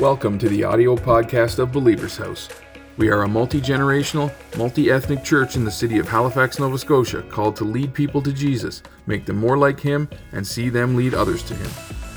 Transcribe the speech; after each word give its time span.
Welcome 0.00 0.38
to 0.38 0.48
the 0.48 0.64
audio 0.64 0.96
podcast 0.96 1.58
of 1.58 1.72
Believer's 1.72 2.16
House. 2.16 2.48
We 2.96 3.10
are 3.10 3.24
a 3.24 3.28
multi 3.28 3.60
generational, 3.60 4.32
multi 4.56 4.90
ethnic 4.90 5.22
church 5.22 5.56
in 5.56 5.64
the 5.66 5.70
city 5.70 5.98
of 5.98 6.08
Halifax, 6.08 6.58
Nova 6.58 6.78
Scotia, 6.78 7.20
called 7.24 7.54
to 7.56 7.64
lead 7.64 7.92
people 7.92 8.22
to 8.22 8.32
Jesus, 8.32 8.82
make 9.06 9.26
them 9.26 9.36
more 9.36 9.58
like 9.58 9.78
Him, 9.78 10.08
and 10.32 10.46
see 10.46 10.70
them 10.70 10.96
lead 10.96 11.12
others 11.12 11.42
to 11.42 11.54
Him. 11.54 11.70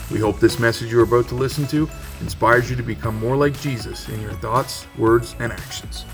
We 0.09 0.19
hope 0.19 0.39
this 0.39 0.59
message 0.59 0.93
you're 0.93 1.03
about 1.03 1.27
to 1.27 1.35
listen 1.35 1.67
to 1.67 1.89
inspires 2.21 2.69
you 2.69 2.77
to 2.77 2.83
become 2.83 3.19
more 3.19 3.35
like 3.35 3.59
Jesus 3.59 4.07
in 4.07 4.21
your 4.21 4.33
thoughts, 4.35 4.87
words, 4.97 5.35
and 5.39 5.51
actions. 5.51 6.05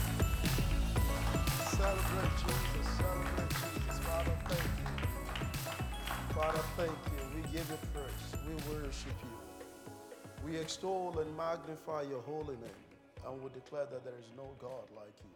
Your 12.19 12.35
holy 12.35 12.55
name, 12.55 12.83
and 13.25 13.41
we 13.41 13.49
declare 13.49 13.85
that 13.85 14.03
there 14.03 14.17
is 14.19 14.31
no 14.35 14.49
God 14.59 14.87
like 14.95 15.13
you. 15.23 15.29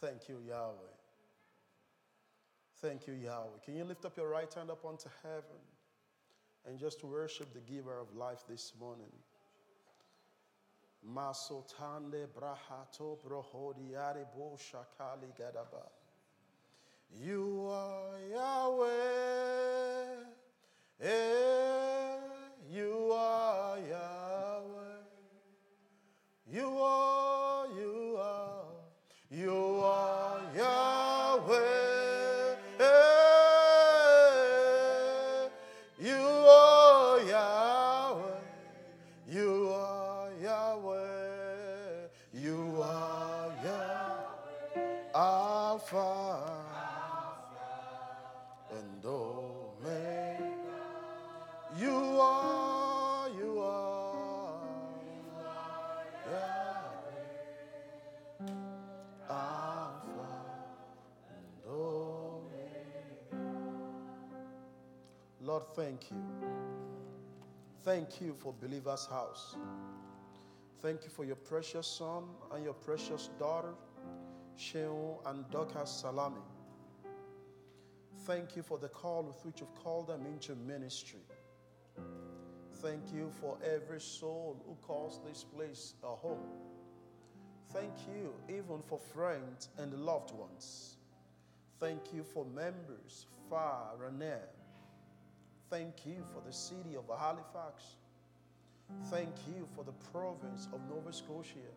Thank 0.00 0.28
you, 0.28 0.36
Yahweh. 0.48 0.94
Thank 2.80 3.06
you, 3.06 3.14
Yahweh. 3.14 3.58
Can 3.64 3.76
you 3.76 3.84
lift 3.84 4.04
up 4.04 4.16
your 4.16 4.28
right 4.28 4.52
hand 4.52 4.70
up 4.70 4.84
unto 4.84 5.08
heaven 5.22 5.60
and 6.66 6.78
just 6.78 7.04
worship 7.04 7.52
the 7.52 7.60
giver 7.60 7.98
of 7.98 8.14
life 8.14 8.44
this 8.48 8.72
morning? 8.80 9.12
Masotande 11.06 12.26
brahato 12.38 13.18
brohodiare 13.24 14.26
bo 14.36 14.56
shakali 14.56 15.32
gadaba. 15.38 15.88
You 17.12 17.68
are 17.70 18.18
Yahweh. 18.32 18.88
Eh, 21.02 22.18
you 22.70 23.10
are. 23.12 23.59
You 26.52 26.66
are, 26.78 27.19
thank 65.80 66.10
you. 66.10 66.22
Thank 67.82 68.20
you 68.20 68.34
for 68.34 68.52
Believer's 68.52 69.06
House. 69.06 69.56
Thank 70.82 71.04
you 71.04 71.08
for 71.08 71.24
your 71.24 71.36
precious 71.36 71.86
son 71.86 72.24
and 72.52 72.62
your 72.62 72.74
precious 72.74 73.30
daughter, 73.38 73.72
Sheol 74.56 75.22
and 75.24 75.50
Dorcas 75.50 75.90
Salami. 75.90 76.44
Thank 78.26 78.56
you 78.56 78.62
for 78.62 78.76
the 78.76 78.88
call 78.88 79.22
with 79.22 79.42
which 79.46 79.60
you've 79.60 79.74
called 79.82 80.08
them 80.08 80.26
into 80.26 80.54
ministry. 80.54 81.24
Thank 82.82 83.10
you 83.14 83.30
for 83.40 83.56
every 83.64 84.02
soul 84.02 84.62
who 84.66 84.74
calls 84.86 85.20
this 85.26 85.44
place 85.44 85.94
a 86.02 86.14
home. 86.14 86.50
Thank 87.72 87.94
you 88.14 88.34
even 88.50 88.82
for 88.82 88.98
friends 88.98 89.70
and 89.78 89.94
loved 89.94 90.32
ones. 90.32 90.98
Thank 91.78 92.12
you 92.12 92.22
for 92.22 92.44
members 92.44 93.26
far 93.48 94.04
and 94.06 94.18
near. 94.18 94.59
Thank 95.70 96.04
you 96.04 96.24
for 96.34 96.42
the 96.44 96.52
city 96.52 96.96
of 96.96 97.04
Halifax. 97.16 97.84
Thank 99.04 99.34
you 99.46 99.68
for 99.76 99.84
the 99.84 99.92
province 100.12 100.66
of 100.72 100.80
Nova 100.90 101.12
Scotia. 101.12 101.70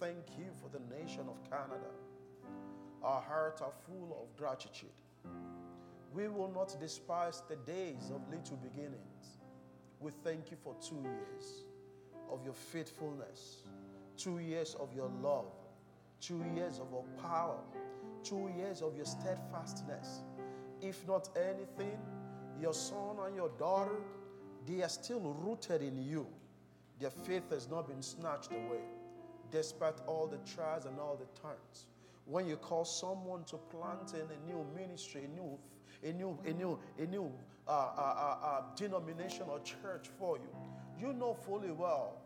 Thank 0.00 0.24
you 0.38 0.46
for 0.54 0.70
the 0.70 0.82
nation 0.96 1.26
of 1.28 1.42
Canada. 1.50 1.90
Our 3.02 3.20
hearts 3.20 3.60
are 3.60 3.72
full 3.86 4.18
of 4.22 4.34
gratitude. 4.38 4.88
We 6.14 6.28
will 6.28 6.50
not 6.50 6.74
despise 6.80 7.42
the 7.46 7.56
days 7.56 8.10
of 8.14 8.22
little 8.30 8.56
beginnings. 8.56 9.36
We 10.00 10.12
thank 10.24 10.50
you 10.50 10.56
for 10.64 10.74
two 10.80 11.02
years 11.02 11.64
of 12.30 12.42
your 12.42 12.54
faithfulness, 12.54 13.64
two 14.16 14.38
years 14.38 14.74
of 14.80 14.94
your 14.94 15.10
love, 15.22 15.52
two 16.22 16.42
years 16.54 16.78
of 16.78 16.90
your 16.90 17.04
power, 17.22 17.58
two 18.22 18.50
years 18.56 18.80
of 18.80 18.96
your 18.96 19.04
steadfastness. 19.04 20.22
If 20.80 21.06
not 21.06 21.28
anything, 21.36 21.98
your 22.60 22.74
son 22.74 23.16
and 23.26 23.36
your 23.36 23.50
daughter, 23.58 23.96
they 24.66 24.82
are 24.82 24.88
still 24.88 25.20
rooted 25.20 25.82
in 25.82 26.02
you. 26.02 26.26
Their 26.98 27.10
faith 27.10 27.50
has 27.50 27.68
not 27.68 27.88
been 27.88 28.02
snatched 28.02 28.52
away, 28.52 28.80
despite 29.50 29.94
all 30.06 30.26
the 30.26 30.38
trials 30.50 30.86
and 30.86 30.98
all 30.98 31.16
the 31.16 31.40
turns. 31.40 31.86
When 32.24 32.46
you 32.46 32.56
call 32.56 32.84
someone 32.84 33.44
to 33.44 33.56
plant 33.56 34.14
in 34.14 34.22
a 34.22 34.50
new 34.50 34.66
ministry, 34.74 35.24
a 35.24 35.28
new, 35.28 35.58
a 36.02 36.12
new, 36.12 36.38
a 36.44 36.52
new, 36.52 36.78
a 36.98 37.06
new 37.06 37.30
uh, 37.68 37.70
uh, 37.70 37.74
uh, 37.74 38.46
uh, 38.46 38.62
denomination 38.74 39.44
or 39.48 39.60
church 39.60 40.08
for 40.18 40.38
you, 40.38 40.48
you 40.98 41.12
know 41.12 41.34
fully 41.34 41.70
well 41.70 42.18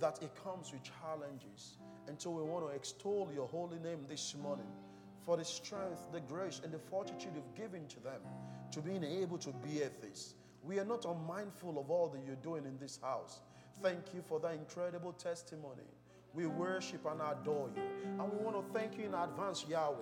that 0.00 0.22
it 0.22 0.30
comes 0.42 0.72
with 0.72 0.82
challenges. 0.82 1.78
And 2.08 2.20
so 2.20 2.30
we 2.30 2.42
want 2.42 2.68
to 2.68 2.74
extol 2.74 3.30
your 3.34 3.46
holy 3.46 3.78
name 3.78 4.00
this 4.08 4.34
morning 4.42 4.66
for 5.24 5.36
the 5.36 5.44
strength, 5.44 6.12
the 6.12 6.20
grace, 6.20 6.60
and 6.62 6.72
the 6.72 6.78
fortitude 6.78 7.32
you've 7.34 7.54
given 7.54 7.86
to 7.88 8.00
them 8.00 8.20
to 8.72 8.80
being 8.80 9.04
able 9.04 9.38
to 9.38 9.50
bear 9.50 9.90
this. 10.00 10.34
We 10.62 10.78
are 10.78 10.84
not 10.84 11.04
unmindful 11.04 11.78
of 11.78 11.90
all 11.90 12.08
that 12.08 12.20
you're 12.26 12.36
doing 12.36 12.64
in 12.64 12.78
this 12.78 12.98
house. 13.02 13.40
Thank 13.82 14.14
you 14.14 14.22
for 14.26 14.40
that 14.40 14.54
incredible 14.54 15.12
testimony. 15.12 15.84
We 16.34 16.46
worship 16.46 17.06
and 17.06 17.20
adore 17.20 17.70
you. 17.74 17.82
And 18.18 18.32
we 18.32 18.38
want 18.44 18.56
to 18.56 18.78
thank 18.78 18.98
you 18.98 19.04
in 19.04 19.14
advance, 19.14 19.64
Yahweh, 19.68 19.96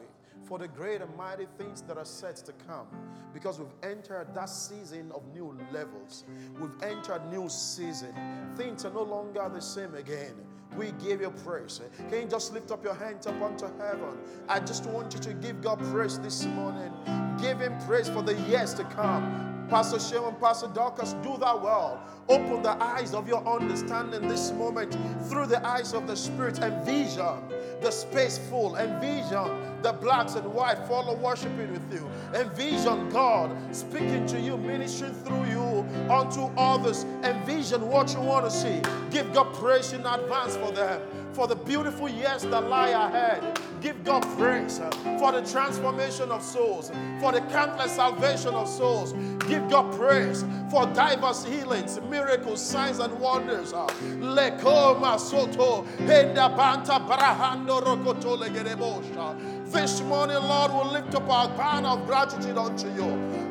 for 0.44 0.58
the 0.58 0.66
great 0.66 1.00
and 1.00 1.14
mighty 1.16 1.46
things 1.58 1.82
that 1.82 1.96
are 1.96 2.04
set 2.04 2.36
to 2.36 2.52
come. 2.66 2.86
Because 3.32 3.58
we've 3.58 3.68
entered 3.82 4.34
that 4.34 4.48
season 4.48 5.12
of 5.12 5.22
new 5.32 5.56
levels. 5.72 6.24
We've 6.60 6.82
entered 6.82 7.30
new 7.30 7.48
season. 7.48 8.14
Things 8.56 8.84
are 8.84 8.92
no 8.92 9.02
longer 9.02 9.48
the 9.52 9.60
same 9.60 9.94
again. 9.94 10.34
We 10.76 10.92
give 10.92 11.20
you 11.20 11.30
praise. 11.44 11.80
Can 12.10 12.22
you 12.22 12.28
just 12.28 12.52
lift 12.52 12.70
up 12.70 12.84
your 12.84 12.94
hands 12.94 13.26
up 13.26 13.40
unto 13.40 13.66
heaven? 13.78 14.18
I 14.48 14.60
just 14.60 14.86
want 14.86 15.14
you 15.14 15.20
to 15.20 15.34
give 15.34 15.62
God 15.62 15.78
praise 15.92 16.18
this 16.18 16.44
morning. 16.46 16.92
Give 17.40 17.60
Him 17.60 17.78
praise 17.86 18.08
for 18.08 18.22
the 18.22 18.34
years 18.42 18.74
to 18.74 18.84
come. 18.84 19.53
Pastor 19.68 19.98
Shimon, 19.98 20.34
Pastor 20.40 20.68
Dorcas, 20.68 21.14
do 21.22 21.36
that 21.38 21.62
well. 21.62 22.00
Open 22.28 22.62
the 22.62 22.82
eyes 22.82 23.14
of 23.14 23.28
your 23.28 23.46
understanding 23.46 24.28
this 24.28 24.52
moment 24.52 24.96
through 25.28 25.46
the 25.46 25.64
eyes 25.66 25.92
of 25.92 26.06
the 26.06 26.16
Spirit 26.16 26.58
and 26.60 26.84
vision 26.84 27.38
the 27.80 27.90
space 27.90 28.38
full. 28.38 28.76
Envision 28.76 29.82
the 29.82 29.92
blacks 29.92 30.34
and 30.34 30.46
white 30.52 30.78
follow 30.88 31.14
worshiping 31.16 31.70
with 31.70 31.92
you. 31.92 32.08
Envision 32.34 33.08
God 33.10 33.54
speaking 33.74 34.26
to 34.26 34.40
you, 34.40 34.56
ministering 34.56 35.12
through 35.12 35.44
you 35.46 35.86
unto 36.10 36.50
others. 36.56 37.04
Envision 37.22 37.88
what 37.88 38.12
you 38.14 38.20
want 38.20 38.46
to 38.46 38.50
see. 38.50 38.80
Give 39.10 39.30
God 39.32 39.52
praise 39.54 39.92
in 39.92 40.04
advance 40.06 40.56
for 40.56 40.72
them. 40.72 41.02
For 41.34 41.48
the 41.48 41.56
beautiful 41.56 42.08
years 42.08 42.42
that 42.42 42.68
lie 42.68 42.90
ahead. 42.90 43.58
Give 43.80 44.02
God 44.02 44.22
praise 44.38 44.80
uh, 44.80 44.90
for 45.18 45.30
the 45.32 45.42
transformation 45.42 46.30
of 46.30 46.42
souls, 46.42 46.90
for 47.20 47.32
the 47.32 47.40
countless 47.52 47.92
salvation 47.96 48.54
of 48.54 48.66
souls. 48.66 49.12
Give 49.46 49.68
God 49.68 49.92
praise 49.98 50.42
for 50.70 50.86
diverse 50.86 51.44
healings, 51.44 52.00
miracles, 52.08 52.64
signs, 52.64 52.98
and 52.98 53.12
wonders. 53.20 53.74
uh. 53.74 53.86
Lekoma 54.20 55.18
soto, 55.20 55.82
banta 56.06 56.98
barahando 57.06 57.82
rokoto 57.82 58.38
legerebosha. 58.38 59.53
This 59.66 60.00
morning, 60.02 60.36
Lord, 60.36 60.72
we'll 60.72 60.92
lift 60.92 61.14
up 61.14 61.28
our 61.28 61.48
banner 61.56 61.88
of 61.88 62.06
gratitude 62.06 62.56
unto 62.58 62.86
you. 62.94 63.06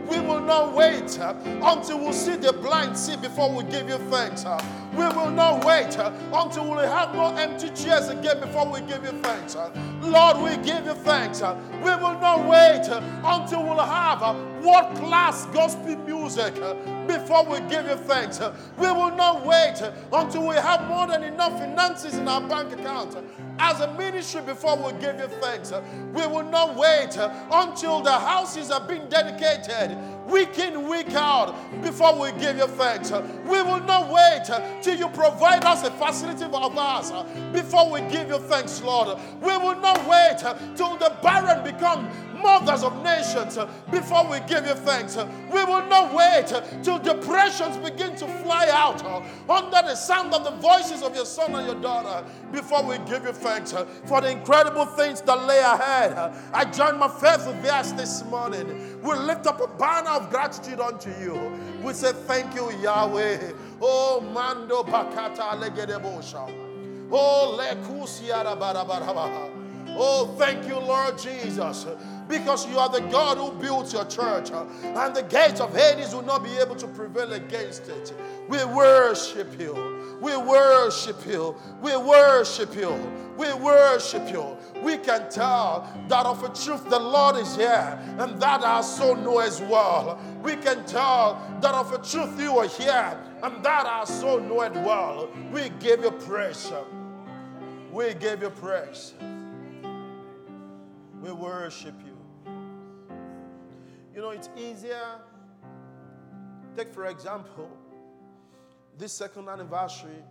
We 0.08 0.20
will 0.20 0.40
not 0.42 0.74
wait 0.74 1.20
uh, 1.20 1.34
until 1.64 2.06
we 2.06 2.14
see 2.14 2.36
the 2.36 2.54
blind 2.54 2.98
see 2.98 3.18
before 3.18 3.52
we 3.52 3.64
give 3.64 3.90
you 3.90 3.98
thanks. 4.10 4.46
uh. 4.46 4.64
We 4.92 5.06
will 5.08 5.32
not 5.32 5.66
wait 5.66 5.98
uh, 5.98 6.12
until 6.34 6.70
we 6.70 6.84
have 6.84 7.16
no 7.16 7.36
empty 7.36 7.70
chairs 7.70 8.10
again 8.10 8.40
before 8.40 8.68
we 8.72 8.82
give 8.82 9.04
you 9.04 9.12
thanks. 9.22 9.56
Lord, 10.04 10.38
we 10.38 10.58
give 10.64 10.86
you 10.86 10.94
thanks. 10.94 11.42
We 11.42 11.96
will 11.96 12.20
not 12.20 12.48
wait 12.48 12.88
until 13.24 13.64
we'll 13.64 13.80
have 13.80 14.22
world 14.64 14.96
class 14.98 15.46
gospel 15.48 15.96
music 15.98 16.56
before 17.08 17.46
we 17.46 17.60
give 17.70 17.86
you 17.86 17.96
thanks. 17.96 18.40
We 18.78 18.88
will 18.88 19.16
not 19.16 19.46
wait 19.46 19.82
until 20.12 20.48
we 20.48 20.56
have 20.56 20.88
more 20.88 21.08
than 21.08 21.24
enough 21.24 21.58
finances 21.58 22.16
in 22.16 22.28
our 22.28 22.42
bank 22.48 22.74
account 22.74 23.18
as 23.60 23.82
a 23.82 23.94
ministry 23.94 24.42
before 24.42 24.76
we 24.78 25.00
give 25.00 25.20
you 25.20 25.28
thanks. 25.42 25.72
We 26.14 26.28
will 26.28 26.44
not 26.44 26.76
wait 26.76 27.18
until 27.52 28.02
the 28.02 28.12
houses 28.12 28.72
are 28.72 28.86
being 28.86 29.08
dedicated. 29.10 29.98
We 30.28 30.44
week 30.46 30.60
in, 30.60 30.88
week 30.88 31.14
out, 31.14 31.56
before 31.82 32.20
we 32.20 32.32
give 32.34 32.58
you 32.58 32.68
thanks. 32.68 33.12
We 33.12 33.62
will 33.62 33.82
not 33.82 34.12
wait 34.12 34.82
till 34.82 34.98
you 34.98 35.10
provide 35.10 35.64
us 35.64 35.84
a 35.84 35.92
facility 35.92 36.46
of 36.46 36.78
ours 36.78 37.12
before 37.52 37.90
we 37.90 38.02
give 38.02 38.30
you 38.30 38.40
thanks, 38.40 38.82
Lord. 38.82 39.20
We 39.42 39.58
will 39.58 39.80
not 39.80 39.98
wait 40.08 40.40
till 40.76 40.98
the 40.98 41.16
barren 41.22 41.64
become 41.64 42.10
mothers 42.44 42.84
of 42.84 43.02
nations 43.02 43.58
uh, 43.58 43.66
before 43.90 44.30
we 44.30 44.40
give 44.42 44.68
you 44.68 44.76
thanks. 44.76 45.18
Uh, 45.18 45.28
we 45.52 45.64
will 45.64 45.86
not 45.88 46.14
wait 46.14 46.52
uh, 46.52 46.62
till 46.84 47.00
depressions 47.00 47.78
begin 47.78 48.16
to 48.18 48.28
fly 48.44 48.68
out 48.72 49.04
under 49.50 49.82
the 49.88 49.96
sound 49.96 50.34
of 50.34 50.44
the 50.44 50.52
voices 50.52 51.02
of 51.02 51.16
your 51.16 51.26
son 51.26 51.56
and 51.56 51.66
your 51.66 51.82
daughter 51.82 52.24
before 52.52 52.84
we 52.84 52.98
give 53.10 53.24
you 53.24 53.32
thanks 53.32 53.74
for 54.06 54.22
the 54.22 54.30
incredible 54.30 54.86
things 54.86 55.22
that 55.22 55.48
lay 55.48 55.60
ahead. 55.60 56.14
I 56.54 56.66
join 56.66 57.00
my 57.00 57.08
faith 57.08 57.48
with 57.48 57.62
theirs 57.64 57.94
this 57.94 58.24
morning. 58.26 59.02
We 59.02 59.16
lift 59.16 59.48
up 59.48 59.62
a 59.62 59.68
banner 59.78 60.12
of 60.12 60.30
gratitude 60.30 60.80
unto 60.80 61.10
you. 61.22 61.58
We 61.82 61.94
say 61.94 62.12
thank 62.12 62.54
you, 62.54 62.72
Yahweh. 62.82 63.54
Oh, 63.82 64.22
Mando 64.34 64.84
Bakata 64.84 65.52
Legedebosha. 65.62 66.60
Oh, 67.12 67.58
Lekusiara. 67.60 68.54
Oh, 69.96 70.36
thank 70.38 70.68
you, 70.68 70.80
Lord 70.80 71.18
Jesus 71.20 71.86
because 72.28 72.68
you 72.70 72.78
are 72.80 72.90
the 72.90 73.02
God 73.02 73.38
who 73.38 73.52
built 73.60 73.94
your 73.94 74.06
church, 74.06 74.52
uh, 74.52 74.66
and 74.84 75.16
the 75.16 75.24
gates 75.24 75.60
of 75.60 75.76
Hades 75.76 76.14
will 76.14 76.24
not 76.24 76.44
be 76.44 76.58
able 76.58 76.76
to 76.76 76.88
prevail 76.88 77.34
against 77.34 77.90
it. 77.90 78.14
We 78.48 78.64
worship 78.66 79.60
you. 79.60 80.18
We 80.22 80.38
worship 80.38 81.26
you. 81.28 81.56
We 81.82 81.98
worship 81.98 82.76
you. 82.76 82.98
We 83.38 83.52
worship 83.54 84.30
you. 84.32 84.56
We 84.82 84.98
can 84.98 85.30
tell 85.30 85.92
that 86.08 86.26
of 86.26 86.44
a 86.44 86.50
truth 86.50 86.90
the 86.90 87.00
Lord 87.00 87.36
is 87.38 87.56
here, 87.56 88.00
and 88.20 88.40
that 88.42 88.62
our 88.64 88.84
soul 88.84 89.16
know 89.16 89.40
as 89.40 89.60
well. 89.62 90.20
We 90.44 90.56
can 90.56 90.86
tell 90.86 91.42
that 91.62 91.74
of 91.74 91.92
a 91.94 91.98
truth 91.98 92.40
you 92.40 92.58
are 92.60 92.68
here, 92.68 93.18
and 93.42 93.64
that 93.66 93.86
our 93.86 94.06
soul 94.06 94.40
know 94.40 94.62
it 94.62 94.74
well. 94.74 95.30
We 95.52 95.70
give 95.80 96.04
you 96.04 96.12
praise. 96.12 96.72
We 97.92 98.14
give 98.14 98.42
you 98.42 98.50
praise. 98.50 99.14
We 101.22 101.32
worship 101.32 101.96
you. 102.06 102.13
You 104.14 104.22
know, 104.22 104.30
it's 104.30 104.50
easier. 104.56 105.20
Take, 106.78 106.94
for 106.94 107.08
example, 107.08 107.70
this 108.98 109.12
second 109.12 109.50
anniversary. 109.50 110.24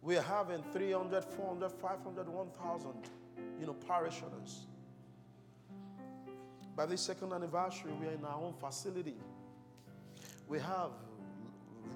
We're 0.00 0.22
having 0.22 0.62
300, 0.72 1.24
400, 1.24 1.72
500, 1.72 2.28
1,000, 2.28 2.90
you 3.60 3.66
know, 3.66 3.74
parishioners. 3.74 4.66
By 6.74 6.86
this 6.86 7.02
second 7.02 7.32
anniversary, 7.32 7.92
we 8.00 8.06
are 8.06 8.12
in 8.12 8.24
our 8.24 8.40
own 8.40 8.54
facility. 8.54 9.16
We 10.48 10.58
have 10.60 10.90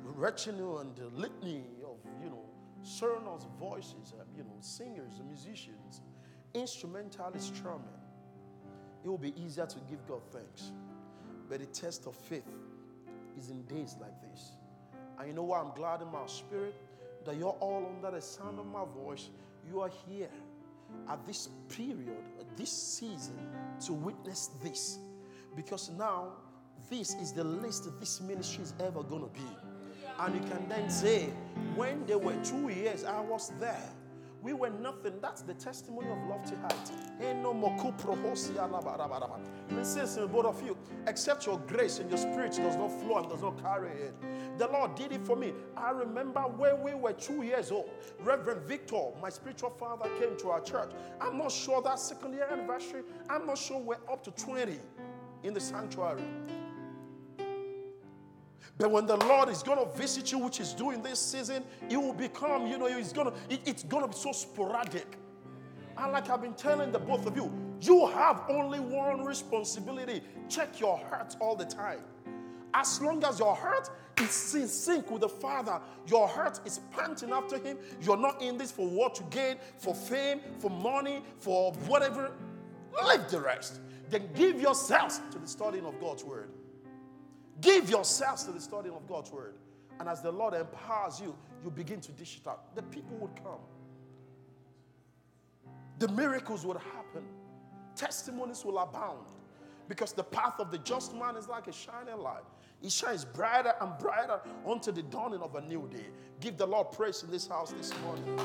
retinue 0.05 0.79
and 0.79 0.99
litany 1.17 1.65
of, 1.85 1.97
you 2.23 2.29
know, 2.29 2.45
sermons, 2.83 3.47
voices, 3.59 4.13
uh, 4.19 4.25
you 4.37 4.43
know, 4.43 4.57
singers, 4.61 5.21
musicians, 5.27 6.03
instrumentalists, 6.55 7.57
strumming 7.57 8.00
it 9.05 9.08
will 9.08 9.19
be 9.19 9.32
easier 9.41 9.67
to 9.67 9.79
give 9.88 10.06
God 10.06 10.20
thanks. 10.31 10.73
But 11.49 11.61
the 11.61 11.67
test 11.67 12.06
of 12.06 12.14
faith 12.14 12.49
is 13.37 13.50
in 13.50 13.62
days 13.62 13.97
like 14.00 14.20
this. 14.23 14.52
And 15.19 15.29
you 15.29 15.35
know 15.35 15.43
what? 15.43 15.61
I'm 15.64 15.73
glad 15.75 16.02
in 16.02 16.11
my 16.11 16.26
spirit 16.26 16.75
that 17.25 17.37
you're 17.37 17.56
all 17.61 17.93
under 17.94 18.17
the 18.17 18.23
sound 18.23 18.58
of 18.58 18.67
my 18.67 18.85
voice. 18.85 19.29
You 19.69 19.81
are 19.81 19.91
here 20.08 20.31
at 21.08 21.25
this 21.26 21.49
period, 21.69 22.17
at 22.38 22.56
this 22.56 22.70
season, 22.70 23.37
to 23.87 23.93
witness 23.93 24.50
this. 24.62 24.99
Because 25.56 25.91
now, 25.91 26.32
this 26.88 27.14
is 27.14 27.32
the 27.32 27.44
least 27.44 27.88
this 28.00 28.20
ministry 28.20 28.62
is 28.64 28.75
ever 28.81 29.02
going 29.02 29.23
to 29.23 29.29
be. 29.29 29.47
And 30.19 30.35
you 30.35 30.41
can 30.50 30.69
then 30.69 30.91
say, 30.91 31.31
when 31.76 32.05
there 32.06 32.19
were 32.19 32.37
two 32.44 32.69
years, 32.69 33.05
I 33.05 33.20
was 33.20 33.52
there. 33.61 33.91
We 34.43 34.53
were 34.53 34.71
nothing. 34.71 35.15
That's 35.21 35.43
the 35.43 35.55
testimony 35.55 36.09
of 36.11 36.19
lofty 36.29 36.57
height. 36.57 36.91
Listen, 39.71 40.27
both 40.29 40.47
of 40.47 40.63
you, 40.63 40.77
except 41.07 41.47
your 41.47 41.59
grace 41.67 41.99
and 41.99 42.11
your 42.11 42.19
spirit 42.19 42.53
does 42.53 42.77
not 42.77 42.91
flow 43.01 43.19
and 43.19 43.29
does 43.29 43.43
not 43.43 43.63
carry 43.63 43.91
it. 43.91 44.15
The 44.59 44.67
Lord 44.69 44.95
did 44.95 45.13
it 45.13 45.25
for 45.27 45.37
me. 45.37 45.53
I 45.77 45.91
remember 45.91 46.41
when 46.41 46.83
we 46.83 46.95
were 46.95 47.13
two 47.13 47.43
years 47.43 47.71
old, 47.71 47.91
Reverend 48.21 48.63
Victor, 48.63 49.11
my 49.21 49.29
spiritual 49.29 49.71
father, 49.71 50.09
came 50.19 50.37
to 50.39 50.51
our 50.51 50.61
church. 50.61 50.91
I'm 51.21 51.39
not 51.39 51.53
sure 51.53 51.83
that 51.83 51.99
second 51.99 52.35
year 52.35 52.49
anniversary, 52.51 53.03
I'm 53.29 53.47
not 53.47 53.59
sure 53.59 53.79
we're 53.79 53.97
up 54.11 54.25
to 54.25 54.31
20 54.33 54.79
in 55.43 55.55
the 55.55 55.61
sanctuary. 55.61 56.23
But 58.81 58.91
when 58.93 59.05
the 59.05 59.19
Lord 59.19 59.50
is 59.50 59.62
going 59.62 59.77
to 59.79 59.94
visit 59.94 60.32
you, 60.32 60.38
which 60.38 60.59
is 60.59 60.73
doing 60.73 61.03
this 61.03 61.21
season, 61.21 61.65
it 61.91 61.99
will 61.99 62.15
become, 62.15 62.67
you 62.67 62.79
know, 62.79 62.87
it's 62.87 63.12
going 63.12 63.31
to, 63.31 63.37
it, 63.50 63.61
it's 63.67 63.82
going 63.82 64.03
to 64.05 64.09
be 64.09 64.17
so 64.17 64.32
sporadic. 64.32 65.19
And 65.99 66.12
like 66.12 66.31
I've 66.31 66.41
been 66.41 66.55
telling 66.55 66.91
the 66.91 66.99
both 66.99 67.27
of 67.27 67.37
you, 67.37 67.53
you 67.82 68.06
have 68.06 68.43
only 68.49 68.81
one 68.81 69.23
responsibility. 69.23 70.23
Check 70.49 70.81
your 70.81 70.97
heart 70.97 71.37
all 71.41 71.55
the 71.55 71.67
time. 71.67 72.00
As 72.73 73.03
long 73.03 73.23
as 73.23 73.38
your 73.38 73.55
heart 73.55 73.91
is 74.19 74.55
in 74.55 74.67
sync 74.67 75.11
with 75.11 75.21
the 75.21 75.29
Father, 75.29 75.79
your 76.06 76.26
heart 76.26 76.61
is 76.65 76.81
panting 76.91 77.33
after 77.33 77.59
Him. 77.59 77.76
You're 78.00 78.17
not 78.17 78.41
in 78.41 78.56
this 78.56 78.73
for 78.73 78.88
what 78.88 79.15
to 79.17 79.23
gain, 79.25 79.56
for 79.76 79.94
fame, 79.94 80.41
for 80.59 80.71
money, 80.71 81.23
for 81.38 81.75
whatever. 81.87 82.33
Leave 83.06 83.29
the 83.29 83.43
rest. 83.43 83.81
Then 84.09 84.31
give 84.35 84.59
yourselves 84.59 85.21
to 85.33 85.38
the 85.38 85.47
studying 85.47 85.85
of 85.85 86.00
God's 86.00 86.25
Word. 86.25 86.49
Give 87.61 87.91
yourselves 87.91 88.45
to 88.45 88.53
the 88.53 88.61
studying 88.61 88.95
of 88.95 89.07
God's 89.07 89.31
word. 89.31 89.55
And 89.99 90.09
as 90.09 90.23
the 90.23 90.33
Lord 90.33 90.55
empowers 90.55 91.21
you, 91.21 91.37
you 91.62 91.71
begin 91.71 92.01
to 92.01 92.12
dish 92.12 92.41
it 92.43 92.49
out. 92.49 92.75
The 92.75 92.83
people 92.83 93.17
would 93.19 93.37
come. 93.37 93.61
The 95.99 96.09
miracles 96.09 96.65
would 96.65 96.79
happen. 96.79 97.23
Testimonies 97.95 98.65
will 98.65 98.79
abound. 98.79 99.27
Because 99.89 100.12
the 100.12 100.25
path 100.25 100.55
of 100.59 100.71
the 100.71 100.79
just 100.79 101.15
man 101.15 101.37
is 101.37 101.49
like 101.49 101.67
a 101.67 101.73
shining 101.73 102.17
light. 102.17 102.45
It 102.83 102.91
shines 102.91 103.27
brighter 103.27 103.75
and 103.81 103.99
brighter 103.99 104.41
unto 104.67 104.91
the 104.91 105.03
dawning 105.03 105.41
of 105.41 105.55
a 105.57 105.61
new 105.61 105.87
day. 105.93 106.07
Give 106.41 106.57
the 106.57 106.67
Lord 106.67 106.93
praise 106.93 107.23
in 107.23 107.31
this 107.31 107.47
house 107.47 107.73
this 107.73 107.93
morning. 108.03 108.41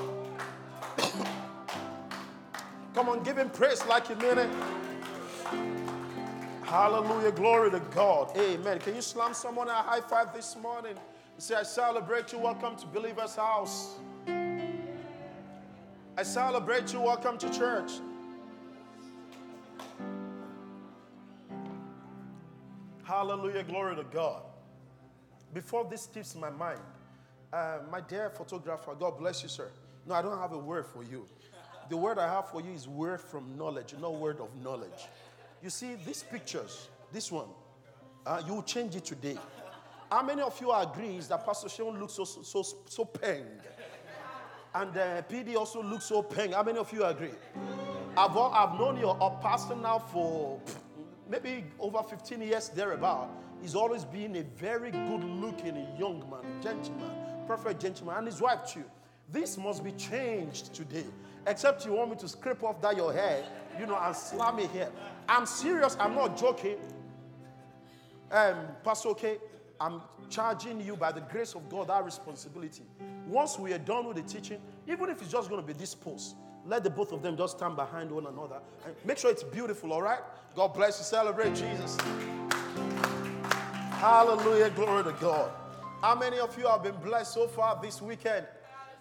Come 2.93 3.07
on, 3.09 3.23
give 3.23 3.37
him 3.37 3.49
praise 3.49 3.85
like 3.85 4.09
you 4.09 4.15
mean 4.15 4.37
it. 4.37 4.49
Hallelujah. 6.75 7.31
Glory 7.31 7.71
to 7.71 7.79
God. 7.79 8.35
Amen. 8.37 8.79
Can 8.79 8.95
you 8.95 9.01
slam 9.01 9.33
someone 9.33 9.69
a 9.69 9.75
high 9.75 10.01
five 10.01 10.33
this 10.33 10.57
morning? 10.57 10.97
Say, 11.37 11.55
I 11.55 11.63
celebrate 11.63 12.33
you. 12.33 12.39
Welcome 12.39 12.75
to 12.75 12.85
Believer's 12.87 13.37
House. 13.37 13.95
I 14.27 16.23
celebrate 16.23 16.91
you. 16.91 16.99
Welcome 16.99 17.37
to 17.37 17.49
church. 17.49 17.93
Hallelujah. 23.05 23.63
Glory 23.63 23.95
to 23.95 24.03
God. 24.03 24.41
Before 25.53 25.87
this 25.89 26.01
skips 26.01 26.35
my 26.35 26.49
mind, 26.49 26.81
uh, 27.53 27.77
my 27.89 28.01
dear 28.01 28.29
photographer, 28.31 28.93
God 28.99 29.17
bless 29.17 29.41
you, 29.41 29.47
sir. 29.47 29.71
No, 30.05 30.13
I 30.13 30.21
don't 30.21 30.37
have 30.37 30.51
a 30.51 30.59
word 30.59 30.87
for 30.87 31.05
you. 31.05 31.25
The 31.89 31.95
word 31.95 32.17
I 32.17 32.27
have 32.27 32.49
for 32.49 32.59
you 32.59 32.71
is 32.71 32.85
word 32.85 33.21
from 33.21 33.57
knowledge, 33.57 33.93
not 34.01 34.15
word 34.15 34.41
of 34.41 34.49
knowledge. 34.61 35.07
You 35.65 35.71
see, 35.71 35.95
these 36.05 36.21
pictures, 36.21 36.89
this 37.11 37.31
one, 37.31 37.47
uh, 38.23 38.39
you 38.45 38.53
will 38.53 38.61
change 38.61 38.95
it 38.95 39.03
today. 39.03 39.35
How 40.11 40.21
many 40.21 40.43
of 40.43 40.61
you 40.61 40.71
agrees 40.71 41.27
that 41.29 41.43
Pastor 41.43 41.69
Sean 41.69 41.99
looks 41.99 42.13
so, 42.13 42.23
so, 42.23 42.43
so, 42.43 42.77
so 42.87 43.03
peng? 43.03 43.47
And 44.75 44.95
uh, 44.95 45.23
PD 45.23 45.55
also 45.55 45.81
looks 45.81 46.05
so 46.05 46.21
peng. 46.21 46.51
How 46.51 46.61
many 46.61 46.77
of 46.77 46.93
you 46.93 47.03
agree? 47.03 47.33
I've, 48.15 48.37
I've 48.37 48.77
known 48.79 48.99
your 48.99 49.17
pastor 49.41 49.75
now 49.75 49.97
for 49.97 50.61
maybe 51.27 51.63
over 51.79 52.03
15 52.03 52.41
years 52.43 52.69
thereabout. 52.69 53.31
He's 53.59 53.73
always 53.73 54.05
been 54.05 54.35
a 54.35 54.43
very 54.43 54.91
good 54.91 55.23
looking 55.23 55.77
young 55.97 56.29
man, 56.29 56.61
gentleman, 56.61 57.09
perfect 57.47 57.81
gentleman, 57.81 58.17
and 58.17 58.27
his 58.27 58.39
wife 58.39 58.67
too. 58.67 58.83
This 59.31 59.57
must 59.57 59.83
be 59.83 59.91
changed 59.91 60.73
today. 60.73 61.05
Except 61.47 61.85
you 61.85 61.93
want 61.93 62.11
me 62.11 62.17
to 62.17 62.27
scrape 62.27 62.63
off 62.63 62.81
that 62.81 62.95
your 62.97 63.13
hair, 63.13 63.43
you 63.79 63.85
know, 63.85 63.97
and 63.97 64.15
slam 64.15 64.59
it 64.59 64.71
here. 64.71 64.89
I'm 65.27 65.45
serious. 65.45 65.95
I'm 65.99 66.15
not 66.15 66.37
joking. 66.37 66.77
Um, 68.31 68.55
Pastor 68.83 69.09
okay, 69.09 69.37
I'm 69.79 70.01
charging 70.29 70.81
you 70.81 70.95
by 70.95 71.11
the 71.11 71.21
grace 71.21 71.53
of 71.53 71.69
God 71.69 71.89
that 71.89 72.03
responsibility. 72.03 72.83
Once 73.27 73.59
we 73.59 73.73
are 73.73 73.79
done 73.79 74.07
with 74.07 74.17
the 74.17 74.23
teaching, 74.23 74.59
even 74.87 75.09
if 75.09 75.21
it's 75.21 75.31
just 75.31 75.49
going 75.49 75.61
to 75.61 75.67
be 75.67 75.73
this 75.73 75.93
post, 75.93 76.35
let 76.65 76.83
the 76.83 76.89
both 76.89 77.11
of 77.11 77.21
them 77.21 77.37
just 77.37 77.57
stand 77.57 77.75
behind 77.75 78.11
one 78.11 78.25
another 78.25 78.59
and 78.85 78.95
make 79.05 79.19
sure 79.19 79.29
it's 79.29 79.43
beautiful, 79.43 79.93
all 79.93 80.01
right? 80.01 80.21
God 80.55 80.73
bless 80.73 80.97
you. 80.97 81.05
Celebrate 81.05 81.53
Jesus. 81.53 81.97
Hallelujah. 83.99 84.69
Glory 84.71 85.03
to 85.03 85.11
God. 85.21 85.51
How 86.01 86.15
many 86.15 86.39
of 86.39 86.57
you 86.57 86.67
have 86.67 86.83
been 86.83 86.95
blessed 86.95 87.33
so 87.33 87.47
far 87.47 87.79
this 87.81 88.01
weekend? 88.01 88.45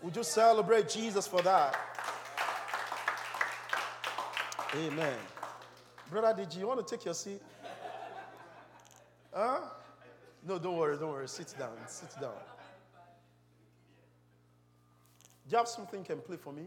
Would 0.04 0.16
you 0.16 0.22
celebrate 0.22 0.90
Jesus 0.90 1.26
for 1.26 1.40
that? 1.40 1.74
Amen. 4.76 5.16
Brother, 6.10 6.44
did 6.44 6.52
you 6.52 6.66
want 6.66 6.86
to 6.86 6.96
take 6.96 7.06
your 7.06 7.14
seat? 7.14 7.40
Huh? 9.32 9.60
No, 10.46 10.58
don't 10.58 10.76
worry, 10.76 10.98
don't 10.98 11.10
worry. 11.10 11.26
Sit 11.26 11.54
down, 11.58 11.72
sit 11.86 12.10
down. 12.20 12.34
Do 15.46 15.52
you 15.52 15.56
have 15.56 15.68
something 15.68 16.00
you 16.00 16.04
can 16.04 16.18
play 16.18 16.36
for 16.36 16.52
me? 16.52 16.66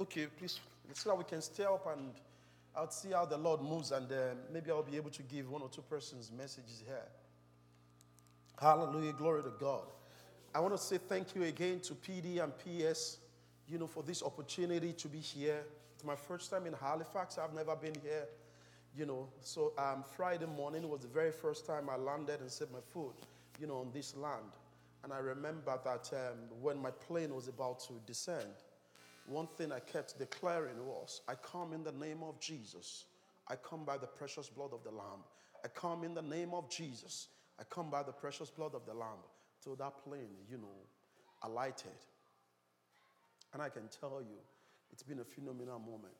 Okay, 0.00 0.26
please, 0.36 0.58
so 0.92 1.10
that 1.10 1.16
we 1.16 1.22
can 1.22 1.40
stay 1.40 1.62
up 1.62 1.86
and 1.96 2.12
I'll 2.74 2.90
see 2.90 3.12
how 3.12 3.26
the 3.26 3.38
Lord 3.38 3.62
moves 3.62 3.92
and 3.92 4.10
uh, 4.10 4.34
maybe 4.52 4.72
I'll 4.72 4.82
be 4.82 4.96
able 4.96 5.10
to 5.10 5.22
give 5.22 5.48
one 5.48 5.62
or 5.62 5.68
two 5.68 5.82
persons 5.82 6.32
messages 6.36 6.82
here. 6.84 7.06
Hallelujah, 8.60 9.12
glory 9.12 9.44
to 9.44 9.52
God. 9.60 9.84
I 10.54 10.60
want 10.60 10.74
to 10.74 10.78
say 10.78 10.98
thank 10.98 11.34
you 11.34 11.44
again 11.44 11.80
to 11.80 11.94
PD 11.94 12.42
and 12.42 12.52
PS, 12.58 13.16
you 13.66 13.78
know, 13.78 13.86
for 13.86 14.02
this 14.02 14.22
opportunity 14.22 14.92
to 14.92 15.08
be 15.08 15.18
here. 15.18 15.64
It's 15.94 16.04
my 16.04 16.14
first 16.14 16.50
time 16.50 16.66
in 16.66 16.74
Halifax. 16.74 17.38
I've 17.38 17.54
never 17.54 17.74
been 17.74 17.94
here, 18.02 18.26
you 18.94 19.06
know. 19.06 19.28
So 19.40 19.72
um, 19.78 20.04
Friday 20.14 20.44
morning 20.44 20.90
was 20.90 21.00
the 21.00 21.08
very 21.08 21.32
first 21.32 21.66
time 21.66 21.88
I 21.88 21.96
landed 21.96 22.40
and 22.40 22.50
set 22.50 22.70
my 22.70 22.80
foot, 22.80 23.14
you 23.58 23.66
know, 23.66 23.78
on 23.78 23.92
this 23.94 24.14
land. 24.14 24.52
And 25.04 25.10
I 25.10 25.20
remember 25.20 25.78
that 25.86 26.10
um, 26.12 26.36
when 26.60 26.76
my 26.82 26.90
plane 26.90 27.34
was 27.34 27.48
about 27.48 27.80
to 27.86 27.94
descend, 28.06 28.52
one 29.26 29.46
thing 29.56 29.72
I 29.72 29.80
kept 29.80 30.18
declaring 30.18 30.84
was, 30.84 31.22
I 31.28 31.34
come 31.36 31.72
in 31.72 31.82
the 31.82 31.92
name 31.92 32.18
of 32.22 32.38
Jesus. 32.40 33.06
I 33.48 33.54
come 33.56 33.86
by 33.86 33.96
the 33.96 34.06
precious 34.06 34.50
blood 34.50 34.74
of 34.74 34.84
the 34.84 34.90
Lamb. 34.90 35.24
I 35.64 35.68
come 35.68 36.04
in 36.04 36.12
the 36.12 36.22
name 36.22 36.50
of 36.52 36.68
Jesus. 36.68 37.28
I 37.58 37.62
come 37.70 37.88
by 37.88 38.02
the 38.02 38.12
precious 38.12 38.50
blood 38.50 38.74
of 38.74 38.84
the 38.84 38.92
Lamb. 38.92 39.18
So 39.62 39.76
that 39.76 40.02
plane, 40.04 40.34
you 40.50 40.58
know, 40.58 40.74
alighted. 41.42 41.92
And 43.52 43.62
I 43.62 43.68
can 43.68 43.88
tell 44.00 44.20
you, 44.20 44.38
it's 44.92 45.02
been 45.02 45.20
a 45.20 45.24
phenomenal 45.24 45.78
moment. 45.78 46.14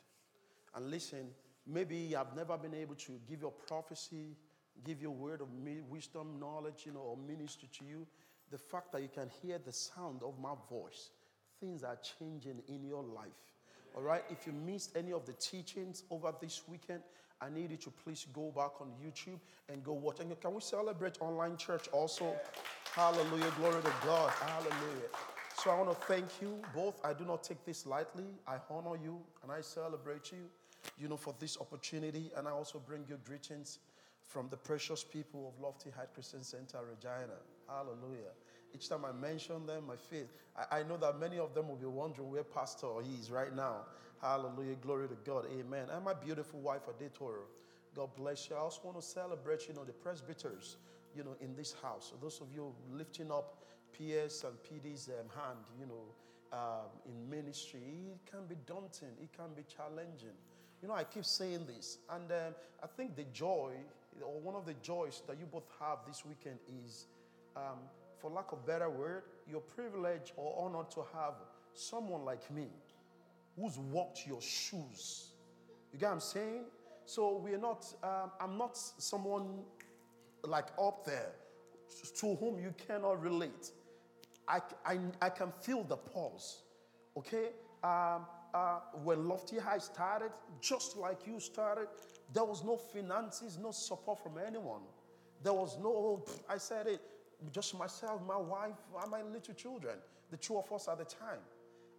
And 0.74 0.90
listen, 0.90 1.28
maybe 1.66 2.12
have 2.12 2.36
never 2.36 2.56
been 2.56 2.74
able 2.74 2.94
to 2.94 3.12
give 3.28 3.40
your 3.40 3.50
prophecy, 3.50 4.36
give 4.84 5.02
your 5.02 5.10
word 5.10 5.40
of 5.40 5.48
wisdom, 5.88 6.38
knowledge, 6.38 6.84
you 6.84 6.92
know, 6.92 7.00
or 7.00 7.16
ministry 7.16 7.68
to 7.78 7.84
you. 7.84 8.06
The 8.50 8.58
fact 8.58 8.92
that 8.92 9.02
you 9.02 9.08
can 9.12 9.30
hear 9.42 9.58
the 9.58 9.72
sound 9.72 10.20
of 10.22 10.38
my 10.38 10.54
voice, 10.70 11.10
things 11.58 11.82
are 11.82 11.98
changing 12.18 12.62
in 12.68 12.84
your 12.84 13.02
life. 13.02 13.26
All 13.96 14.02
right, 14.02 14.22
if 14.30 14.46
you 14.46 14.52
missed 14.52 14.96
any 14.96 15.12
of 15.12 15.26
the 15.26 15.32
teachings 15.34 16.04
over 16.10 16.32
this 16.40 16.62
weekend, 16.68 17.02
I 17.42 17.50
need 17.50 17.72
you 17.72 17.76
to 17.78 17.90
please 17.90 18.26
go 18.32 18.52
back 18.54 18.80
on 18.80 18.92
YouTube 19.04 19.40
and 19.68 19.82
go 19.82 19.94
watch. 19.94 20.20
And 20.20 20.40
can 20.40 20.54
we 20.54 20.60
celebrate 20.60 21.20
online 21.20 21.56
church 21.56 21.88
also? 21.88 22.36
Hallelujah, 22.94 23.52
glory 23.58 23.82
to 23.82 23.92
God. 24.04 24.30
Hallelujah. 24.30 25.08
So 25.56 25.70
I 25.70 25.78
want 25.78 25.90
to 25.90 26.06
thank 26.06 26.40
you 26.40 26.60
both. 26.74 27.04
I 27.04 27.12
do 27.12 27.24
not 27.24 27.42
take 27.42 27.64
this 27.64 27.84
lightly. 27.84 28.26
I 28.46 28.58
honor 28.70 28.96
you 29.02 29.18
and 29.42 29.50
I 29.50 29.60
celebrate 29.60 30.30
you, 30.30 30.48
you 30.98 31.08
know, 31.08 31.16
for 31.16 31.34
this 31.40 31.58
opportunity. 31.60 32.30
And 32.36 32.46
I 32.46 32.52
also 32.52 32.78
bring 32.78 33.04
you 33.08 33.18
greetings 33.26 33.80
from 34.26 34.48
the 34.48 34.56
precious 34.56 35.02
people 35.02 35.52
of 35.52 35.62
Lofty 35.62 35.90
Height 35.90 36.14
Christian 36.14 36.44
Center, 36.44 36.78
Regina. 36.88 37.38
Hallelujah. 37.68 38.32
Each 38.74 38.88
time 38.88 39.04
I 39.04 39.12
mention 39.12 39.66
them, 39.66 39.86
my 39.88 39.96
faith, 39.96 40.32
I, 40.56 40.80
I 40.80 40.82
know 40.84 40.96
that 40.98 41.18
many 41.18 41.38
of 41.38 41.54
them 41.54 41.68
will 41.68 41.76
be 41.76 41.86
wondering 41.86 42.30
where 42.30 42.44
Pastor 42.44 42.86
is 43.20 43.30
right 43.30 43.54
now. 43.54 43.82
Hallelujah. 44.22 44.76
Glory 44.76 45.08
to 45.08 45.16
God. 45.26 45.46
Amen. 45.58 45.88
And 45.92 46.04
my 46.04 46.14
beautiful 46.14 46.60
wife, 46.60 46.82
Adetoro. 46.86 47.42
God 47.96 48.10
bless 48.16 48.48
you. 48.48 48.54
I 48.54 48.60
also 48.60 48.80
want 48.84 48.96
to 49.00 49.02
celebrate, 49.04 49.66
you 49.66 49.74
know, 49.74 49.82
the 49.82 49.92
presbyters, 49.92 50.76
you 51.14 51.24
know, 51.24 51.34
in 51.40 51.56
this 51.56 51.74
house. 51.82 52.10
So 52.10 52.16
those 52.22 52.40
of 52.40 52.46
you 52.54 52.72
lifting 52.92 53.32
up 53.32 53.64
PS 53.92 54.44
and 54.44 54.54
PD's 54.62 55.08
um, 55.08 55.28
hand, 55.34 55.58
you 55.78 55.86
know, 55.86 56.04
um, 56.52 56.86
in 57.04 57.28
ministry, 57.28 57.80
it 57.80 58.30
can 58.30 58.46
be 58.48 58.54
daunting. 58.64 59.08
It 59.20 59.32
can 59.36 59.54
be 59.56 59.62
challenging. 59.64 60.36
You 60.80 60.88
know, 60.88 60.94
I 60.94 61.02
keep 61.02 61.24
saying 61.24 61.66
this. 61.66 61.98
And 62.08 62.30
um, 62.30 62.54
I 62.80 62.86
think 62.86 63.16
the 63.16 63.24
joy, 63.32 63.72
or 64.22 64.40
one 64.40 64.54
of 64.54 64.66
the 64.66 64.74
joys 64.82 65.22
that 65.26 65.36
you 65.36 65.46
both 65.46 65.66
have 65.80 65.98
this 66.06 66.24
weekend 66.24 66.58
is 66.84 67.06
um, 67.56 67.78
for 68.18 68.30
lack 68.30 68.52
of 68.52 68.64
better 68.64 68.88
word, 68.88 69.24
your 69.50 69.62
privilege 69.62 70.32
or 70.36 70.54
honor 70.64 70.86
to 70.94 71.04
have 71.12 71.34
someone 71.74 72.24
like 72.24 72.48
me 72.52 72.68
who's 73.56 73.78
walked 73.78 74.26
your 74.26 74.40
shoes. 74.40 75.32
You 75.92 75.98
get 75.98 76.06
what 76.06 76.14
I'm 76.14 76.20
saying? 76.20 76.64
So 77.04 77.36
we're 77.36 77.58
not, 77.58 77.84
um, 78.02 78.30
I'm 78.40 78.56
not 78.56 78.76
someone 78.76 79.64
like 80.44 80.68
up 80.80 81.04
there 81.04 81.32
to 82.18 82.34
whom 82.36 82.58
you 82.58 82.74
cannot 82.86 83.20
relate. 83.22 83.70
I, 84.48 84.60
I, 84.84 84.98
I 85.20 85.28
can 85.28 85.52
feel 85.62 85.84
the 85.84 85.96
pulse, 85.96 86.62
okay? 87.16 87.50
Um, 87.84 88.26
uh, 88.54 88.80
when 89.02 89.28
Lofty 89.28 89.58
Height 89.58 89.82
started, 89.82 90.30
just 90.60 90.96
like 90.96 91.26
you 91.26 91.40
started, 91.40 91.88
there 92.32 92.44
was 92.44 92.64
no 92.64 92.76
finances, 92.76 93.58
no 93.60 93.70
support 93.70 94.22
from 94.22 94.38
anyone. 94.38 94.82
There 95.42 95.52
was 95.52 95.78
no, 95.78 96.24
I 96.48 96.58
said 96.58 96.86
it, 96.86 97.00
just 97.50 97.76
myself, 97.78 98.20
my 98.26 98.36
wife, 98.36 98.76
and 99.00 99.10
my 99.10 99.22
little 99.22 99.54
children, 99.54 99.96
the 100.30 100.36
two 100.36 100.56
of 100.56 100.70
us 100.72 100.88
at 100.88 100.98
the 100.98 101.04
time. 101.04 101.40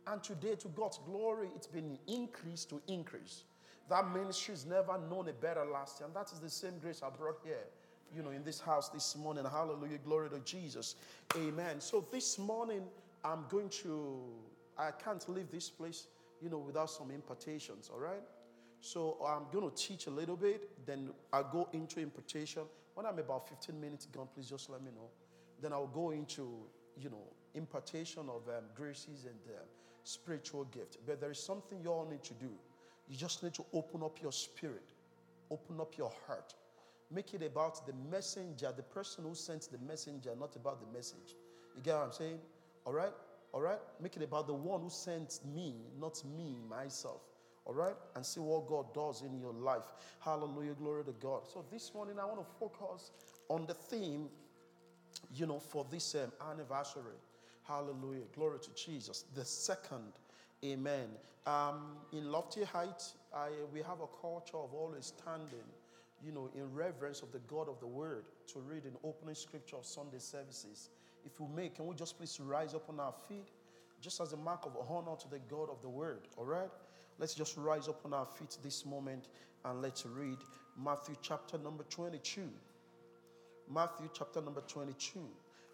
And 0.07 0.21
today, 0.21 0.55
to 0.55 0.67
God's 0.69 0.99
glory, 1.05 1.49
it's 1.55 1.67
been 1.67 1.97
increased 2.07 2.69
to 2.69 2.81
increase. 2.87 3.43
That 3.89 4.11
ministry 4.11 4.53
has 4.53 4.65
never 4.65 4.97
known 5.09 5.27
a 5.29 5.33
better 5.33 5.65
last. 5.65 6.01
And 6.01 6.13
that 6.13 6.31
is 6.31 6.39
the 6.39 6.49
same 6.49 6.79
grace 6.79 7.01
I 7.03 7.09
brought 7.09 7.39
here, 7.43 7.65
you 8.15 8.21
know, 8.21 8.31
in 8.31 8.43
this 8.43 8.59
house 8.59 8.89
this 8.89 9.15
morning. 9.15 9.45
Hallelujah. 9.45 9.97
Glory 9.99 10.29
to 10.29 10.39
Jesus. 10.39 10.95
Amen. 11.37 11.79
So 11.79 12.05
this 12.11 12.37
morning, 12.37 12.83
I'm 13.23 13.45
going 13.49 13.69
to, 13.69 14.19
I 14.77 14.91
can't 14.91 15.27
leave 15.29 15.49
this 15.51 15.69
place, 15.69 16.07
you 16.41 16.49
know, 16.49 16.57
without 16.57 16.89
some 16.89 17.11
impartations, 17.11 17.89
all 17.93 17.99
right? 17.99 18.23
So 18.81 19.17
I'm 19.25 19.43
going 19.51 19.69
to 19.69 19.75
teach 19.75 20.07
a 20.07 20.09
little 20.09 20.35
bit, 20.35 20.85
then 20.85 21.11
I'll 21.31 21.49
go 21.49 21.69
into 21.71 22.01
impartation. 22.01 22.63
When 22.95 23.05
I'm 23.05 23.17
about 23.17 23.47
15 23.47 23.79
minutes 23.79 24.07
gone, 24.07 24.27
please 24.33 24.49
just 24.49 24.69
let 24.69 24.83
me 24.83 24.91
know. 24.93 25.09
Then 25.61 25.71
I'll 25.71 25.87
go 25.87 26.11
into, 26.11 26.49
you 26.97 27.09
know, 27.09 27.23
impartation 27.55 28.23
of 28.23 28.47
um, 28.49 28.65
graces 28.75 29.23
and 29.23 29.39
um, 29.55 29.63
spiritual 30.03 30.65
gift. 30.65 30.97
But 31.05 31.21
there 31.21 31.31
is 31.31 31.39
something 31.39 31.79
you 31.81 31.89
all 31.89 32.07
need 32.09 32.23
to 32.23 32.33
do. 32.33 32.49
You 33.07 33.17
just 33.17 33.43
need 33.43 33.53
to 33.55 33.65
open 33.73 34.03
up 34.03 34.21
your 34.21 34.31
spirit, 34.31 34.91
open 35.51 35.79
up 35.79 35.97
your 35.97 36.11
heart. 36.27 36.53
Make 37.11 37.33
it 37.33 37.43
about 37.43 37.85
the 37.85 37.93
messenger, 38.09 38.73
the 38.75 38.83
person 38.83 39.25
who 39.25 39.35
sent 39.35 39.69
the 39.71 39.77
messenger, 39.79 40.31
not 40.39 40.55
about 40.55 40.79
the 40.79 40.97
message. 40.97 41.35
You 41.75 41.81
get 41.83 41.95
what 41.95 42.05
I'm 42.05 42.11
saying? 42.11 42.39
All 42.85 42.93
right? 42.93 43.13
All 43.51 43.61
right? 43.61 43.79
Make 44.01 44.15
it 44.15 44.23
about 44.23 44.47
the 44.47 44.53
one 44.53 44.81
who 44.81 44.89
sent 44.89 45.39
me, 45.53 45.75
not 45.99 46.23
me, 46.35 46.57
myself. 46.69 47.21
All 47.65 47.73
right? 47.73 47.95
And 48.15 48.25
see 48.25 48.39
what 48.39 48.67
God 48.67 48.93
does 48.93 49.21
in 49.21 49.39
your 49.39 49.53
life. 49.53 49.93
Hallelujah. 50.19 50.73
Glory 50.73 51.03
to 51.03 51.11
God. 51.11 51.41
So 51.53 51.63
this 51.71 51.93
morning, 51.93 52.15
I 52.19 52.25
want 52.25 52.39
to 52.39 52.53
focus 52.59 53.11
on 53.49 53.65
the 53.67 53.73
theme 53.73 54.29
you 55.33 55.45
know, 55.45 55.59
for 55.59 55.85
this 55.89 56.15
um, 56.15 56.31
anniversary. 56.51 57.17
Hallelujah. 57.67 58.23
Glory 58.35 58.59
to 58.59 58.69
Jesus. 58.75 59.25
The 59.35 59.45
second, 59.45 60.13
amen. 60.63 61.07
Um, 61.45 61.97
in 62.11 62.31
Lofty 62.31 62.63
Height, 62.63 63.03
I, 63.33 63.49
we 63.73 63.79
have 63.81 64.01
a 64.01 64.21
culture 64.21 64.57
of 64.57 64.73
always 64.73 65.13
standing, 65.17 65.67
you 66.23 66.31
know, 66.31 66.49
in 66.55 66.73
reverence 66.73 67.21
of 67.21 67.31
the 67.31 67.39
God 67.39 67.69
of 67.69 67.79
the 67.79 67.87
Word 67.87 68.25
to 68.47 68.59
read 68.59 68.85
in 68.85 68.91
opening 69.03 69.35
scripture 69.35 69.77
of 69.77 69.85
Sunday 69.85 70.19
services. 70.19 70.89
If 71.25 71.39
we 71.39 71.47
may, 71.55 71.69
can 71.69 71.87
we 71.87 71.95
just 71.95 72.17
please 72.17 72.37
rise 72.39 72.73
up 72.73 72.89
on 72.89 72.99
our 72.99 73.13
feet, 73.27 73.47
just 74.01 74.19
as 74.19 74.33
a 74.33 74.37
mark 74.37 74.65
of 74.65 74.75
honor 74.89 75.15
to 75.21 75.29
the 75.29 75.39
God 75.49 75.69
of 75.69 75.81
the 75.81 75.89
Word, 75.89 76.27
all 76.37 76.45
right? 76.45 76.69
Let's 77.19 77.33
just 77.33 77.55
rise 77.57 77.87
up 77.87 78.01
on 78.05 78.13
our 78.13 78.25
feet 78.25 78.57
this 78.61 78.85
moment 78.85 79.27
and 79.63 79.81
let's 79.81 80.05
read 80.05 80.37
Matthew 80.81 81.15
chapter 81.21 81.57
number 81.57 81.83
22. 81.89 82.41
Matthew 83.73 84.09
chapter 84.13 84.41
number 84.41 84.61
22. 84.61 85.19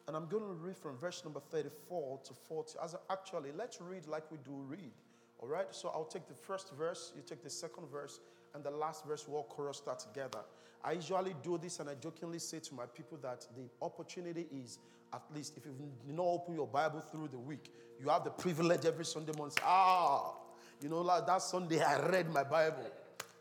And 0.10 0.18
I'm 0.18 0.26
going 0.26 0.42
to 0.42 0.54
read 0.54 0.76
from 0.76 0.98
verse 0.98 1.24
number 1.24 1.40
34 1.40 2.22
to 2.26 2.34
40. 2.34 2.80
As 2.84 2.96
actually, 3.12 3.52
let's 3.56 3.80
read 3.80 4.08
like 4.08 4.24
we 4.32 4.40
do 4.44 4.56
read. 4.68 4.92
All 5.38 5.48
right? 5.48 5.68
So 5.70 5.90
I'll 5.90 6.04
take 6.04 6.28
the 6.28 6.34
first 6.34 6.74
verse, 6.76 7.14
you 7.16 7.22
take 7.24 7.44
the 7.44 7.50
second 7.52 7.92
verse, 7.92 8.20
and 8.56 8.64
the 8.64 8.72
last 8.72 9.06
verse 9.06 9.28
we'll 9.28 9.44
chorus 9.44 9.82
that 9.82 10.00
together. 10.00 10.40
I 10.84 10.94
usually 10.94 11.36
do 11.44 11.60
this 11.60 11.80
and 11.80 11.92
I 11.92 11.94
jokingly 11.94 12.40
say 12.40 12.58
to 12.58 12.74
my 12.74 12.88
people 12.88 13.20
that 13.22 13.46
the 13.56 13.70
opportunity 13.84 14.48
is 14.52 14.80
at 15.14 15.22
least 15.32 15.58
if 15.58 15.66
you 15.68 15.76
not 16.08 16.24
open 16.24 16.56
your 16.56 16.66
Bible 16.66 17.02
through 17.02 17.28
the 17.28 17.38
week, 17.38 17.72
you 18.02 18.10
have 18.10 18.24
the 18.24 18.32
privilege 18.32 18.86
every 18.86 19.06
Sunday 19.06 19.34
morning. 19.38 19.56
Ah, 19.64 20.34
you 20.82 20.90
know, 20.90 21.02
like 21.02 21.28
that 21.28 21.44
Sunday 21.44 21.84
I 21.84 22.04
read 22.08 22.34
my 22.34 22.44
Bible. 22.44 22.90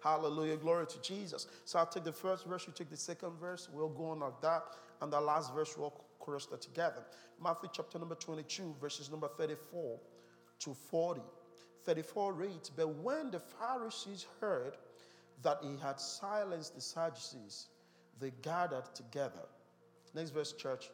Hallelujah. 0.05 0.59
Glory 0.59 0.87
to 0.87 1.01
Jesus. 1.01 1.47
So 1.65 1.79
I'll 1.79 1.87
take 1.87 2.05
the 2.05 2.13
first 2.13 2.45
verse, 2.45 2.67
you 2.67 2.75
take 2.77 2.91
the 2.91 2.97
second 2.99 3.41
verse. 3.41 3.71
We'll 3.73 3.89
go 3.89 4.11
on 4.11 4.21
like 4.21 4.39
that. 4.43 4.65
And 5.01 5.11
the 5.11 5.21
last 5.21 5.55
verse, 5.55 5.75
we'll 5.79 5.95
chorus 6.29 6.47
together. 6.61 7.03
Matthew 7.43 7.71
chapter 7.73 7.99
number 7.99 8.15
22, 8.15 8.77
verses 8.81 9.11
number 9.11 9.29
34 9.29 9.99
to 10.61 10.75
40. 10.75 11.23
34 11.85 12.33
reads, 12.35 12.69
But 12.69 12.89
when 12.89 13.31
the 13.31 13.39
Pharisees 13.39 14.27
heard 14.41 14.77
that 15.43 15.59
he 15.63 15.77
had 15.83 15.99
silenced 15.99 16.75
the 16.75 16.81
Sadducees, 16.83 17.69
they 18.21 18.33
gathered 18.43 18.95
together. 18.95 19.47
Next 20.15 20.31
verse, 20.31 20.53
church. 20.53 20.91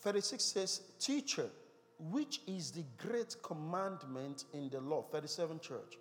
36 0.00 0.44
says, 0.44 0.80
Teacher, 1.00 1.50
which 1.98 2.40
is 2.46 2.70
the 2.70 2.84
great 2.96 3.34
commandment 3.42 4.44
in 4.54 4.68
the 4.68 4.80
law? 4.80 5.02
37 5.10 5.58
church. 5.58 5.96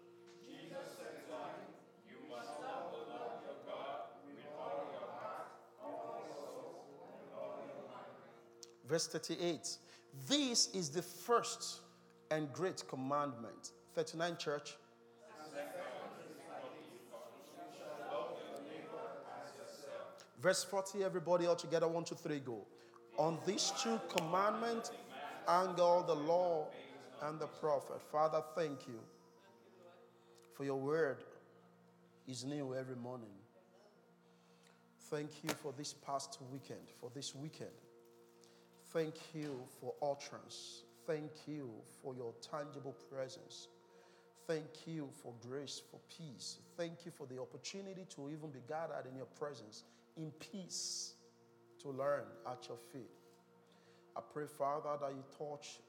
Verse 8.88 9.08
38. 9.08 9.77
This 10.27 10.74
is 10.74 10.89
the 10.89 11.01
first 11.01 11.82
and 12.32 12.51
great 12.54 12.84
commandment. 12.88 13.72
39 13.96 14.38
church. 14.38 14.77
Verse 20.42 20.63
40, 20.63 21.04
everybody 21.04 21.48
all 21.48 21.56
together, 21.56 21.88
one, 21.88 22.04
two, 22.04 22.13
three, 22.13 22.39
go. 22.39 22.68
On 23.18 23.39
these 23.48 23.74
two 23.82 24.00
commandments, 24.15 24.92
angle 25.48 26.04
the 26.04 26.13
law 26.13 26.68
and 27.24 27.39
the 27.39 27.48
prophet. 27.48 28.01
Father, 28.12 28.44
thank 28.56 28.88
you 28.88 29.00
for 30.54 30.63
your 30.63 30.75
word 30.75 31.24
is 32.27 32.44
new 32.44 32.75
every 32.75 32.96
morning. 32.96 33.30
Thank 35.10 35.44
you 35.44 35.50
for 35.50 35.74
this 35.77 35.94
past 35.94 36.39
weekend, 36.51 36.88
for 37.00 37.12
this 37.13 37.36
weekend. 37.36 37.70
Thank 38.94 39.15
you 39.34 39.63
for 39.80 39.94
utterance. 40.01 40.84
Thank 41.06 41.32
you 41.48 41.70
for 42.01 42.15
your 42.15 42.34
tangible 42.42 42.96
presence. 43.12 43.68
Thank 44.48 44.86
you 44.86 45.10
for 45.22 45.34
grace, 45.48 45.82
for 45.89 46.00
peace. 46.10 46.60
Thank 46.77 47.06
you 47.06 47.12
for 47.12 47.25
the 47.27 47.42
opportunity 47.42 48.06
to 48.15 48.30
even 48.30 48.51
be 48.51 48.60
gathered 48.68 49.06
in 49.10 49.15
your 49.15 49.25
presence 49.25 49.84
in 50.18 50.32
peace 50.32 51.15
to 51.82 51.89
learn 51.89 52.24
at 52.50 52.68
your 52.68 52.77
feet. 52.77 53.10
I 54.15 54.22
pray, 54.34 54.46
Father, 54.46 54.98
that 55.01 55.12
you 55.12 55.24
touch 55.38 55.80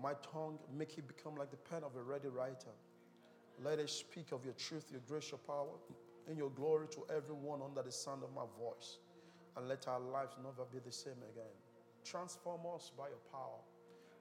my 0.00 0.12
tongue, 0.32 0.58
make 0.76 0.96
it 0.98 1.06
become 1.08 1.36
like 1.36 1.50
the 1.50 1.56
pen 1.56 1.82
of 1.82 1.96
a 1.96 2.02
ready 2.02 2.28
writer. 2.28 2.74
Let 3.62 3.78
it 3.78 3.90
speak 3.90 4.32
of 4.32 4.44
your 4.44 4.54
truth, 4.54 4.86
your 4.90 5.00
grace, 5.08 5.30
your 5.30 5.38
power, 5.38 5.76
and 6.28 6.36
your 6.36 6.50
glory 6.50 6.88
to 6.88 7.04
everyone 7.14 7.60
under 7.62 7.82
the 7.82 7.92
sound 7.92 8.22
of 8.22 8.32
my 8.34 8.44
voice. 8.58 8.98
And 9.56 9.68
let 9.68 9.88
our 9.88 10.00
lives 10.00 10.36
never 10.42 10.68
be 10.70 10.78
the 10.84 10.92
same 10.92 11.22
again. 11.32 11.65
Transform 12.08 12.60
us 12.74 12.92
by 12.96 13.08
your 13.08 13.18
power. 13.32 13.60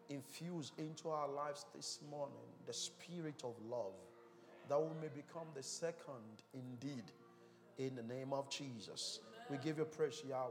Infuse 0.10 0.72
into 0.77 1.10
our 1.10 1.30
lives 1.30 1.65
this 1.75 2.00
morning 2.10 2.36
the 2.65 2.74
spirit 2.74 3.42
of 3.44 3.54
love, 3.70 3.94
that 4.70 4.80
we 4.80 4.89
may 5.01 5.10
become 5.15 5.48
the 5.56 5.62
second 5.62 6.42
indeed 6.54 7.04
in 7.77 7.96
the 7.96 8.04
name 8.04 8.34
of 8.34 8.50
Jesus. 8.50 9.20
We 9.50 9.58
give 9.58 9.77
you 9.77 9.86
praise, 9.86 10.24
Yahweh. 10.27 10.50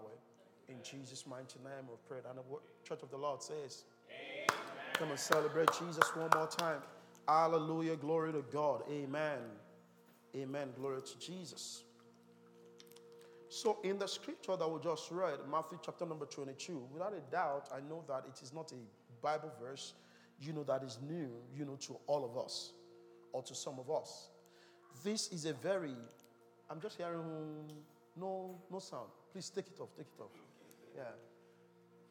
In 0.69 0.76
Jesus' 0.83 1.26
mighty 1.26 1.59
name 1.59 1.88
we 1.88 1.95
pray. 2.09 2.19
And 2.29 2.38
the 2.38 2.43
Church 2.88 3.03
of 3.03 3.11
the 3.11 3.17
Lord 3.17 3.43
says, 3.43 3.85
Amen. 4.11 4.47
Come 4.95 5.11
and 5.11 5.19
celebrate 5.19 5.69
Jesus 5.79 6.05
one 6.14 6.31
more 6.35 6.47
time. 6.47 6.81
Hallelujah. 7.26 7.97
Glory 7.97 8.33
to 8.33 8.45
God. 8.53 8.83
Amen. 8.91 9.38
Amen. 10.37 10.69
Glory 10.76 11.03
to 11.03 11.19
Jesus. 11.19 11.83
So, 13.55 13.79
in 13.85 14.01
the 14.01 14.09
scripture 14.09 14.57
that 14.57 14.69
we 14.69 14.81
just 14.81 15.13
read, 15.13 15.39
Matthew 15.49 15.79
chapter 15.81 16.05
number 16.05 16.27
22, 16.27 16.89
without 16.93 17.15
a 17.15 17.21
doubt, 17.31 17.69
I 17.73 17.79
know 17.89 18.03
that 18.09 18.25
it 18.27 18.43
is 18.43 18.53
not 18.53 18.73
a 18.73 18.75
Bible 19.23 19.53
verse, 19.63 19.95
you 20.41 20.53
know, 20.53 20.65
that 20.65 20.83
is 20.83 20.99
new, 21.09 21.31
you 21.57 21.65
know, 21.65 21.77
to 21.83 21.97
all 22.09 22.25
of 22.25 22.37
us 22.37 22.73
or 23.33 23.45
to 23.45 23.55
some 23.55 23.79
of 23.79 23.89
us. 23.89 24.31
This 25.05 25.29
is 25.29 25.45
a 25.45 25.53
very 25.53 25.95
I'm 26.69 26.81
just 26.81 26.97
hearing 26.97 27.71
no, 28.17 28.61
no 28.73 28.81
sound. 28.81 29.11
Please 29.33 29.51
take 29.51 29.69
it 29.69 29.79
off, 29.81 29.91
take 29.97 30.09
it 30.19 30.21
off. 30.21 30.33
Yeah. 30.97 31.05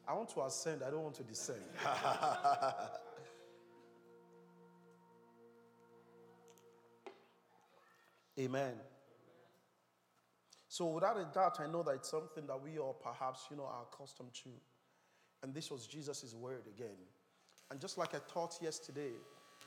I 0.07 0.13
want 0.13 0.29
to 0.29 0.43
ascend, 0.43 0.81
I 0.81 0.91
don't 0.91 1.03
want 1.03 1.15
to 1.15 1.23
descend. 1.23 1.59
Amen. 8.39 8.75
So 10.73 10.87
without 10.87 11.19
a 11.19 11.25
doubt, 11.31 11.59
I 11.59 11.67
know 11.67 11.83
that 11.83 11.91
it's 11.91 12.09
something 12.09 12.47
that 12.47 12.59
we 12.59 12.79
all 12.79 12.93
perhaps, 12.93 13.45
you 13.51 13.57
know, 13.57 13.65
are 13.65 13.83
accustomed 13.93 14.33
to. 14.43 14.49
And 15.43 15.53
this 15.53 15.69
was 15.69 15.85
Jesus' 15.85 16.33
word 16.33 16.63
again. 16.65 16.97
And 17.69 17.79
just 17.79 17.99
like 17.99 18.15
I 18.15 18.17
taught 18.27 18.57
yesterday, 18.59 19.11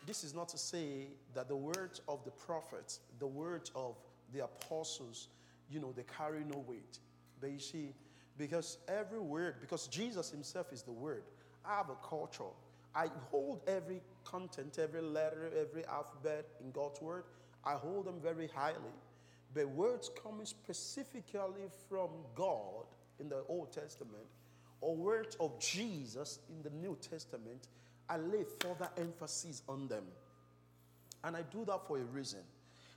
this 0.05 0.25
is 0.25 0.35
not 0.35 0.49
to 0.49 0.59
say 0.59 1.07
that 1.33 1.47
the 1.47 1.55
words 1.55 2.01
of 2.09 2.25
the 2.25 2.33
prophets, 2.33 2.99
the 3.21 3.27
words 3.29 3.71
of 3.77 3.95
the 4.35 4.42
apostles, 4.42 5.29
you 5.71 5.79
know, 5.79 5.92
they 5.92 6.03
carry 6.19 6.42
no 6.42 6.64
weight. 6.66 6.99
But 7.40 7.53
you 7.53 7.61
see, 7.61 7.95
because 8.37 8.79
every 8.88 9.21
word, 9.21 9.61
because 9.61 9.87
Jesus 9.87 10.33
himself 10.33 10.73
is 10.73 10.83
the 10.83 10.90
word, 10.90 11.23
I 11.64 11.77
have 11.77 11.88
a 11.88 12.05
culture. 12.05 12.51
I 12.97 13.11
hold 13.31 13.61
every 13.69 14.01
content, 14.25 14.81
every 14.81 15.03
letter, 15.03 15.53
every 15.57 15.87
alphabet 15.87 16.47
in 16.61 16.73
God's 16.73 17.01
word, 17.01 17.27
I 17.64 17.75
hold 17.75 18.07
them 18.07 18.16
very 18.21 18.49
highly. 18.49 18.97
But 19.57 19.71
words 19.71 20.11
coming 20.23 20.45
specifically 20.45 21.64
from 21.88 22.11
God 22.35 22.85
in 23.19 23.31
the 23.31 23.42
Old 23.49 23.73
Testament, 23.73 24.27
or 24.83 24.95
words 24.95 25.35
of 25.40 25.59
Jesus 25.59 26.40
in 26.51 26.62
the 26.62 26.69
New 26.69 26.99
Testament, 27.01 27.69
I 28.07 28.19
lay 28.19 28.45
further 28.61 28.90
emphasis 28.99 29.62
on 29.66 29.88
them. 29.88 30.05
And 31.25 31.35
I 31.35 31.40
do 31.51 31.64
that 31.64 31.87
for 31.87 31.99
a 31.99 32.05
reason. 32.05 32.40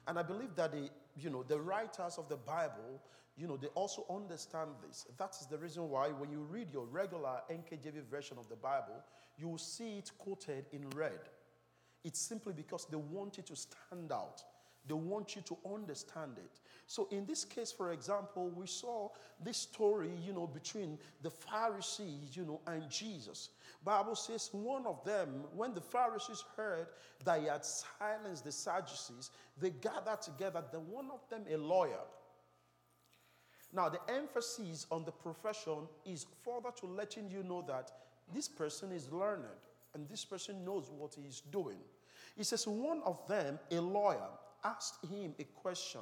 And 0.05 0.19
I 0.19 0.23
believe 0.23 0.53
that 0.55 0.73
the 0.73 0.89
you 1.15 1.29
know, 1.29 1.43
the 1.43 1.59
writers 1.59 2.17
of 2.17 2.27
the 2.27 2.35
Bible, 2.35 3.01
you 3.37 3.47
know, 3.47 3.55
they 3.55 3.67
also 3.67 4.05
understand 4.09 4.71
this. 4.85 5.05
That 5.17 5.35
is 5.39 5.47
the 5.47 5.57
reason 5.57 5.89
why 5.89 6.09
when 6.09 6.29
you 6.29 6.39
read 6.39 6.73
your 6.73 6.85
regular 6.85 7.39
NKJV 7.49 8.03
version 8.11 8.37
of 8.37 8.49
the 8.49 8.55
Bible, 8.57 9.01
you 9.37 9.47
will 9.47 9.57
see 9.57 9.97
it 9.97 10.11
quoted 10.17 10.65
in 10.73 10.89
red. 10.89 11.19
It's 12.03 12.19
simply 12.19 12.53
because 12.53 12.85
they 12.85 12.97
want 12.97 13.39
it 13.39 13.45
to 13.47 13.55
stand 13.55 14.11
out. 14.11 14.43
They 14.89 14.95
want 14.95 15.35
you 15.35 15.43
to 15.43 15.57
understand 15.71 16.31
it. 16.37 16.59
So 16.87 17.07
in 17.11 17.23
this 17.25 17.45
case, 17.45 17.71
for 17.71 17.91
example, 17.91 18.49
we 18.49 18.65
saw 18.65 19.09
this 19.39 19.57
story, 19.57 20.09
you 20.25 20.33
know, 20.33 20.47
between 20.47 20.97
the 21.21 21.29
Pharisees, 21.29 22.35
you 22.35 22.43
know, 22.43 22.59
and 22.65 22.89
Jesus. 22.89 23.49
Bible 23.85 24.15
says 24.15 24.49
one 24.51 24.87
of 24.87 25.03
them, 25.05 25.43
when 25.55 25.75
the 25.75 25.81
Pharisees 25.81 26.43
heard 26.57 26.87
that 27.23 27.39
he 27.39 27.45
had 27.45 27.63
silenced 27.63 28.43
the 28.43 28.51
Sadducees, 28.51 29.29
they 29.61 29.69
gathered 29.69 30.23
together. 30.23 30.63
Then 30.71 30.81
one 30.89 31.11
of 31.13 31.21
them, 31.29 31.43
a 31.53 31.55
lawyer. 31.55 32.01
Now, 33.71 33.87
the 33.87 33.99
emphasis 34.11 34.87
on 34.89 35.05
the 35.05 35.11
profession 35.11 35.87
is 36.03 36.25
further 36.43 36.71
to 36.79 36.87
letting 36.87 37.29
you 37.29 37.43
know 37.43 37.63
that 37.67 37.91
this 38.33 38.47
person 38.47 38.91
is 38.91 39.11
learned 39.11 39.43
and 39.93 40.09
this 40.09 40.25
person 40.25 40.65
knows 40.65 40.89
what 40.89 41.13
he 41.13 41.27
is 41.27 41.41
doing. 41.51 41.77
He 42.35 42.43
says, 42.43 42.67
one 42.67 43.01
of 43.05 43.27
them, 43.27 43.59
a 43.69 43.79
lawyer, 43.79 44.29
asked 44.63 45.03
him 45.05 45.33
a 45.39 45.43
question. 45.43 46.01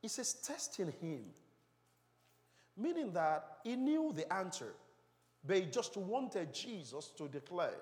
He 0.00 0.08
says, 0.08 0.34
testing 0.34 0.92
him, 1.00 1.24
meaning 2.76 3.12
that 3.12 3.58
he 3.64 3.76
knew 3.76 4.12
the 4.14 4.30
answer, 4.32 4.74
but 5.46 5.56
he 5.56 5.66
just 5.66 5.96
wanted 5.96 6.52
Jesus 6.52 7.08
to 7.16 7.28
declare. 7.28 7.80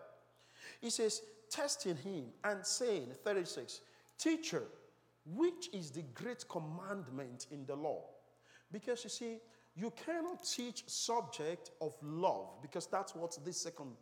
He 0.81 0.91
says, 0.91 1.23
testing 1.51 1.97
him 1.97 2.27
and 2.45 2.65
saying, 2.65 3.09
36, 3.25 3.81
Teacher, 4.19 4.63
which 5.25 5.69
is 5.73 5.91
the 5.91 6.03
great 6.15 6.45
commandment 6.49 7.47
in 7.51 7.67
the 7.67 7.75
law? 7.75 8.05
Because 8.71 9.03
you 9.03 9.11
see, 9.11 9.39
you 9.75 9.93
cannot 10.05 10.45
teach 10.45 10.85
subject 10.87 11.71
of 11.81 11.95
love 12.03 12.63
because 12.63 12.87
that's 12.87 13.15
what 13.15 13.37
this 13.45 13.57
second 13.57 13.93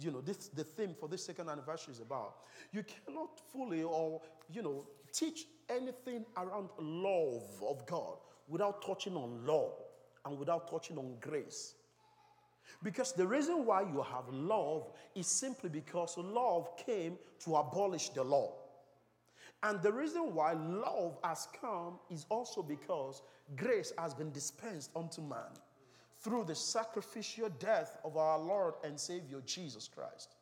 you 0.00 0.10
know, 0.10 0.20
this 0.20 0.48
the 0.48 0.64
theme 0.64 0.94
for 0.98 1.08
this 1.08 1.24
second 1.24 1.48
anniversary 1.48 1.92
is 1.92 2.00
about. 2.00 2.36
You 2.72 2.84
cannot 2.84 3.40
fully 3.52 3.82
or, 3.82 4.20
you 4.50 4.62
know, 4.62 4.86
teach 5.12 5.46
anything 5.68 6.24
around 6.36 6.68
love 6.78 7.62
of 7.66 7.86
God 7.86 8.18
without 8.48 8.84
touching 8.84 9.16
on 9.16 9.46
law 9.46 9.72
and 10.24 10.38
without 10.38 10.70
touching 10.70 10.98
on 10.98 11.16
grace. 11.20 11.74
Because 12.82 13.12
the 13.12 13.26
reason 13.26 13.64
why 13.64 13.82
you 13.82 14.02
have 14.02 14.28
love 14.28 14.92
is 15.14 15.26
simply 15.26 15.70
because 15.70 16.18
love 16.18 16.76
came 16.76 17.16
to 17.44 17.56
abolish 17.56 18.10
the 18.10 18.22
law. 18.22 18.52
And 19.62 19.80
the 19.82 19.92
reason 19.92 20.34
why 20.34 20.52
love 20.52 21.16
has 21.24 21.48
come 21.60 21.98
is 22.10 22.26
also 22.28 22.62
because 22.62 23.22
grace 23.56 23.92
has 23.98 24.14
been 24.14 24.30
dispensed 24.30 24.90
unto 24.94 25.22
man 25.22 25.50
through 26.26 26.42
the 26.42 26.56
sacrificial 26.56 27.48
death 27.60 27.98
of 28.04 28.16
our 28.16 28.36
Lord 28.36 28.74
and 28.82 28.98
Savior 28.98 29.40
Jesus 29.46 29.86
Christ. 29.86 30.34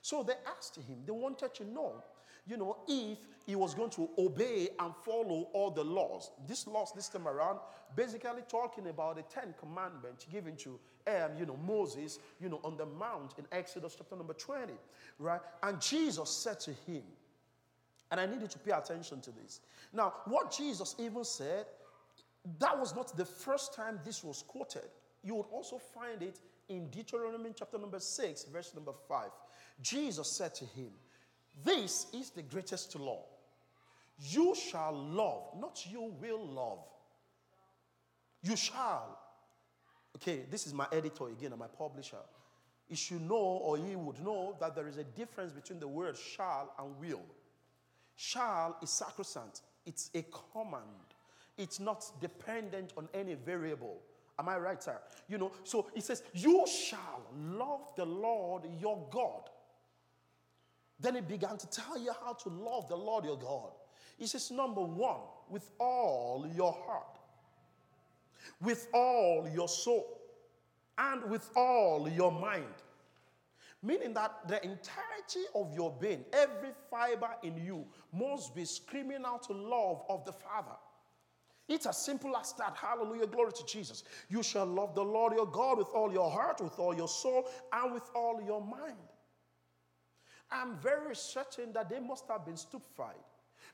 So 0.00 0.22
they 0.22 0.34
asked 0.56 0.76
him, 0.76 0.98
they 1.04 1.10
wanted 1.10 1.52
to 1.54 1.64
know, 1.64 1.94
you 2.46 2.56
know, 2.56 2.76
if 2.86 3.18
he 3.44 3.56
was 3.56 3.74
going 3.74 3.90
to 3.90 4.08
obey 4.18 4.68
and 4.78 4.94
follow 5.04 5.48
all 5.52 5.72
the 5.72 5.82
laws. 5.82 6.30
This 6.46 6.68
laws 6.68 6.92
this 6.94 7.08
time 7.08 7.26
around, 7.26 7.58
basically 7.96 8.42
talking 8.48 8.86
about 8.86 9.16
the 9.16 9.22
Ten 9.22 9.52
Commandments 9.58 10.26
given 10.30 10.54
to, 10.58 10.78
um, 11.08 11.32
you 11.36 11.44
know, 11.44 11.58
Moses, 11.66 12.20
you 12.40 12.48
know, 12.48 12.60
on 12.62 12.76
the 12.76 12.86
mount 12.86 13.34
in 13.36 13.44
Exodus 13.50 13.96
chapter 13.98 14.14
number 14.14 14.34
20, 14.34 14.74
right? 15.18 15.40
And 15.64 15.80
Jesus 15.80 16.30
said 16.30 16.60
to 16.60 16.70
him, 16.86 17.02
and 18.12 18.20
I 18.20 18.26
need 18.26 18.42
you 18.42 18.46
to 18.46 18.58
pay 18.60 18.70
attention 18.70 19.20
to 19.22 19.32
this. 19.32 19.60
Now, 19.92 20.14
what 20.26 20.52
Jesus 20.52 20.94
even 21.00 21.24
said, 21.24 21.66
that 22.60 22.78
was 22.78 22.94
not 22.94 23.16
the 23.16 23.24
first 23.24 23.74
time 23.74 23.98
this 24.04 24.22
was 24.22 24.44
quoted 24.46 24.88
you 25.22 25.34
would 25.36 25.46
also 25.52 25.78
find 25.78 26.22
it 26.22 26.40
in 26.68 26.88
Deuteronomy 26.90 27.50
chapter 27.56 27.78
number 27.78 28.00
6, 28.00 28.44
verse 28.44 28.74
number 28.74 28.92
5. 29.08 29.30
Jesus 29.80 30.30
said 30.30 30.54
to 30.56 30.64
him, 30.64 30.90
This 31.64 32.06
is 32.12 32.30
the 32.30 32.42
greatest 32.42 32.94
law. 32.96 33.24
You 34.18 34.54
shall 34.54 34.92
love, 34.92 35.54
not 35.58 35.80
you 35.90 36.14
will 36.20 36.46
love. 36.46 36.84
You 38.42 38.56
shall. 38.56 39.18
Okay, 40.16 40.42
this 40.50 40.66
is 40.66 40.74
my 40.74 40.86
editor 40.92 41.28
again 41.28 41.52
and 41.52 41.58
my 41.58 41.66
publisher. 41.66 42.18
He 42.86 42.96
should 42.96 43.22
know 43.22 43.36
or 43.36 43.78
he 43.78 43.96
would 43.96 44.20
know 44.22 44.56
that 44.60 44.74
there 44.74 44.86
is 44.86 44.98
a 44.98 45.04
difference 45.04 45.52
between 45.52 45.80
the 45.80 45.88
word 45.88 46.16
shall 46.16 46.74
and 46.78 46.98
will. 46.98 47.22
Shall 48.16 48.76
is 48.82 48.90
sacrosanct, 48.90 49.62
it's 49.86 50.10
a 50.14 50.24
command, 50.52 50.82
it's 51.56 51.80
not 51.80 52.04
dependent 52.20 52.92
on 52.96 53.08
any 53.14 53.34
variable. 53.34 54.02
Am 54.38 54.48
I 54.48 54.58
right, 54.58 54.82
sir? 54.82 54.98
You 55.28 55.38
know, 55.38 55.52
so 55.64 55.88
he 55.94 56.00
says, 56.00 56.22
You 56.32 56.64
shall 56.66 57.22
love 57.36 57.92
the 57.96 58.04
Lord 58.04 58.64
your 58.80 59.06
God. 59.10 59.50
Then 60.98 61.16
he 61.16 61.20
began 61.20 61.58
to 61.58 61.66
tell 61.68 61.98
you 61.98 62.12
how 62.24 62.32
to 62.34 62.48
love 62.48 62.88
the 62.88 62.96
Lord 62.96 63.24
your 63.24 63.38
God. 63.38 63.72
He 64.18 64.26
says, 64.26 64.50
Number 64.50 64.82
one, 64.82 65.20
with 65.48 65.70
all 65.78 66.46
your 66.54 66.72
heart, 66.86 67.18
with 68.60 68.88
all 68.94 69.48
your 69.52 69.68
soul, 69.68 70.20
and 70.98 71.24
with 71.30 71.48
all 71.56 72.08
your 72.08 72.32
mind. 72.32 72.64
Meaning 73.82 74.14
that 74.14 74.46
the 74.46 74.62
entirety 74.62 75.44
of 75.56 75.74
your 75.74 75.92
being, 76.00 76.24
every 76.32 76.70
fiber 76.88 77.30
in 77.42 77.56
you, 77.56 77.84
must 78.12 78.54
be 78.54 78.64
screaming 78.64 79.24
out 79.26 79.42
to 79.44 79.52
love 79.52 80.02
of 80.08 80.24
the 80.24 80.32
Father. 80.32 80.76
It's 81.68 81.86
as 81.86 81.96
simple 81.98 82.36
as 82.36 82.52
that. 82.54 82.76
Hallelujah. 82.76 83.26
Glory 83.26 83.52
to 83.52 83.64
Jesus. 83.66 84.04
You 84.28 84.42
shall 84.42 84.66
love 84.66 84.94
the 84.94 85.04
Lord 85.04 85.32
your 85.32 85.46
God 85.46 85.78
with 85.78 85.88
all 85.94 86.12
your 86.12 86.30
heart, 86.30 86.60
with 86.60 86.78
all 86.78 86.94
your 86.94 87.08
soul, 87.08 87.48
and 87.72 87.92
with 87.92 88.10
all 88.14 88.42
your 88.44 88.60
mind. 88.60 88.96
I'm 90.50 90.76
very 90.78 91.16
certain 91.16 91.72
that 91.72 91.88
they 91.88 92.00
must 92.00 92.28
have 92.28 92.44
been 92.44 92.56
stupefied. 92.56 93.14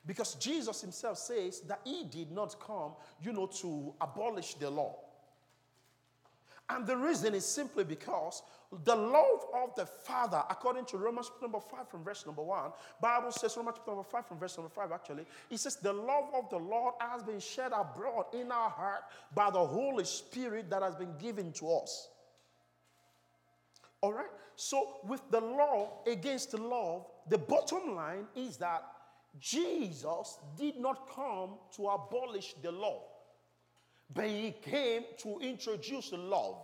Because 0.05 0.35
Jesus 0.35 0.81
himself 0.81 1.17
says 1.17 1.61
that 1.61 1.81
he 1.83 2.05
did 2.05 2.31
not 2.31 2.59
come, 2.59 2.93
you 3.21 3.33
know, 3.33 3.47
to 3.47 3.93
abolish 3.99 4.53
the 4.53 4.69
law. 4.69 4.97
And 6.69 6.85
the 6.85 6.95
reason 6.95 7.33
is 7.33 7.45
simply 7.45 7.83
because 7.83 8.43
the 8.83 8.95
love 8.95 9.45
of 9.55 9.75
the 9.75 9.87
Father, 9.87 10.43
according 10.49 10.85
to 10.85 10.97
Romans 10.97 11.31
number 11.41 11.59
5 11.59 11.89
from 11.89 12.03
verse 12.03 12.25
number 12.25 12.43
1, 12.43 12.71
Bible 13.01 13.31
says, 13.31 13.57
Romans 13.57 13.77
number 13.87 14.03
5 14.03 14.27
from 14.27 14.37
verse 14.37 14.55
number 14.55 14.69
5 14.69 14.91
actually, 14.91 15.25
it 15.49 15.59
says, 15.59 15.77
the 15.77 15.91
love 15.91 16.25
of 16.35 16.49
the 16.51 16.57
Lord 16.57 16.93
has 16.99 17.23
been 17.23 17.39
shed 17.39 17.71
abroad 17.73 18.25
in 18.33 18.51
our 18.51 18.69
heart 18.69 19.01
by 19.33 19.49
the 19.49 19.65
Holy 19.65 20.03
Spirit 20.03 20.69
that 20.69 20.83
has 20.83 20.95
been 20.95 21.17
given 21.17 21.51
to 21.53 21.71
us. 21.71 22.09
All 24.01 24.13
right? 24.13 24.29
So, 24.55 24.97
with 25.07 25.21
the 25.31 25.41
law 25.41 26.01
against 26.05 26.53
love, 26.53 27.07
the 27.29 27.37
bottom 27.37 27.95
line 27.95 28.27
is 28.35 28.57
that 28.57 28.83
Jesus 29.39 30.37
did 30.57 30.77
not 30.77 31.09
come 31.09 31.51
to 31.75 31.87
abolish 31.87 32.55
the 32.61 32.71
law, 32.71 33.03
but 34.13 34.25
he 34.25 34.51
came 34.61 35.03
to 35.19 35.39
introduce 35.39 36.11
love 36.11 36.57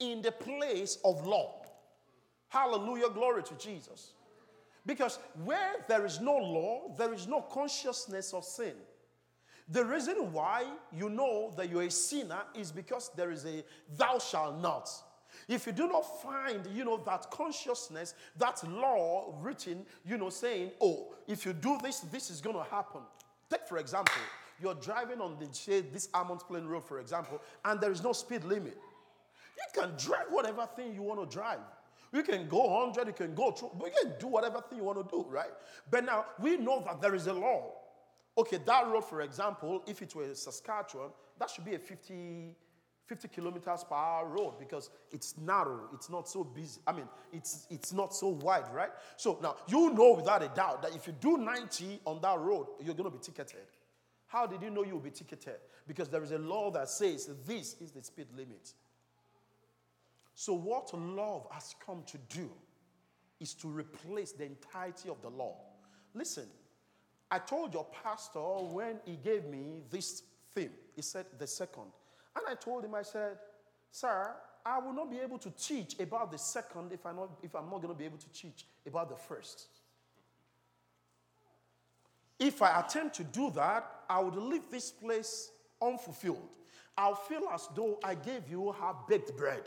in 0.00 0.22
the 0.22 0.32
place 0.32 0.98
of 1.04 1.26
law. 1.26 1.62
Hallelujah, 2.48 3.10
glory 3.10 3.42
to 3.42 3.54
Jesus. 3.54 4.12
Because 4.86 5.18
where 5.44 5.76
there 5.88 6.04
is 6.04 6.20
no 6.20 6.36
law, 6.36 6.94
there 6.96 7.12
is 7.12 7.26
no 7.26 7.40
consciousness 7.40 8.34
of 8.34 8.44
sin. 8.44 8.74
The 9.68 9.84
reason 9.84 10.32
why 10.32 10.66
you 10.92 11.08
know 11.08 11.52
that 11.56 11.70
you're 11.70 11.84
a 11.84 11.90
sinner 11.90 12.42
is 12.54 12.70
because 12.70 13.10
there 13.16 13.30
is 13.30 13.46
a 13.46 13.64
thou 13.96 14.18
shalt 14.18 14.60
not. 14.60 14.90
If 15.48 15.66
you 15.66 15.72
do 15.72 15.88
not 15.88 16.22
find, 16.22 16.66
you 16.72 16.84
know, 16.84 16.98
that 17.06 17.30
consciousness, 17.30 18.14
that 18.36 18.62
law 18.68 19.34
written, 19.40 19.84
you 20.04 20.16
know, 20.18 20.30
saying, 20.30 20.70
oh, 20.80 21.14
if 21.26 21.44
you 21.44 21.52
do 21.52 21.78
this, 21.82 22.00
this 22.00 22.30
is 22.30 22.40
going 22.40 22.56
to 22.56 22.70
happen. 22.70 23.00
Take, 23.50 23.66
for 23.66 23.78
example, 23.78 24.14
you're 24.60 24.74
driving 24.74 25.20
on 25.20 25.36
the, 25.38 25.52
say, 25.52 25.80
this 25.80 26.08
Hammonds 26.14 26.44
Plains 26.44 26.66
Road, 26.66 26.84
for 26.84 27.00
example, 27.00 27.40
and 27.64 27.80
there 27.80 27.92
is 27.92 28.02
no 28.02 28.12
speed 28.12 28.44
limit. 28.44 28.78
You 29.56 29.82
can 29.82 29.92
drive 29.96 30.26
whatever 30.30 30.66
thing 30.76 30.94
you 30.94 31.02
want 31.02 31.28
to 31.28 31.34
drive. 31.34 31.60
You 32.12 32.22
can 32.22 32.48
go 32.48 32.68
100, 32.68 33.08
you 33.08 33.12
can 33.12 33.34
go 33.34 33.50
through, 33.50 33.72
but 33.78 33.86
you 33.86 33.92
can 34.02 34.12
do 34.20 34.28
whatever 34.28 34.60
thing 34.60 34.78
you 34.78 34.84
want 34.84 34.98
to 34.98 35.16
do, 35.16 35.26
right? 35.28 35.50
But 35.90 36.04
now 36.04 36.26
we 36.38 36.56
know 36.56 36.82
that 36.86 37.00
there 37.00 37.14
is 37.14 37.26
a 37.26 37.32
law. 37.32 37.72
Okay, 38.38 38.58
that 38.64 38.86
road, 38.88 39.04
for 39.04 39.22
example, 39.22 39.82
if 39.86 40.00
it 40.00 40.14
were 40.14 40.32
Saskatchewan, 40.34 41.10
that 41.38 41.50
should 41.50 41.64
be 41.64 41.74
a 41.74 41.78
50, 41.78 42.54
50 43.06 43.28
kilometers 43.28 43.84
per 43.84 43.94
hour 43.96 44.28
road 44.28 44.58
because 44.58 44.90
it's 45.10 45.36
narrow, 45.38 45.88
it's 45.92 46.08
not 46.08 46.28
so 46.28 46.44
busy. 46.44 46.80
I 46.86 46.92
mean, 46.92 47.08
it's, 47.32 47.66
it's 47.68 47.92
not 47.92 48.14
so 48.14 48.28
wide, 48.28 48.72
right? 48.72 48.90
So 49.16 49.38
now 49.42 49.56
you 49.66 49.92
know 49.92 50.14
without 50.14 50.42
a 50.42 50.48
doubt 50.48 50.82
that 50.82 50.94
if 50.94 51.06
you 51.06 51.14
do 51.20 51.36
90 51.36 52.00
on 52.04 52.20
that 52.22 52.38
road, 52.38 52.66
you're 52.80 52.94
going 52.94 53.10
to 53.10 53.16
be 53.16 53.22
ticketed. 53.22 53.66
How 54.34 54.48
did 54.48 54.62
you 54.62 54.70
know 54.70 54.82
you'll 54.82 54.98
be 54.98 55.10
ticketed? 55.10 55.58
Because 55.86 56.08
there 56.08 56.24
is 56.24 56.32
a 56.32 56.38
law 56.38 56.68
that 56.72 56.88
says 56.88 57.30
this 57.46 57.76
is 57.80 57.92
the 57.92 58.02
speed 58.02 58.26
limit. 58.36 58.72
So, 60.34 60.54
what 60.54 60.92
love 60.92 61.46
has 61.52 61.76
come 61.86 62.02
to 62.06 62.18
do 62.28 62.50
is 63.38 63.54
to 63.54 63.68
replace 63.68 64.32
the 64.32 64.46
entirety 64.46 65.08
of 65.08 65.22
the 65.22 65.30
law. 65.30 65.54
Listen, 66.14 66.48
I 67.30 67.38
told 67.38 67.74
your 67.74 67.86
pastor 68.02 68.40
when 68.40 68.96
he 69.04 69.14
gave 69.22 69.44
me 69.44 69.82
this 69.88 70.24
theme, 70.52 70.72
he 70.96 71.02
said 71.02 71.26
the 71.38 71.46
second. 71.46 71.92
And 72.34 72.44
I 72.48 72.54
told 72.56 72.84
him, 72.84 72.96
I 72.96 73.02
said, 73.02 73.38
Sir, 73.92 74.34
I 74.66 74.80
will 74.80 74.94
not 74.94 75.12
be 75.12 75.20
able 75.20 75.38
to 75.38 75.50
teach 75.50 76.00
about 76.00 76.32
the 76.32 76.38
second 76.38 76.90
if 76.90 77.06
I'm 77.06 77.14
not, 77.14 77.30
if 77.44 77.54
I'm 77.54 77.70
not 77.70 77.82
going 77.82 77.94
to 77.94 77.98
be 77.98 78.04
able 78.04 78.18
to 78.18 78.32
teach 78.32 78.66
about 78.84 79.10
the 79.10 79.16
first. 79.16 79.68
If 82.40 82.62
I 82.62 82.80
attempt 82.80 83.14
to 83.16 83.22
do 83.22 83.52
that, 83.52 83.93
I 84.08 84.20
would 84.20 84.36
leave 84.36 84.70
this 84.70 84.90
place 84.90 85.50
unfulfilled. 85.82 86.48
I'll 86.96 87.14
feel 87.14 87.48
as 87.52 87.68
though 87.74 87.98
I 88.04 88.14
gave 88.14 88.48
you 88.48 88.74
half 88.78 89.08
baked 89.08 89.36
bread. 89.36 89.62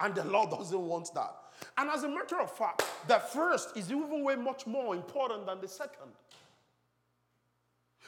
And 0.00 0.14
the 0.14 0.24
Lord 0.24 0.50
doesn't 0.50 0.80
want 0.80 1.12
that. 1.14 1.34
And 1.76 1.90
as 1.90 2.04
a 2.04 2.08
matter 2.08 2.40
of 2.40 2.50
fact, 2.50 2.84
the 3.06 3.18
first 3.18 3.76
is 3.76 3.90
even 3.90 4.24
way 4.24 4.34
much 4.34 4.66
more 4.66 4.94
important 4.94 5.46
than 5.46 5.60
the 5.60 5.68
second. 5.68 6.10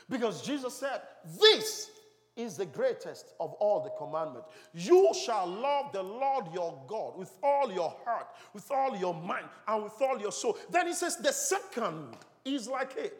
Because 0.08 0.42
Jesus 0.42 0.74
said, 0.74 1.02
This 1.40 1.90
is 2.34 2.56
the 2.56 2.66
greatest 2.66 3.34
of 3.38 3.52
all 3.54 3.82
the 3.82 3.90
commandments. 3.90 4.48
You 4.74 5.12
shall 5.24 5.46
love 5.46 5.92
the 5.92 6.02
Lord 6.02 6.46
your 6.52 6.82
God 6.86 7.18
with 7.18 7.32
all 7.42 7.70
your 7.70 7.94
heart, 8.04 8.28
with 8.54 8.70
all 8.70 8.96
your 8.96 9.14
mind, 9.14 9.46
and 9.68 9.84
with 9.84 10.00
all 10.00 10.18
your 10.18 10.32
soul. 10.32 10.56
Then 10.70 10.86
he 10.86 10.94
says, 10.94 11.16
The 11.16 11.32
second 11.32 12.16
is 12.44 12.68
like 12.68 12.96
it. 12.96 13.18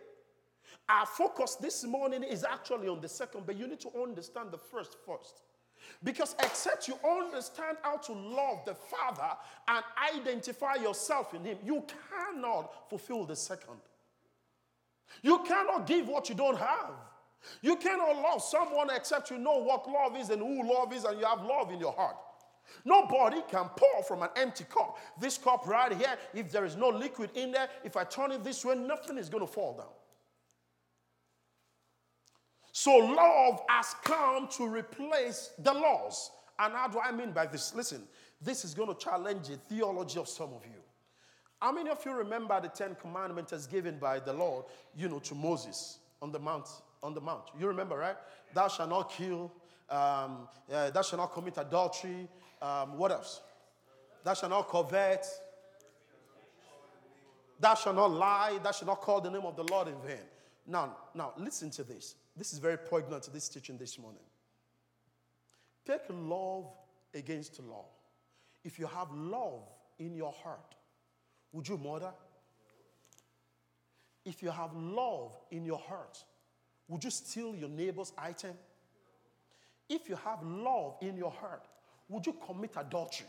Our 0.93 1.07
focus 1.07 1.55
this 1.55 1.85
morning 1.85 2.23
is 2.23 2.45
actually 2.45 2.87
on 2.87 3.01
the 3.01 3.09
second, 3.09 3.47
but 3.47 3.57
you 3.57 3.67
need 3.67 3.81
to 3.81 3.91
understand 3.99 4.51
the 4.51 4.59
first 4.59 4.99
first. 5.07 5.41
Because 6.05 6.37
except 6.39 6.87
you 6.87 6.99
understand 7.03 7.79
how 7.81 7.97
to 7.97 8.13
love 8.13 8.67
the 8.67 8.75
Father 8.75 9.37
and 9.69 9.83
identify 10.15 10.75
yourself 10.75 11.33
in 11.33 11.45
Him, 11.45 11.57
you 11.65 11.83
cannot 12.11 12.91
fulfill 12.91 13.25
the 13.25 13.35
second. 13.35 13.81
You 15.23 15.39
cannot 15.49 15.87
give 15.87 16.09
what 16.09 16.29
you 16.29 16.35
don't 16.35 16.59
have. 16.59 16.93
You 17.63 17.77
cannot 17.77 18.17
love 18.17 18.43
someone 18.43 18.91
except 18.95 19.31
you 19.31 19.39
know 19.39 19.63
what 19.63 19.89
love 19.89 20.15
is 20.17 20.29
and 20.29 20.43
who 20.43 20.71
love 20.71 20.93
is, 20.93 21.05
and 21.05 21.19
you 21.19 21.25
have 21.25 21.43
love 21.43 21.73
in 21.73 21.81
your 21.81 21.93
heart. 21.93 22.17
Nobody 22.85 23.41
can 23.51 23.71
pour 23.77 24.03
from 24.05 24.23
an 24.23 24.29
empty 24.37 24.65
cup. 24.65 24.99
This 25.19 25.39
cup 25.39 25.67
right 25.67 25.93
here, 25.93 26.17
if 26.35 26.53
there 26.53 26.67
is 26.67 26.77
no 26.77 26.91
liquid 26.91 27.31
in 27.35 27.51
there, 27.51 27.69
if 27.83 27.97
I 27.97 28.05
turn 28.05 28.31
it 28.31 28.45
this 28.45 28.63
way, 28.63 28.75
nothing 28.75 29.17
is 29.17 29.31
going 29.31 29.45
to 29.45 29.53
fall 29.53 29.75
down. 29.79 29.87
So 32.73 32.97
love 32.97 33.61
has 33.69 33.95
come 34.03 34.49
to 34.57 34.67
replace 34.67 35.51
the 35.59 35.73
laws. 35.73 36.31
And 36.59 36.73
how 36.73 36.89
do 36.89 36.99
I 36.99 37.13
mean 37.13 37.33
by 37.33 37.47
this? 37.47 37.75
Listen, 37.75 38.03
this 38.41 38.65
is 38.65 38.73
going 38.75 38.89
to 38.89 38.95
challenge 38.95 39.49
the 39.49 39.57
theology 39.57 40.19
of 40.19 40.29
some 40.29 40.53
of 40.55 40.65
you. 40.65 40.81
How 41.61 41.71
many 41.71 41.91
of 41.91 42.05
you 42.05 42.13
remember 42.13 42.61
the 42.61 42.69
Ten 42.69 42.97
Commandments 43.01 43.53
as 43.53 43.67
given 43.67 43.99
by 43.99 44.19
the 44.19 44.33
Lord, 44.33 44.65
you 44.97 45.09
know, 45.09 45.21
to 45.21 45.35
Moses 45.35 45.99
on 46.21 46.33
the 46.33 46.39
mount? 46.39 46.69
On 47.05 47.15
the 47.15 47.21
mount, 47.21 47.51
you 47.59 47.67
remember, 47.67 47.97
right? 47.97 48.17
Thou 48.55 48.69
shalt 48.69 48.89
not 48.89 49.11
kill. 49.11 49.53
Um, 49.91 50.49
uh, 50.73 50.91
thou 50.91 51.03
shalt 51.03 51.21
not 51.21 51.33
commit 51.33 51.59
adultery. 51.59 52.29
Um, 52.61 52.97
what 52.97 53.11
else? 53.11 53.41
Thou 54.23 54.35
shalt 54.35 54.51
not 54.51 54.69
covet. 54.69 55.27
Thou 57.59 57.75
shalt 57.75 57.97
not 57.97 58.13
lie. 58.13 58.59
Thou 58.63 58.71
shalt 58.71 58.87
not 58.87 59.01
call 59.01 59.21
the 59.21 59.31
name 59.31 59.43
of 59.43 59.57
the 59.57 59.65
Lord 59.65 59.89
in 59.89 60.01
vain. 60.07 60.25
Now, 60.65 60.97
now 61.13 61.33
listen 61.37 61.71
to 61.71 61.83
this. 61.83 62.15
This 62.37 62.53
is 62.53 62.59
very 62.59 62.79
poignant 62.79 63.25
to 63.25 63.31
this 63.31 63.49
teaching 63.49 63.77
this 63.77 63.99
morning. 63.99 64.23
Take 65.87 66.03
love 66.09 66.67
against 67.15 67.61
law. 67.61 67.87
If 68.65 68.79
you 68.79 68.87
have 68.87 69.11
love 69.13 69.63
in 69.99 70.15
your 70.15 70.33
heart, 70.33 70.75
would 71.53 71.69
you 71.69 71.77
murder? 71.77 72.13
If 74.25 74.43
you 74.43 74.51
have 74.51 74.75
love 74.75 75.37
in 75.51 75.65
your 75.65 75.79
heart, 75.79 76.25
would 76.89 77.03
you 77.05 77.11
steal 77.11 77.55
your 77.55 77.69
neighbor's 77.69 78.13
item? 78.17 78.53
If 79.89 80.09
you 80.09 80.17
have 80.17 80.43
love 80.43 80.97
in 81.01 81.17
your 81.17 81.33
heart, 81.33 81.67
would 82.09 82.25
you 82.25 82.35
commit 82.47 82.73
adultery? 82.77 83.27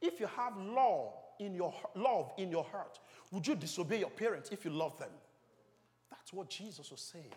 If 0.00 0.20
you 0.20 0.26
have 0.26 0.56
law 0.56 1.14
in 1.38 1.54
your 1.54 1.72
love 1.94 2.32
in 2.36 2.50
your 2.50 2.64
heart, 2.64 2.98
would 3.30 3.46
you 3.46 3.54
disobey 3.54 4.00
your 4.00 4.10
parents 4.10 4.50
if 4.50 4.64
you 4.64 4.70
love 4.70 4.98
them? 4.98 5.10
That's 6.10 6.32
what 6.32 6.50
Jesus 6.50 6.90
was 6.90 7.00
saying. 7.00 7.32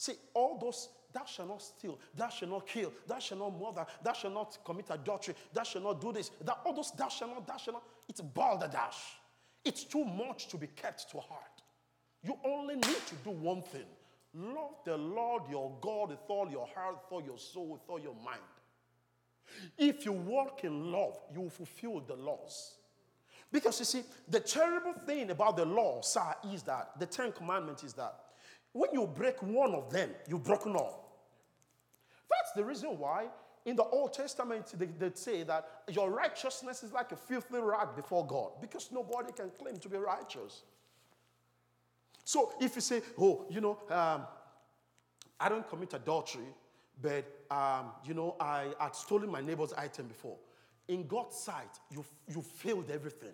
See, 0.00 0.14
all 0.32 0.56
those, 0.58 0.88
thou 1.12 1.26
shalt 1.26 1.48
not 1.48 1.60
steal, 1.60 1.98
thou 2.16 2.30
shalt 2.30 2.50
not 2.50 2.66
kill, 2.66 2.90
thou 3.06 3.18
shalt 3.18 3.38
not 3.38 3.60
murder, 3.60 3.86
thou 4.02 4.14
shalt 4.14 4.32
not 4.32 4.56
commit 4.64 4.86
adultery, 4.88 5.34
thou 5.52 5.62
shalt 5.62 5.84
not 5.84 6.00
do 6.00 6.10
this, 6.10 6.30
that, 6.40 6.58
all 6.64 6.72
those 6.72 6.90
thou 6.92 7.08
shalt 7.10 7.30
not, 7.30 7.46
thou 7.46 7.58
shalt 7.58 7.74
not, 7.74 7.82
it's 8.08 8.22
balderdash. 8.22 8.96
It's 9.62 9.84
too 9.84 10.06
much 10.06 10.48
to 10.48 10.56
be 10.56 10.68
kept 10.68 11.10
to 11.10 11.18
heart. 11.18 11.60
You 12.22 12.38
only 12.46 12.76
need 12.76 13.06
to 13.08 13.14
do 13.22 13.30
one 13.30 13.60
thing 13.60 13.84
love 14.32 14.76
the 14.86 14.96
Lord 14.96 15.42
your 15.50 15.70
God 15.82 16.08
with 16.08 16.20
all 16.28 16.48
your 16.50 16.66
heart, 16.74 16.94
with 16.94 17.12
all 17.12 17.22
your 17.22 17.38
soul, 17.38 17.68
with 17.68 17.82
all 17.86 18.00
your 18.00 18.14
mind. 18.24 18.40
If 19.76 20.06
you 20.06 20.12
walk 20.12 20.64
in 20.64 20.90
love, 20.90 21.18
you 21.30 21.42
will 21.42 21.50
fulfill 21.50 22.00
the 22.00 22.16
laws. 22.16 22.76
Because 23.52 23.78
you 23.80 23.84
see, 23.84 24.02
the 24.28 24.40
terrible 24.40 24.94
thing 25.04 25.30
about 25.30 25.58
the 25.58 25.66
law, 25.66 26.00
sir, 26.00 26.34
is 26.54 26.62
that 26.62 26.92
the 26.98 27.04
Ten 27.04 27.32
Commandments 27.32 27.84
is 27.84 27.92
that 27.94 28.14
when 28.72 28.90
you 28.92 29.06
break 29.06 29.42
one 29.42 29.74
of 29.74 29.90
them, 29.90 30.10
you've 30.28 30.44
broken 30.44 30.76
all. 30.76 31.00
That's 32.30 32.52
the 32.54 32.64
reason 32.64 32.98
why 32.98 33.28
in 33.64 33.76
the 33.76 33.84
Old 33.84 34.12
Testament 34.12 34.72
they, 34.78 34.86
they 34.86 35.10
say 35.14 35.42
that 35.42 35.82
your 35.88 36.10
righteousness 36.10 36.82
is 36.82 36.92
like 36.92 37.12
a 37.12 37.16
filthy 37.16 37.58
rag 37.58 37.94
before 37.96 38.26
God 38.26 38.52
because 38.60 38.90
nobody 38.92 39.32
can 39.32 39.50
claim 39.58 39.76
to 39.78 39.88
be 39.88 39.96
righteous. 39.96 40.62
So 42.24 42.52
if 42.60 42.74
you 42.76 42.80
say, 42.80 43.02
oh, 43.18 43.46
you 43.50 43.60
know, 43.60 43.78
um, 43.90 44.26
I 45.38 45.48
don't 45.48 45.68
commit 45.68 45.94
adultery, 45.94 46.44
but, 47.02 47.24
um, 47.50 47.92
you 48.04 48.14
know, 48.14 48.36
I 48.38 48.68
had 48.78 48.94
stolen 48.94 49.30
my 49.30 49.40
neighbor's 49.40 49.72
item 49.72 50.06
before. 50.06 50.36
In 50.88 51.06
God's 51.06 51.36
sight, 51.36 51.78
you, 51.90 52.04
you 52.28 52.42
failed 52.42 52.90
everything. 52.90 53.32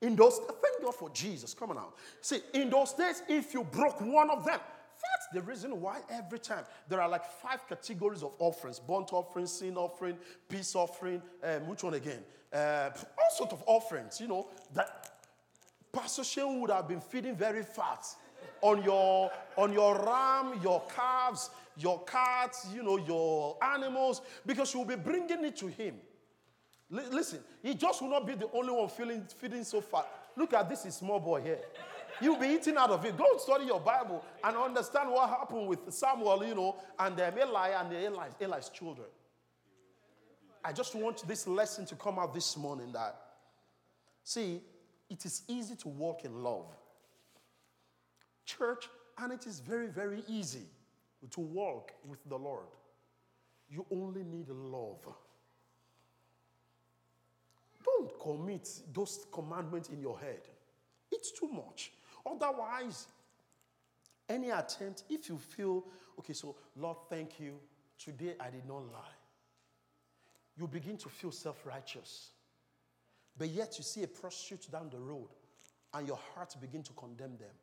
In 0.00 0.14
those, 0.14 0.38
thank 0.38 0.82
God 0.82 0.94
for 0.94 1.10
Jesus. 1.10 1.54
Come 1.54 1.70
on 1.70 1.76
now. 1.76 1.92
See, 2.20 2.40
in 2.54 2.70
those 2.70 2.92
days, 2.92 3.22
if 3.28 3.52
you 3.52 3.64
broke 3.64 4.00
one 4.00 4.30
of 4.30 4.44
them, 4.44 4.60
that's 4.60 5.28
the 5.32 5.42
reason 5.42 5.80
why 5.80 6.00
every 6.10 6.38
time 6.38 6.64
there 6.88 7.00
are 7.00 7.08
like 7.08 7.24
five 7.24 7.66
categories 7.68 8.22
of 8.22 8.32
offerings 8.38 8.78
burnt 8.78 9.12
offering, 9.12 9.46
sin 9.46 9.76
offering, 9.76 10.16
peace 10.48 10.74
offering, 10.74 11.22
um, 11.42 11.66
which 11.66 11.82
one 11.82 11.94
again? 11.94 12.22
Uh, 12.52 12.90
all 12.94 13.36
sorts 13.36 13.52
of 13.52 13.62
offerings, 13.66 14.20
you 14.20 14.28
know, 14.28 14.48
that 14.72 15.10
Pastor 15.92 16.24
Shane 16.24 16.60
would 16.60 16.70
have 16.70 16.88
been 16.88 17.00
feeding 17.00 17.36
very 17.36 17.62
fast 17.62 18.16
on 18.60 18.82
your, 18.82 19.30
on 19.56 19.72
your 19.72 19.96
ram, 20.04 20.60
your 20.62 20.82
calves, 20.94 21.50
your 21.76 22.02
cats, 22.04 22.66
you 22.74 22.82
know, 22.82 22.96
your 22.98 23.56
animals, 23.62 24.22
because 24.46 24.74
you'll 24.74 24.84
be 24.84 24.96
bringing 24.96 25.44
it 25.44 25.56
to 25.56 25.66
him. 25.68 25.96
L- 26.92 27.10
listen, 27.10 27.40
he 27.62 27.74
just 27.74 28.00
will 28.00 28.10
not 28.10 28.26
be 28.26 28.34
the 28.34 28.48
only 28.52 28.72
one 28.72 28.88
feeling, 28.88 29.26
feeding 29.36 29.64
so 29.64 29.80
fat. 29.80 30.06
Look 30.36 30.52
at 30.54 30.68
this 30.68 30.82
small 30.94 31.20
boy 31.20 31.42
here. 31.42 31.58
You'll 32.20 32.38
be 32.38 32.48
eating 32.48 32.76
out 32.76 32.90
of 32.90 33.04
it. 33.04 33.16
Go 33.16 33.36
study 33.38 33.66
your 33.66 33.80
Bible 33.80 34.24
and 34.42 34.56
understand 34.56 35.10
what 35.10 35.28
happened 35.28 35.68
with 35.68 35.92
Samuel, 35.92 36.44
you 36.44 36.54
know, 36.54 36.76
and 36.98 37.20
um, 37.20 37.38
Eli 37.38 37.68
and 37.68 37.90
the 37.90 38.04
Eli, 38.06 38.28
Eli's 38.40 38.68
children. 38.70 39.06
I 40.64 40.72
just 40.72 40.94
want 40.94 41.26
this 41.26 41.46
lesson 41.46 41.86
to 41.86 41.94
come 41.94 42.18
out 42.18 42.34
this 42.34 42.56
morning 42.56 42.92
that, 42.92 43.16
see, 44.24 44.60
it 45.08 45.24
is 45.24 45.42
easy 45.46 45.76
to 45.76 45.88
walk 45.88 46.24
in 46.24 46.42
love. 46.42 46.66
Church, 48.44 48.88
and 49.18 49.32
it 49.32 49.46
is 49.46 49.60
very, 49.60 49.86
very 49.86 50.24
easy 50.26 50.66
to 51.30 51.40
walk 51.40 51.92
with 52.04 52.18
the 52.28 52.36
Lord. 52.36 52.66
You 53.70 53.86
only 53.90 54.24
need 54.24 54.48
love. 54.48 55.06
Don't 57.98 58.20
commit 58.20 58.68
those 58.92 59.26
commandments 59.32 59.88
in 59.88 60.00
your 60.00 60.18
head. 60.18 60.42
It's 61.10 61.32
too 61.32 61.48
much. 61.48 61.92
Otherwise, 62.24 63.08
any 64.28 64.50
attempt, 64.50 65.04
if 65.08 65.28
you 65.28 65.38
feel, 65.38 65.84
okay, 66.18 66.32
so 66.32 66.54
Lord, 66.76 66.98
thank 67.10 67.40
you. 67.40 67.54
Today 67.98 68.34
I 68.38 68.50
did 68.50 68.66
not 68.66 68.84
lie. 68.92 69.16
You 70.56 70.68
begin 70.68 70.96
to 70.98 71.08
feel 71.08 71.32
self 71.32 71.66
righteous. 71.66 72.30
But 73.36 73.48
yet 73.48 73.74
you 73.78 73.84
see 73.84 74.02
a 74.02 74.08
prostitute 74.08 74.70
down 74.70 74.90
the 74.90 74.98
road 74.98 75.28
and 75.94 76.06
your 76.06 76.18
heart 76.34 76.54
begin 76.60 76.82
to 76.84 76.92
condemn 76.92 77.36
them. 77.38 77.54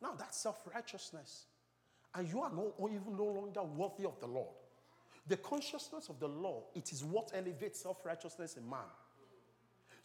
Now 0.00 0.14
that's 0.16 0.38
self 0.38 0.60
righteousness. 0.72 1.46
And 2.14 2.28
you 2.28 2.40
are 2.40 2.50
no, 2.50 2.72
even 2.88 3.16
no 3.16 3.24
longer 3.24 3.62
worthy 3.62 4.04
of 4.04 4.18
the 4.20 4.26
Lord. 4.26 4.54
The 5.26 5.36
consciousness 5.36 6.08
of 6.08 6.20
the 6.20 6.28
law, 6.28 6.62
it 6.74 6.92
is 6.92 7.02
what 7.02 7.32
elevates 7.34 7.80
self 7.80 8.04
righteousness 8.04 8.56
in 8.56 8.68
man. 8.68 8.80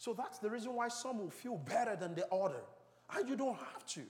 So 0.02 0.12
that's 0.12 0.40
the 0.40 0.50
reason 0.50 0.74
why 0.74 0.88
some 0.88 1.20
will 1.20 1.30
feel 1.30 1.56
better 1.56 1.94
than 1.94 2.16
the 2.16 2.26
other. 2.26 2.64
And 3.16 3.28
you 3.28 3.36
don't 3.36 3.56
have 3.56 3.86
to. 3.86 4.00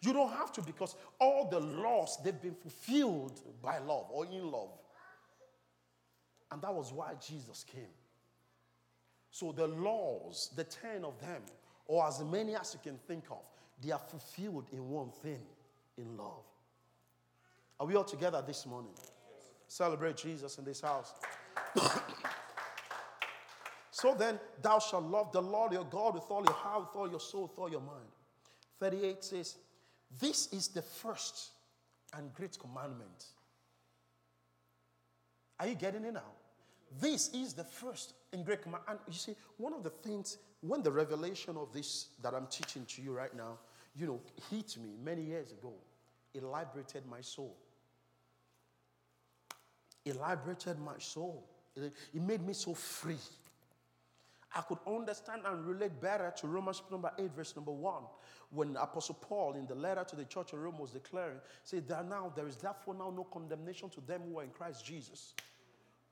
You 0.00 0.14
don't 0.14 0.32
have 0.32 0.50
to 0.52 0.62
because 0.62 0.96
all 1.20 1.46
the 1.50 1.60
laws, 1.60 2.16
they've 2.24 2.40
been 2.40 2.54
fulfilled 2.54 3.38
by 3.60 3.76
love 3.80 4.06
or 4.08 4.24
in 4.24 4.50
love. 4.50 4.70
And 6.50 6.62
that 6.62 6.72
was 6.72 6.90
why 6.90 7.12
Jesus 7.20 7.66
came. 7.70 7.92
So 9.30 9.52
the 9.52 9.66
laws, 9.66 10.48
the 10.56 10.64
10 10.64 11.04
of 11.04 11.20
them, 11.20 11.42
or 11.86 12.06
as 12.06 12.24
many 12.24 12.56
as 12.56 12.72
you 12.72 12.80
can 12.82 12.96
think 12.96 13.24
of, 13.30 13.42
they 13.82 13.90
are 13.92 13.98
fulfilled 13.98 14.68
in 14.72 14.88
one 14.88 15.10
thing 15.10 15.42
in 15.98 16.16
love. 16.16 16.46
Are 17.78 17.86
we 17.86 17.94
all 17.94 18.04
together 18.04 18.42
this 18.46 18.64
morning? 18.64 18.94
Celebrate 19.68 20.16
Jesus 20.16 20.56
in 20.56 20.64
this 20.64 20.80
house. 20.80 21.12
so 23.94 24.12
then, 24.12 24.40
thou 24.60 24.80
shalt 24.80 25.04
love 25.04 25.30
the 25.30 25.40
Lord 25.40 25.72
your 25.72 25.84
God 25.84 26.14
with 26.14 26.28
all 26.28 26.42
your 26.42 26.52
heart, 26.52 26.80
with 26.80 26.96
all 26.96 27.08
your 27.08 27.20
soul, 27.20 27.42
with 27.42 27.56
all 27.56 27.70
your 27.70 27.80
mind. 27.80 28.08
38 28.80 29.22
says, 29.22 29.54
This 30.20 30.52
is 30.52 30.66
the 30.66 30.82
first 30.82 31.50
and 32.12 32.34
great 32.34 32.58
commandment. 32.58 33.26
Are 35.60 35.68
you 35.68 35.76
getting 35.76 36.04
it 36.04 36.12
now? 36.12 36.32
This 37.00 37.32
is 37.34 37.52
the 37.52 37.62
first 37.62 38.14
and 38.32 38.44
great 38.44 38.62
command. 38.62 38.82
And 38.88 38.98
you 39.06 39.14
see, 39.14 39.36
one 39.58 39.72
of 39.72 39.84
the 39.84 39.90
things, 39.90 40.38
when 40.60 40.82
the 40.82 40.90
revelation 40.90 41.56
of 41.56 41.72
this 41.72 42.08
that 42.20 42.34
I'm 42.34 42.48
teaching 42.48 42.84
to 42.86 43.00
you 43.00 43.12
right 43.12 43.36
now, 43.36 43.60
you 43.94 44.08
know, 44.08 44.20
hit 44.50 44.76
me 44.76 44.96
many 45.04 45.22
years 45.22 45.52
ago, 45.52 45.72
it 46.34 46.42
liberated 46.42 47.06
my 47.08 47.20
soul. 47.20 47.56
It 50.04 50.20
liberated 50.20 50.80
my 50.80 50.98
soul. 50.98 51.46
It, 51.76 51.92
it 52.12 52.20
made 52.20 52.44
me 52.44 52.54
so 52.54 52.74
free. 52.74 53.18
I 54.54 54.60
could 54.60 54.78
understand 54.86 55.42
and 55.46 55.66
relate 55.66 56.00
better 56.00 56.32
to 56.38 56.46
Romans 56.46 56.82
number 56.90 57.10
8, 57.18 57.32
verse 57.34 57.56
number 57.56 57.72
1, 57.72 58.02
when 58.50 58.76
Apostle 58.76 59.18
Paul 59.20 59.54
in 59.54 59.66
the 59.66 59.74
letter 59.74 60.04
to 60.04 60.16
the 60.16 60.24
church 60.24 60.52
of 60.52 60.60
Rome 60.60 60.78
was 60.78 60.92
declaring, 60.92 61.38
say 61.64 61.80
that 61.80 62.08
now 62.08 62.32
there 62.36 62.46
is 62.46 62.56
therefore 62.56 62.94
now 62.94 63.12
no 63.14 63.24
condemnation 63.24 63.90
to 63.90 64.00
them 64.00 64.22
who 64.28 64.38
are 64.38 64.44
in 64.44 64.50
Christ 64.50 64.84
Jesus. 64.86 65.34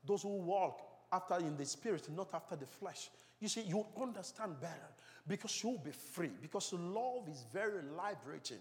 Those 0.05 0.23
who 0.23 0.37
walk 0.39 0.83
after 1.13 1.37
in 1.37 1.57
the 1.57 1.65
spirit, 1.65 2.09
not 2.11 2.35
after 2.35 2.57
the 2.57 2.67
flesh. 2.67 3.11
You 3.39 3.49
see, 3.49 3.63
you 3.63 3.87
understand 4.01 4.61
better 4.61 4.89
because 5.29 5.63
you'll 5.63 5.79
be 5.79 5.93
free, 5.93 6.31
because 6.41 6.73
love 6.73 7.29
is 7.29 7.45
very 7.53 7.83
liberating. 7.97 8.59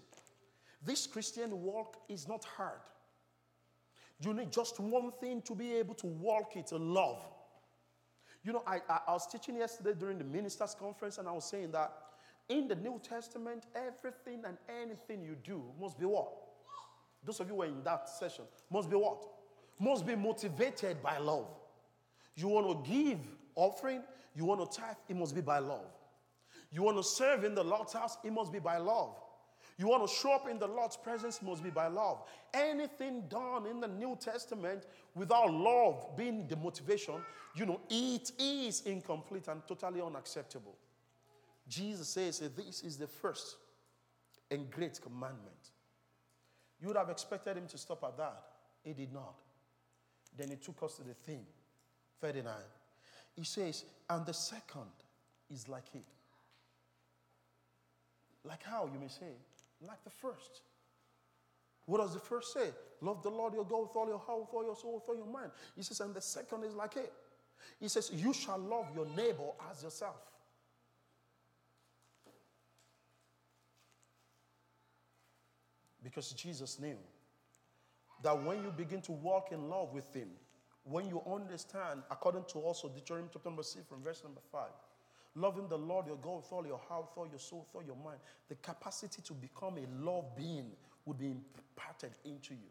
This 0.84 1.06
Christian 1.06 1.62
walk 1.62 1.96
is 2.08 2.28
not 2.28 2.44
hard. 2.44 2.80
You 4.20 4.34
need 4.34 4.52
just 4.52 4.78
one 4.78 5.10
thing 5.20 5.42
to 5.42 5.54
be 5.54 5.74
able 5.74 5.94
to 5.94 6.06
walk 6.06 6.56
it 6.56 6.70
love. 6.72 7.24
You 8.44 8.52
know, 8.52 8.62
I, 8.66 8.80
I, 8.88 9.00
I 9.08 9.12
was 9.12 9.26
teaching 9.26 9.56
yesterday 9.56 9.94
during 9.98 10.18
the 10.18 10.24
ministers' 10.24 10.74
conference, 10.78 11.18
and 11.18 11.28
I 11.28 11.32
was 11.32 11.44
saying 11.44 11.70
that 11.72 11.92
in 12.48 12.68
the 12.68 12.74
New 12.74 13.00
Testament, 13.02 13.66
everything 13.74 14.42
and 14.46 14.56
anything 14.68 15.22
you 15.22 15.36
do 15.44 15.62
must 15.80 15.98
be 15.98 16.06
what? 16.06 16.32
Those 17.24 17.40
of 17.40 17.48
you 17.48 17.54
who 17.54 17.62
are 17.62 17.66
in 17.66 17.82
that 17.84 18.08
session 18.08 18.44
must 18.70 18.90
be 18.90 18.96
what? 18.96 19.22
Must 19.78 20.06
be 20.06 20.16
motivated 20.16 21.02
by 21.02 21.18
love. 21.18 21.46
You 22.34 22.48
want 22.48 22.84
to 22.84 22.90
give 22.90 23.18
offering, 23.54 24.02
you 24.34 24.44
want 24.44 24.70
to 24.70 24.78
tithe, 24.78 24.96
it 25.08 25.16
must 25.16 25.34
be 25.34 25.40
by 25.40 25.58
love. 25.58 25.86
You 26.70 26.82
want 26.82 26.96
to 26.96 27.02
serve 27.02 27.44
in 27.44 27.54
the 27.54 27.62
Lord's 27.62 27.92
house, 27.92 28.16
it 28.24 28.32
must 28.32 28.52
be 28.52 28.58
by 28.58 28.78
love. 28.78 29.14
You 29.78 29.88
want 29.88 30.06
to 30.06 30.14
show 30.14 30.32
up 30.32 30.48
in 30.48 30.58
the 30.58 30.66
Lord's 30.66 30.96
presence, 30.96 31.40
must 31.42 31.62
be 31.62 31.70
by 31.70 31.86
love. 31.86 32.22
Anything 32.52 33.24
done 33.28 33.66
in 33.66 33.80
the 33.80 33.88
New 33.88 34.16
Testament 34.20 34.86
without 35.14 35.52
love 35.52 36.16
being 36.16 36.46
the 36.46 36.56
motivation, 36.56 37.14
you 37.54 37.66
know, 37.66 37.80
it 37.88 38.32
is 38.38 38.82
incomplete 38.82 39.48
and 39.48 39.66
totally 39.66 40.00
unacceptable. 40.00 40.76
Jesus 41.68 42.08
says 42.08 42.38
this 42.38 42.82
is 42.82 42.96
the 42.96 43.06
first 43.06 43.56
and 44.50 44.70
great 44.70 45.00
commandment. 45.00 45.70
You 46.80 46.88
would 46.88 46.96
have 46.96 47.10
expected 47.10 47.56
him 47.56 47.66
to 47.68 47.78
stop 47.78 48.02
at 48.04 48.16
that. 48.18 48.42
He 48.82 48.92
did 48.92 49.12
not. 49.12 49.34
Then 50.36 50.48
he 50.50 50.56
took 50.56 50.82
us 50.82 50.96
to 50.96 51.02
the 51.02 51.14
theme 51.14 51.46
39. 52.20 52.52
He 53.36 53.44
says, 53.44 53.84
and 54.10 54.26
the 54.26 54.34
second 54.34 54.90
is 55.50 55.68
like 55.68 55.94
it. 55.94 56.04
Like 58.44 58.62
how, 58.64 58.90
you 58.92 58.98
may 58.98 59.08
say? 59.08 59.34
Like 59.86 60.02
the 60.04 60.10
first. 60.10 60.62
What 61.86 61.98
does 61.98 62.14
the 62.14 62.20
first 62.20 62.52
say? 62.52 62.70
Love 63.00 63.22
the 63.22 63.30
Lord 63.30 63.54
your 63.54 63.64
God 63.64 63.82
with 63.82 63.96
all 63.96 64.08
your 64.08 64.18
heart, 64.18 64.40
with 64.40 64.50
all 64.52 64.64
your 64.64 64.76
soul, 64.76 64.94
with 64.94 65.08
all 65.08 65.16
your 65.16 65.26
mind. 65.26 65.50
He 65.74 65.82
says, 65.82 66.00
and 66.00 66.14
the 66.14 66.20
second 66.20 66.64
is 66.64 66.74
like 66.74 66.96
it. 66.96 67.12
He 67.80 67.88
says, 67.88 68.10
You 68.12 68.32
shall 68.32 68.58
love 68.58 68.86
your 68.94 69.06
neighbor 69.06 69.50
as 69.70 69.82
yourself. 69.82 70.16
Because 76.02 76.30
Jesus 76.32 76.78
knew 76.80 76.96
that 78.22 78.42
when 78.42 78.62
you 78.62 78.72
begin 78.76 79.00
to 79.02 79.12
walk 79.12 79.52
in 79.52 79.68
love 79.68 79.92
with 79.92 80.12
Him, 80.14 80.28
when 80.84 81.08
you 81.08 81.22
understand, 81.32 82.02
according 82.10 82.44
to 82.48 82.58
also 82.58 82.88
Deuteronomy 82.88 83.30
chapter 83.32 83.48
number 83.48 83.62
6 83.62 83.86
from 83.86 84.02
verse 84.02 84.22
number 84.24 84.40
5, 84.50 84.62
loving 85.34 85.68
the 85.68 85.78
Lord 85.78 86.06
your 86.06 86.16
God 86.16 86.36
with 86.36 86.52
all 86.52 86.66
your 86.66 86.80
heart, 86.88 87.02
with 87.02 87.18
all 87.18 87.28
your 87.28 87.38
soul, 87.38 87.66
with 87.66 87.74
all 87.74 87.86
your 87.86 88.04
mind, 88.04 88.18
the 88.48 88.54
capacity 88.56 89.22
to 89.22 89.32
become 89.32 89.78
a 89.78 90.04
love 90.04 90.36
being 90.36 90.72
would 91.04 91.18
be 91.18 91.26
imparted 91.26 92.12
into 92.24 92.54
you. 92.54 92.70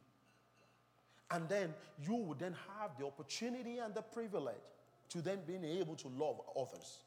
And 1.32 1.48
then 1.48 1.74
you 2.02 2.16
would 2.16 2.40
then 2.40 2.56
have 2.80 2.92
the 3.00 3.06
opportunity 3.06 3.78
and 3.78 3.94
the 3.94 4.02
privilege 4.02 4.56
to 5.10 5.22
then 5.22 5.40
being 5.48 5.64
able 5.64 5.96
to 5.96 6.08
love 6.10 6.42
others. 6.58 7.00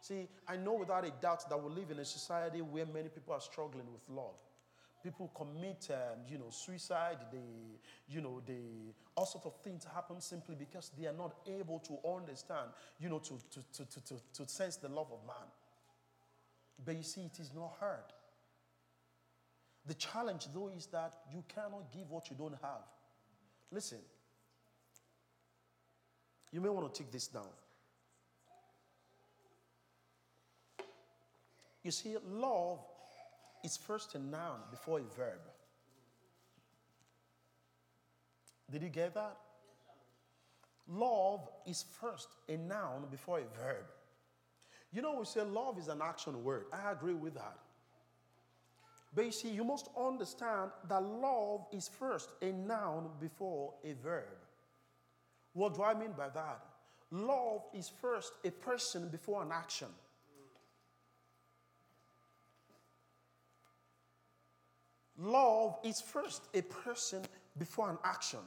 See, 0.00 0.28
I 0.46 0.56
know 0.56 0.74
without 0.74 1.04
a 1.04 1.10
doubt 1.20 1.48
that 1.48 1.62
we 1.62 1.74
live 1.74 1.90
in 1.90 1.98
a 1.98 2.04
society 2.04 2.60
where 2.60 2.86
many 2.86 3.08
people 3.08 3.34
are 3.34 3.40
struggling 3.40 3.86
with 3.92 4.02
love 4.08 4.34
people 5.04 5.30
commit, 5.34 5.86
um, 5.90 6.20
you 6.26 6.38
know, 6.38 6.48
suicide. 6.48 7.18
They, 7.30 7.38
you 8.08 8.22
know, 8.22 8.40
they 8.44 8.94
all 9.14 9.26
sorts 9.26 9.46
of 9.46 9.54
things 9.62 9.86
happen 9.94 10.20
simply 10.20 10.54
because 10.54 10.90
they 10.98 11.06
are 11.06 11.12
not 11.12 11.36
able 11.46 11.78
to 11.80 11.98
understand, 12.08 12.70
you 12.98 13.10
know, 13.10 13.18
to 13.18 13.38
to 13.50 13.60
to 13.74 13.84
to 13.84 14.00
to, 14.06 14.14
to 14.32 14.48
sense 14.48 14.76
the 14.76 14.88
love 14.88 15.08
of 15.12 15.18
man. 15.26 15.46
But 16.84 16.96
you 16.96 17.02
see, 17.02 17.20
it 17.20 17.38
is 17.38 17.52
not 17.54 17.74
hard. 17.78 18.12
The 19.86 19.94
challenge, 19.94 20.46
though, 20.54 20.70
is 20.74 20.86
that 20.86 21.12
you 21.30 21.44
cannot 21.54 21.92
give 21.92 22.10
what 22.10 22.30
you 22.30 22.36
don't 22.36 22.56
have. 22.62 22.88
Listen, 23.70 23.98
you 26.50 26.60
may 26.62 26.70
want 26.70 26.92
to 26.92 27.02
take 27.02 27.12
this 27.12 27.26
down. 27.26 27.44
You 31.82 31.90
see, 31.90 32.16
love 32.26 32.80
is 33.64 33.76
first 33.76 34.14
a 34.14 34.18
noun 34.18 34.60
before 34.70 34.98
a 34.98 35.16
verb. 35.16 35.40
Did 38.70 38.82
you 38.82 38.88
get 38.88 39.14
that? 39.14 39.36
Love 40.86 41.48
is 41.66 41.84
first 42.00 42.28
a 42.48 42.56
noun 42.56 43.06
before 43.10 43.38
a 43.38 43.60
verb. 43.60 43.86
You 44.92 45.02
know, 45.02 45.18
we 45.18 45.24
say 45.24 45.42
love 45.42 45.78
is 45.78 45.88
an 45.88 46.00
action 46.02 46.44
word. 46.44 46.66
I 46.72 46.92
agree 46.92 47.14
with 47.14 47.34
that. 47.34 47.58
But 49.14 49.26
you 49.26 49.32
see, 49.32 49.50
you 49.50 49.64
must 49.64 49.88
understand 49.98 50.70
that 50.88 51.02
love 51.02 51.66
is 51.72 51.88
first 51.88 52.30
a 52.42 52.52
noun 52.52 53.08
before 53.20 53.74
a 53.84 53.94
verb. 53.94 54.24
What 55.52 55.74
do 55.74 55.82
I 55.82 55.94
mean 55.94 56.12
by 56.16 56.28
that? 56.30 56.60
Love 57.10 57.62
is 57.72 57.90
first 58.00 58.32
a 58.44 58.50
person 58.50 59.08
before 59.08 59.42
an 59.42 59.52
action. 59.52 59.88
Love 65.18 65.78
is 65.84 66.00
first 66.00 66.42
a 66.54 66.62
person 66.62 67.22
before 67.58 67.90
an 67.90 67.98
action. 68.04 68.40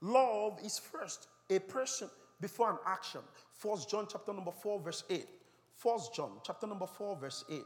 Love 0.00 0.58
is 0.64 0.78
first 0.78 1.28
a 1.50 1.58
person 1.60 2.08
before 2.40 2.70
an 2.70 2.78
action. 2.86 3.20
First 3.52 3.90
John 3.90 4.06
chapter 4.10 4.32
number 4.32 4.50
4 4.50 4.80
verse 4.80 5.04
8. 5.08 5.26
First 5.74 6.14
John 6.14 6.32
chapter 6.44 6.66
number 6.66 6.86
4 6.86 7.16
verse 7.16 7.44
8. 7.50 7.62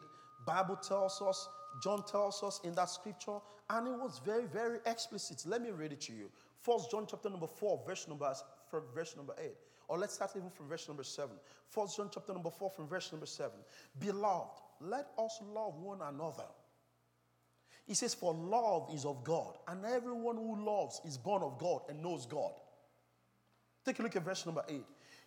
Bible 0.47 0.77
tells 0.77 1.23
us, 1.23 1.49
John 1.83 2.05
tells 2.05 2.43
us 2.43 2.61
in 2.65 2.75
that 2.75 2.91
scripture, 2.91 3.39
and 3.71 3.87
it 3.89 3.99
was 3.99 4.21
very, 4.25 4.45
very 4.45 4.79
explicit. 4.87 5.45
Let 5.47 5.63
me 5.63 5.71
read 5.71 5.93
it 5.93 6.01
to 6.03 6.13
you. 6.13 6.31
First 6.61 6.91
John 6.91 7.07
chapter 7.09 7.31
number 7.31 7.47
4, 7.47 7.83
verse 7.87 8.07
number, 8.09 8.35
verse 8.95 9.17
number 9.17 9.35
8. 9.39 9.51
Or 9.89 9.99
let's 9.99 10.15
start 10.15 10.33
even 10.37 10.51
from 10.51 10.69
verse 10.69 10.89
number 10.89 11.05
7. 11.05 11.31
First 11.69 11.97
John 11.97 12.11
chapter 12.13 12.33
number 12.33 12.51
4 12.51 12.71
from 12.71 12.87
verse 12.87 13.11
number 13.13 13.27
7. 13.27 13.53
Beloved, 13.99 14.61
let 14.81 15.09
us 15.19 15.41
love 15.55 15.79
one 15.79 16.01
another 16.03 16.45
he 17.87 17.95
says, 17.95 18.15
For 18.15 18.33
love 18.33 18.89
is 18.93 19.05
of 19.05 19.25
God, 19.25 19.57
and 19.69 19.85
everyone 19.85 20.37
who 20.37 20.65
loves 20.65 21.01
is 21.05 21.19
born 21.19 21.43
of 21.43 21.59
God 21.59 21.83
and 21.89 22.03
knows 22.03 22.27
God. 22.27 22.53
Take 23.85 23.99
a 23.99 24.03
look 24.03 24.17
at 24.17 24.25
verse 24.25 24.47
number 24.47 24.65
8. 24.69 24.85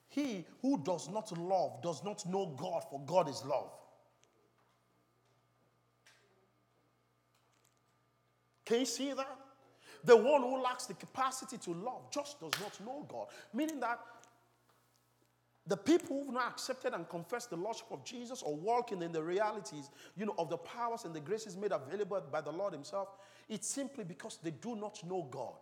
He 0.08 0.46
who 0.62 0.82
does 0.84 1.10
not 1.10 1.38
love 1.38 1.82
does 1.82 2.04
not 2.04 2.26
know 2.26 2.56
God, 2.58 2.84
for 2.90 3.02
God 3.06 3.30
is 3.30 3.44
love. 3.44 3.72
Can 8.66 8.80
you 8.80 8.86
see 8.86 9.14
that? 9.14 9.38
The 10.04 10.16
one 10.16 10.42
who 10.42 10.62
lacks 10.62 10.86
the 10.86 10.94
capacity 10.94 11.58
to 11.58 11.72
love 11.72 12.12
just 12.12 12.40
does 12.40 12.54
not 12.62 12.80
know 12.86 13.06
God. 13.10 13.28
Meaning 13.54 13.80
that 13.80 14.00
the 15.68 15.78
people 15.78 16.24
who've 16.24 16.34
not 16.34 16.48
accepted 16.48 16.94
and 16.94 17.10
confessed 17.10 17.50
the 17.50 17.56
Lordship 17.56 17.88
of 17.92 18.04
Jesus 18.04 18.44
or 18.44 18.56
walking 18.56 19.02
in 19.02 19.12
the 19.12 19.24
realities, 19.24 19.90
you 20.16 20.26
know, 20.26 20.36
of 20.38 20.50
the 20.50 20.58
powers 20.58 21.06
and 21.06 21.14
the 21.14 21.20
graces 21.20 21.58
made 21.58 21.72
available 21.72 22.22
by 22.32 22.42
the 22.42 22.52
Lord 22.52 22.74
Himself, 22.74 23.10
it's 23.50 23.68
simply 23.68 24.04
because 24.04 24.38
they 24.44 24.52
do 24.52 24.76
not 24.76 25.04
know 25.08 25.28
God. 25.32 25.56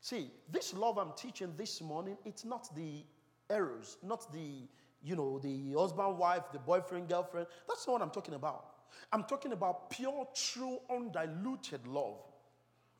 See, 0.00 0.30
this 0.50 0.74
love 0.74 0.98
I'm 0.98 1.12
teaching 1.16 1.54
this 1.56 1.80
morning, 1.80 2.18
it's 2.24 2.44
not 2.44 2.74
the 2.74 3.04
eros, 3.50 3.96
not 4.02 4.30
the, 4.32 4.68
you 5.02 5.16
know, 5.16 5.38
the 5.38 5.72
husband, 5.78 6.18
wife, 6.18 6.42
the 6.52 6.58
boyfriend, 6.58 7.08
girlfriend. 7.08 7.46
That's 7.68 7.86
not 7.86 7.94
what 7.94 8.02
I'm 8.02 8.10
talking 8.10 8.34
about. 8.34 8.66
I'm 9.10 9.24
talking 9.24 9.52
about 9.52 9.90
pure, 9.90 10.26
true, 10.34 10.80
undiluted 10.90 11.86
love. 11.86 12.18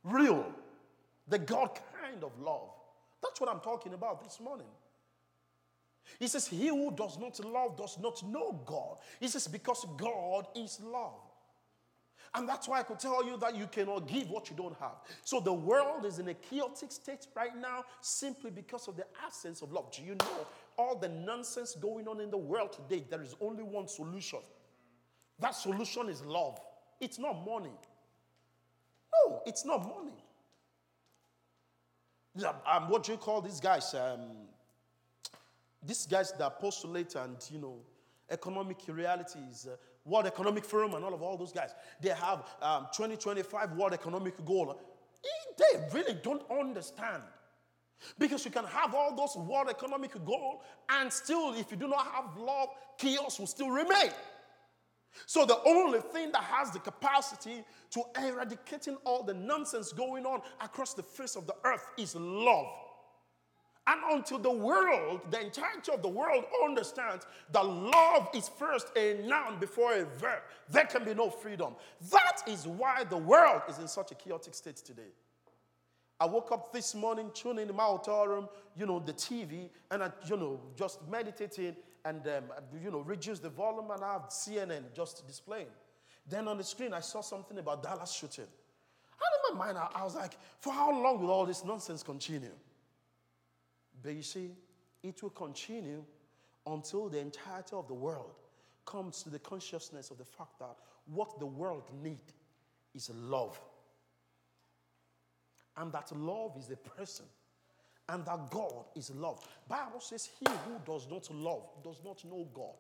Real. 0.05 0.47
The 1.29 1.39
God 1.39 1.79
kind 2.01 2.25
of 2.25 2.39
love. 2.41 2.71
That's 3.23 3.41
what 3.41 3.51
I'm 3.51 3.61
talking 3.61 3.95
about 3.95 4.23
this 4.23 4.41
morning. 4.41 4.67
He 6.19 6.29
says, 6.29 6.47
He 6.47 6.69
who 6.69 6.95
does 6.95 7.19
not 7.19 7.39
love 7.45 7.77
does 7.77 7.99
not 7.99 8.23
know 8.27 8.61
God. 8.67 8.99
He 9.21 9.29
says, 9.29 9.49
Because 9.49 9.87
God 9.97 10.47
is 10.55 10.81
love. 10.83 11.21
And 12.35 12.49
that's 12.49 12.67
why 12.67 12.81
I 12.81 12.83
could 12.83 12.99
tell 12.99 13.25
you 13.27 13.37
that 13.39 13.55
you 13.55 13.67
cannot 13.67 14.09
give 14.09 14.31
what 14.31 14.49
you 14.49 14.57
don't 14.57 14.77
have. 14.81 14.97
So 15.23 15.39
the 15.39 15.53
world 15.53 16.07
is 16.07 16.19
in 16.19 16.29
a 16.29 16.35
chaotic 16.35 16.91
state 16.91 17.27
right 17.37 17.55
now 17.55 17.85
simply 18.01 18.51
because 18.51 18.89
of 18.89 18.97
the 18.97 19.05
absence 19.25 19.61
of 19.61 19.71
love. 19.71 19.93
Do 19.93 20.03
you 20.03 20.15
know 20.15 20.47
all 20.79 20.97
the 20.97 21.11
nonsense 21.11 21.75
going 21.75 22.09
on 22.09 22.21
in 22.21 22.31
the 22.31 22.39
world 22.39 22.73
today? 22.73 23.05
There 23.11 23.21
is 23.23 23.37
only 23.41 23.63
one 23.63 23.87
solution. 23.87 24.39
That 25.41 25.51
solution 25.51 26.09
is 26.09 26.25
love. 26.25 26.59
It's 27.01 27.19
not 27.19 27.45
money. 27.45 27.75
No, 29.27 29.43
it's 29.45 29.67
not 29.67 29.83
money. 29.83 30.25
Um, 32.67 32.89
what 32.89 33.03
do 33.03 33.13
you 33.13 33.19
call 33.19 33.43
these 33.43 33.61
guys? 33.61 33.93
Um, 33.93 34.49
these 35.83 36.07
guys 36.07 36.33
that 36.39 36.61
postulate 36.61 37.15
and, 37.15 37.37
you 37.51 37.59
know, 37.59 37.79
economic 38.31 38.79
realities, 38.89 39.67
uh, 39.71 39.77
World 40.05 40.27
Economic 40.27 40.65
Forum 40.65 40.95
and 40.95 41.05
all 41.05 41.15
of 41.15 41.23
all 41.23 41.37
those 41.37 41.53
guys, 41.53 41.75
they 42.01 42.11
have 42.11 42.45
um, 42.61 42.87
2025 42.95 43.73
World 43.73 43.93
Economic 43.93 44.45
Goal. 44.45 44.81
They 45.59 45.85
really 45.93 46.15
don't 46.23 46.43
understand. 46.51 47.23
Because 48.19 48.45
you 48.45 48.51
can 48.51 48.65
have 48.65 48.95
all 48.95 49.15
those 49.15 49.37
world 49.37 49.69
economic 49.71 50.13
goals, 50.25 50.63
and 50.89 51.13
still, 51.13 51.55
if 51.55 51.71
you 51.71 51.77
do 51.77 51.87
not 51.87 52.05
have 52.07 52.37
love, 52.37 52.71
chaos 52.99 53.39
will 53.39 53.47
still 53.47 53.71
remain. 53.71 54.11
So, 55.27 55.45
the 55.45 55.61
only 55.65 56.01
thing 56.01 56.33
that 56.33 56.43
has 56.43 56.73
the 56.73 56.81
capacity 56.81 57.63
to 57.91 58.03
eradicating 58.19 58.97
all 59.05 59.23
the 59.23 59.35
nonsense 59.35 59.93
going 59.93 60.27
on 60.27 60.41
across 60.61 60.95
the 60.95 61.03
face 61.03 61.37
of 61.37 61.47
the 61.47 61.55
earth 61.65 61.87
is 61.97 62.17
love. 62.17 62.67
And 63.87 64.01
until 64.13 64.39
the 64.39 64.51
world, 64.51 65.23
the 65.31 65.41
entirety 65.41 65.91
of 65.93 66.03
the 66.03 66.09
world 66.09 66.45
understands 66.65 67.27
that 67.51 67.67
love 67.67 68.29
is 68.33 68.49
first 68.49 68.89
a 68.97 69.21
noun 69.27 69.59
before 69.59 69.93
a 69.95 70.05
verb, 70.05 70.43
there 70.71 70.85
can 70.85 71.05
be 71.05 71.15
no 71.15 71.31
freedom. 71.31 71.75
That 72.11 72.43
is 72.47 72.67
why 72.67 73.05
the 73.05 73.17
world 73.17 73.63
is 73.69 73.79
in 73.79 73.89
such 73.89 74.13
a 74.13 74.15
chaotic 74.15 74.55
state 74.55 74.77
today. 74.77 75.11
I 76.21 76.27
woke 76.27 76.53
up 76.53 76.73
this 76.73 76.95
morning, 76.95 77.31
tuning 77.35 77.69
in 77.69 77.75
my 77.75 77.99
room, 78.07 78.49
you 78.77 78.87
know, 78.87 79.01
the 79.01 79.13
TV, 79.13 79.69
and 79.91 80.05
I, 80.05 80.13
you 80.29 80.37
know, 80.37 80.61
just 80.77 81.01
meditating 81.11 81.75
and, 82.05 82.25
um, 82.29 82.45
you 82.81 82.93
know, 82.93 83.01
reduce 83.01 83.41
the 83.41 83.49
volume 83.49 83.91
and 83.91 84.05
I 84.05 84.13
have 84.13 84.29
CNN 84.29 84.95
just 84.95 85.27
displaying. 85.27 85.67
Then 86.29 86.47
on 86.47 86.59
the 86.59 86.63
screen, 86.63 86.95
I 86.95 87.01
saw 87.01 87.21
something 87.23 87.59
about 87.59 87.83
Dallas 87.83 88.13
shooting. 88.13 88.45
And 88.45 89.51
in 89.51 89.59
my 89.59 89.67
mind, 89.67 89.79
I, 89.79 89.89
I 90.01 90.05
was 90.05 90.15
like, 90.15 90.35
for 90.61 90.73
how 90.73 90.93
long 90.93 91.21
will 91.21 91.33
all 91.33 91.45
this 91.45 91.65
nonsense 91.65 92.05
continue? 92.05 92.53
But 94.03 94.15
you 94.15 94.23
see, 94.23 94.51
it 95.03 95.23
will 95.23 95.31
continue 95.31 96.05
until 96.67 97.09
the 97.09 97.19
entirety 97.19 97.75
of 97.75 97.89
the 97.89 97.95
world 97.95 98.35
comes 98.85 99.23
to 99.23 99.31
the 99.31 99.39
consciousness 99.39 100.11
of 100.11 100.19
the 100.19 100.25
fact 100.25 100.59
that 100.59 100.77
what 101.07 101.39
the 101.39 101.47
world 101.47 101.91
needs 102.03 102.33
is 102.95 103.11
love. 103.15 103.61
And 105.77 105.93
that 105.93 106.15
love 106.17 106.57
is 106.59 106.71
a 106.71 106.77
person. 106.77 107.27
And 108.09 108.25
that 108.27 108.51
God 108.51 108.85
is 108.97 109.11
love. 109.11 109.47
Bible 109.69 110.01
says 110.01 110.29
he 110.39 110.47
who 110.67 110.79
does 110.85 111.07
not 111.09 111.31
love 111.31 111.63
does 111.83 112.03
not 112.05 112.25
know 112.25 112.47
God. 112.53 112.75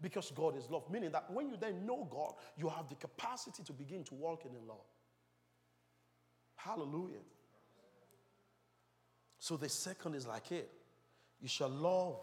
Because 0.00 0.30
God 0.30 0.56
is 0.56 0.70
love. 0.70 0.90
Meaning 0.90 1.10
that 1.12 1.30
when 1.30 1.48
you 1.48 1.56
then 1.58 1.84
know 1.84 2.06
God, 2.10 2.34
you 2.56 2.68
have 2.68 2.88
the 2.88 2.94
capacity 2.94 3.62
to 3.64 3.72
begin 3.72 4.04
to 4.04 4.14
walk 4.14 4.44
in 4.44 4.52
love. 4.66 4.84
Hallelujah. 6.54 7.22
So 9.46 9.56
the 9.56 9.68
second 9.68 10.16
is 10.16 10.26
like 10.26 10.50
it. 10.50 10.68
You 11.40 11.46
shall 11.46 11.68
love 11.68 12.18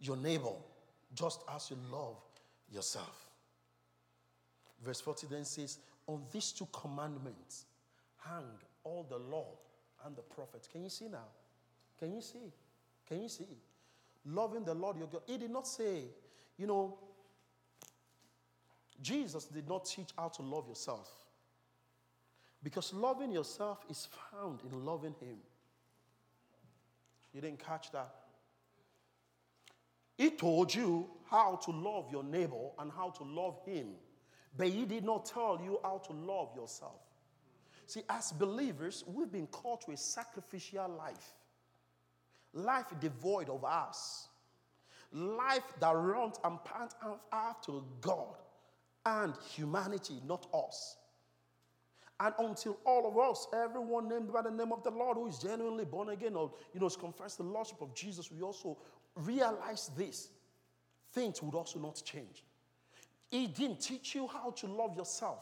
your 0.00 0.16
neighbor 0.16 0.56
just 1.14 1.44
as 1.54 1.70
you 1.70 1.76
love 1.92 2.16
yourself. 2.68 3.30
Verse 4.84 5.00
40 5.00 5.28
then 5.28 5.44
says, 5.44 5.78
On 6.08 6.20
these 6.32 6.50
two 6.50 6.66
commandments 6.72 7.66
hang 8.16 8.42
all 8.82 9.06
the 9.08 9.16
law 9.16 9.46
and 10.04 10.16
the 10.16 10.22
prophets. 10.22 10.66
Can 10.66 10.82
you 10.82 10.90
see 10.90 11.06
now? 11.06 11.28
Can 12.00 12.12
you 12.12 12.20
see? 12.20 12.52
Can 13.06 13.22
you 13.22 13.28
see? 13.28 13.46
Loving 14.26 14.64
the 14.64 14.74
Lord 14.74 14.96
your 14.96 15.06
God. 15.06 15.22
He 15.24 15.38
did 15.38 15.52
not 15.52 15.68
say, 15.68 16.02
you 16.56 16.66
know, 16.66 16.98
Jesus 19.00 19.44
did 19.44 19.68
not 19.68 19.84
teach 19.84 20.08
how 20.18 20.30
to 20.30 20.42
love 20.42 20.66
yourself. 20.66 21.08
Because 22.60 22.92
loving 22.92 23.30
yourself 23.30 23.84
is 23.88 24.08
found 24.32 24.62
in 24.68 24.84
loving 24.84 25.14
Him. 25.20 25.36
You 27.32 27.40
didn't 27.40 27.64
catch 27.64 27.90
that? 27.92 28.14
He 30.16 30.30
told 30.30 30.74
you 30.74 31.08
how 31.30 31.56
to 31.64 31.70
love 31.70 32.10
your 32.10 32.24
neighbor 32.24 32.70
and 32.78 32.90
how 32.90 33.10
to 33.10 33.22
love 33.22 33.60
Him, 33.64 33.88
but 34.56 34.68
He 34.68 34.84
did 34.84 35.04
not 35.04 35.24
tell 35.24 35.60
you 35.62 35.78
how 35.82 35.98
to 36.06 36.12
love 36.12 36.50
yourself. 36.56 37.00
See, 37.86 38.02
as 38.10 38.32
believers, 38.32 39.02
we've 39.06 39.32
been 39.32 39.46
called 39.46 39.80
to 39.86 39.92
a 39.92 39.96
sacrificial 39.96 40.88
life, 40.88 41.32
life 42.52 42.92
devoid 43.00 43.48
of 43.48 43.64
us, 43.64 44.28
life 45.10 45.72
that 45.80 45.92
runs 45.92 46.36
and 46.44 46.62
pants 46.64 46.94
after 47.32 47.72
God 48.02 48.36
and 49.06 49.32
humanity, 49.54 50.20
not 50.26 50.46
us. 50.52 50.97
And 52.20 52.34
until 52.38 52.78
all 52.84 53.06
of 53.06 53.16
us, 53.16 53.46
everyone 53.54 54.08
named 54.08 54.32
by 54.32 54.42
the 54.42 54.50
name 54.50 54.72
of 54.72 54.82
the 54.82 54.90
Lord 54.90 55.16
who 55.16 55.28
is 55.28 55.38
genuinely 55.38 55.84
born 55.84 56.08
again 56.08 56.34
or 56.34 56.52
you 56.74 56.80
know 56.80 56.86
has 56.86 56.96
confessed 56.96 57.38
the 57.38 57.44
Lordship 57.44 57.80
of 57.80 57.94
Jesus, 57.94 58.30
we 58.30 58.42
also 58.42 58.76
realize 59.14 59.90
this. 59.96 60.30
Things 61.12 61.42
would 61.42 61.54
also 61.54 61.78
not 61.78 62.02
change. 62.04 62.42
He 63.30 63.46
didn't 63.46 63.80
teach 63.80 64.14
you 64.14 64.26
how 64.26 64.50
to 64.50 64.66
love 64.66 64.96
yourself. 64.96 65.38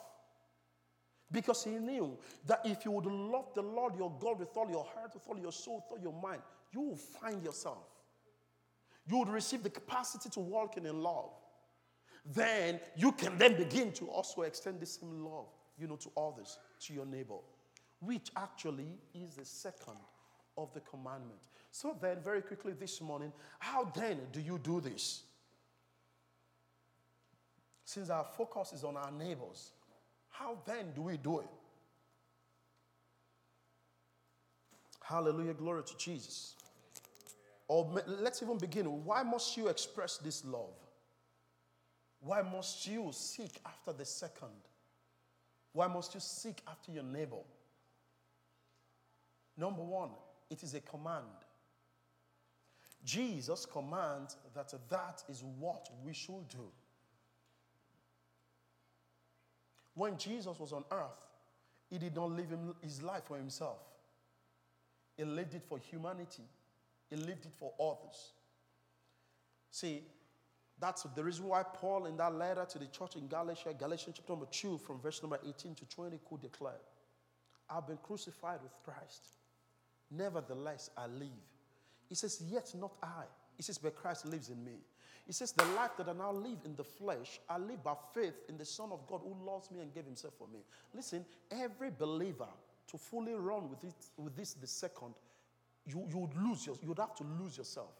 Because 1.32 1.64
he 1.64 1.72
knew 1.72 2.16
that 2.46 2.60
if 2.64 2.84
you 2.84 2.92
would 2.92 3.06
love 3.06 3.52
the 3.54 3.62
Lord 3.62 3.96
your 3.96 4.12
God 4.20 4.38
with 4.38 4.56
all 4.56 4.70
your 4.70 4.86
heart, 4.94 5.12
with 5.14 5.24
all 5.26 5.38
your 5.38 5.52
soul, 5.52 5.76
with 5.76 5.98
all 5.98 5.98
your 5.98 6.20
mind, 6.22 6.40
you 6.72 6.80
will 6.80 6.96
find 6.96 7.42
yourself. 7.42 7.88
You 9.08 9.18
would 9.18 9.28
receive 9.28 9.62
the 9.62 9.70
capacity 9.70 10.28
to 10.30 10.40
walk 10.40 10.76
in 10.76 10.84
love. 11.02 11.30
Then 12.24 12.80
you 12.96 13.12
can 13.12 13.38
then 13.38 13.56
begin 13.56 13.92
to 13.92 14.06
also 14.06 14.42
extend 14.42 14.80
the 14.80 14.86
same 14.86 15.24
love, 15.24 15.46
you 15.78 15.86
know, 15.86 15.96
to 15.96 16.10
others, 16.16 16.58
to 16.80 16.92
your 16.92 17.06
neighbor, 17.06 17.36
which 18.00 18.30
actually 18.36 18.98
is 19.14 19.36
the 19.36 19.44
second 19.44 19.96
of 20.56 20.72
the 20.74 20.80
commandment. 20.80 21.38
So 21.70 21.96
then, 22.00 22.18
very 22.22 22.40
quickly 22.42 22.72
this 22.72 23.00
morning, 23.00 23.32
how 23.58 23.84
then 23.94 24.18
do 24.32 24.40
you 24.40 24.58
do 24.62 24.80
this? 24.80 25.22
Since 27.84 28.10
our 28.10 28.24
focus 28.24 28.72
is 28.72 28.84
on 28.84 28.96
our 28.96 29.12
neighbors, 29.12 29.70
how 30.30 30.58
then 30.66 30.92
do 30.94 31.02
we 31.02 31.16
do 31.16 31.40
it? 31.40 31.46
Hallelujah, 35.02 35.54
glory 35.54 35.82
to 35.84 35.96
Jesus. 35.96 36.56
Or 37.68 37.88
let's 38.06 38.42
even 38.42 38.58
begin. 38.58 38.86
Why 39.04 39.22
must 39.22 39.56
you 39.56 39.68
express 39.68 40.18
this 40.18 40.44
love? 40.44 40.74
Why 42.20 42.42
must 42.42 42.86
you 42.86 43.10
seek 43.12 43.60
after 43.64 43.92
the 43.92 44.04
second? 44.04 44.48
Why 45.76 45.88
must 45.88 46.14
you 46.14 46.20
seek 46.20 46.62
after 46.66 46.90
your 46.90 47.02
neighbor? 47.02 47.36
Number 49.58 49.82
one, 49.82 50.08
it 50.48 50.62
is 50.62 50.72
a 50.72 50.80
command. 50.80 51.26
Jesus 53.04 53.66
commands 53.66 54.38
that 54.54 54.72
that 54.88 55.22
is 55.28 55.44
what 55.58 55.90
we 56.02 56.14
should 56.14 56.48
do. 56.48 56.66
When 59.94 60.16
Jesus 60.16 60.58
was 60.58 60.72
on 60.72 60.82
earth, 60.90 61.20
he 61.90 61.98
did 61.98 62.16
not 62.16 62.30
live 62.30 62.56
his 62.80 63.02
life 63.02 63.24
for 63.26 63.36
himself, 63.36 63.82
he 65.14 65.24
lived 65.24 65.52
it 65.52 65.62
for 65.68 65.78
humanity, 65.78 66.44
he 67.10 67.16
lived 67.16 67.44
it 67.44 67.52
for 67.58 67.74
others. 67.78 68.32
See, 69.70 70.04
that's 70.78 71.04
the 71.04 71.24
reason 71.24 71.46
why 71.46 71.62
Paul, 71.62 72.06
in 72.06 72.16
that 72.18 72.34
letter 72.34 72.66
to 72.68 72.78
the 72.78 72.86
church 72.86 73.16
in 73.16 73.28
Galatia, 73.28 73.74
Galatians 73.78 74.16
chapter 74.16 74.32
number 74.32 74.46
2, 74.50 74.78
from 74.78 75.00
verse 75.00 75.22
number 75.22 75.38
18 75.46 75.74
to 75.74 75.86
20, 75.86 76.18
could 76.28 76.42
declare, 76.42 76.80
I've 77.70 77.86
been 77.86 77.98
crucified 78.02 78.58
with 78.62 78.72
Christ. 78.84 79.28
Nevertheless, 80.10 80.90
I 80.96 81.06
live. 81.06 81.28
He 82.08 82.14
says, 82.14 82.42
Yet 82.46 82.72
not 82.78 82.92
I. 83.02 83.24
He 83.56 83.62
says, 83.62 83.78
But 83.78 83.96
Christ 83.96 84.26
lives 84.26 84.50
in 84.50 84.62
me. 84.62 84.78
He 85.26 85.32
says, 85.32 85.52
The 85.52 85.64
life 85.76 85.92
that 85.96 86.08
I 86.08 86.12
now 86.12 86.30
live 86.30 86.58
in 86.64 86.76
the 86.76 86.84
flesh, 86.84 87.40
I 87.48 87.58
live 87.58 87.82
by 87.82 87.94
faith 88.14 88.34
in 88.48 88.58
the 88.58 88.64
Son 88.64 88.90
of 88.92 89.06
God 89.06 89.22
who 89.24 89.34
loves 89.44 89.70
me 89.70 89.80
and 89.80 89.92
gave 89.92 90.04
himself 90.04 90.34
for 90.38 90.46
me. 90.46 90.60
Listen, 90.94 91.24
every 91.50 91.90
believer 91.90 92.48
to 92.88 92.98
fully 92.98 93.34
run 93.34 93.68
with, 93.68 93.82
it, 93.82 93.94
with 94.16 94.36
this 94.36 94.52
the 94.52 94.66
second, 94.66 95.14
you, 95.86 96.06
you 96.08 96.18
would 96.18 96.36
lose 96.36 96.66
your, 96.66 96.76
you 96.82 96.88
would 96.88 96.98
have 96.98 97.14
to 97.16 97.24
lose 97.40 97.56
yourself. 97.56 97.90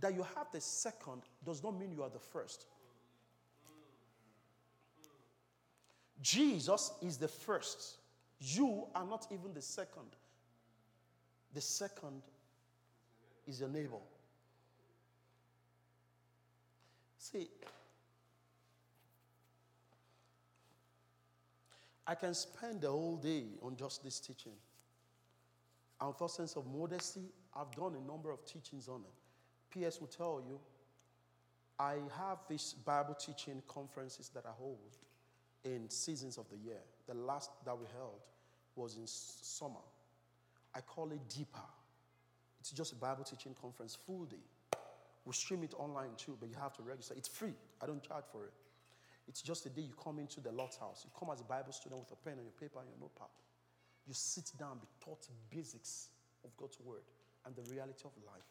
That 0.00 0.14
you 0.14 0.22
have 0.34 0.50
the 0.52 0.60
second 0.60 1.22
does 1.44 1.62
not 1.62 1.78
mean 1.78 1.92
you 1.92 2.02
are 2.02 2.10
the 2.10 2.18
first. 2.18 2.66
Jesus 6.22 6.92
is 7.02 7.16
the 7.16 7.28
first. 7.28 7.98
You 8.38 8.86
are 8.94 9.04
not 9.04 9.26
even 9.30 9.52
the 9.54 9.62
second. 9.62 10.16
The 11.52 11.60
second 11.60 12.22
is 13.46 13.60
your 13.60 13.68
neighbor. 13.68 13.96
See, 17.18 17.48
I 22.06 22.14
can 22.14 22.34
spend 22.34 22.80
the 22.80 22.88
whole 22.88 23.16
day 23.16 23.44
on 23.62 23.76
just 23.76 24.02
this 24.02 24.18
teaching. 24.18 24.52
And 26.00 26.14
with 26.18 26.30
sense 26.30 26.56
of 26.56 26.66
modesty, 26.66 27.28
I've 27.54 27.70
done 27.72 27.94
a 27.94 28.10
number 28.10 28.30
of 28.30 28.44
teachings 28.46 28.88
on 28.88 29.02
it. 29.02 29.19
PS 29.70 30.00
will 30.00 30.08
tell 30.08 30.42
you, 30.46 30.58
I 31.78 31.94
have 32.18 32.38
these 32.48 32.74
Bible 32.84 33.14
teaching 33.14 33.62
conferences 33.66 34.30
that 34.34 34.44
I 34.46 34.50
hold 34.58 34.96
in 35.64 35.88
seasons 35.88 36.36
of 36.36 36.48
the 36.50 36.56
year. 36.56 36.80
The 37.06 37.14
last 37.14 37.50
that 37.64 37.78
we 37.78 37.86
held 37.96 38.20
was 38.76 38.96
in 38.96 39.06
summer. 39.06 39.84
I 40.74 40.80
call 40.80 41.10
it 41.10 41.20
Deeper. 41.28 41.58
It's 42.60 42.70
just 42.70 42.92
a 42.92 42.96
Bible 42.96 43.24
teaching 43.24 43.54
conference, 43.60 43.96
full 44.06 44.24
day. 44.24 44.44
We 45.24 45.32
stream 45.32 45.62
it 45.64 45.74
online 45.78 46.10
too, 46.16 46.36
but 46.38 46.48
you 46.48 46.56
have 46.60 46.74
to 46.74 46.82
register. 46.82 47.14
It's 47.16 47.28
free. 47.28 47.54
I 47.82 47.86
don't 47.86 48.02
charge 48.02 48.24
for 48.30 48.44
it. 48.44 48.52
It's 49.28 49.42
just 49.42 49.64
a 49.66 49.68
day 49.70 49.82
you 49.82 49.94
come 50.02 50.18
into 50.18 50.40
the 50.40 50.52
Lord's 50.52 50.76
house. 50.76 51.02
You 51.04 51.10
come 51.18 51.30
as 51.32 51.40
a 51.40 51.44
Bible 51.44 51.72
student 51.72 52.00
with 52.00 52.10
a 52.12 52.16
pen 52.16 52.34
and 52.34 52.42
your 52.42 52.58
paper 52.58 52.80
and 52.80 52.88
your 52.88 52.98
notepad. 53.00 53.28
You 54.06 54.14
sit 54.14 54.50
down, 54.58 54.78
be 54.80 54.88
taught 55.04 55.26
basics 55.50 56.08
of 56.44 56.56
God's 56.56 56.78
word 56.80 57.04
and 57.46 57.54
the 57.54 57.62
reality 57.70 58.02
of 58.04 58.12
life. 58.26 58.48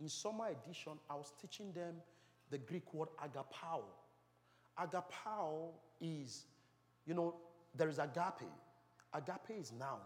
In 0.00 0.08
summer 0.08 0.48
edition, 0.48 0.92
I 1.10 1.14
was 1.14 1.32
teaching 1.40 1.72
them 1.72 1.94
the 2.50 2.58
Greek 2.58 2.92
word 2.94 3.08
agapao. 3.22 3.82
Agapao 4.78 5.70
is, 6.00 6.44
you 7.06 7.14
know, 7.14 7.34
there 7.74 7.88
is 7.88 7.98
agape. 7.98 8.48
Agape 9.12 9.58
is 9.58 9.72
noun. 9.72 9.98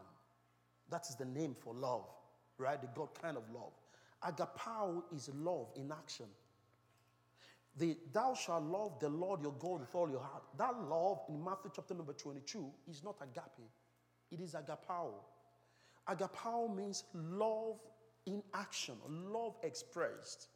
That 0.90 1.07
is 1.09 1.16
the 1.16 1.24
name 1.24 1.55
for 1.59 1.74
love, 1.74 2.07
right? 2.59 2.80
The 2.80 2.88
God 2.95 3.09
kind 3.20 3.36
of 3.36 3.43
love. 3.53 3.72
Agapao 4.24 5.03
is 5.14 5.30
love 5.34 5.68
in 5.76 5.93
action. 5.93 6.26
The 7.78 7.97
thou 8.12 8.34
shalt 8.34 8.64
love 8.64 8.99
the 9.01 9.09
Lord 9.09 9.43
your 9.43 9.53
God 9.53 9.80
with 9.80 9.95
all 9.95 10.11
your 10.11 10.20
heart. 10.20 10.43
That 10.59 10.74
love 10.88 11.20
in 11.28 11.43
Matthew 11.43 11.70
chapter 11.74 11.95
number 11.95 12.12
22 12.12 12.70
is 12.90 13.03
not 13.03 13.16
agape, 13.22 13.68
it 14.30 14.40
is 14.40 14.55
agapao. 14.55 15.12
Agapao 16.09 16.74
means 16.74 17.05
love 17.14 17.78
in 18.27 18.43
action, 18.55 18.95
love 19.09 19.57
expressed. 19.62 20.49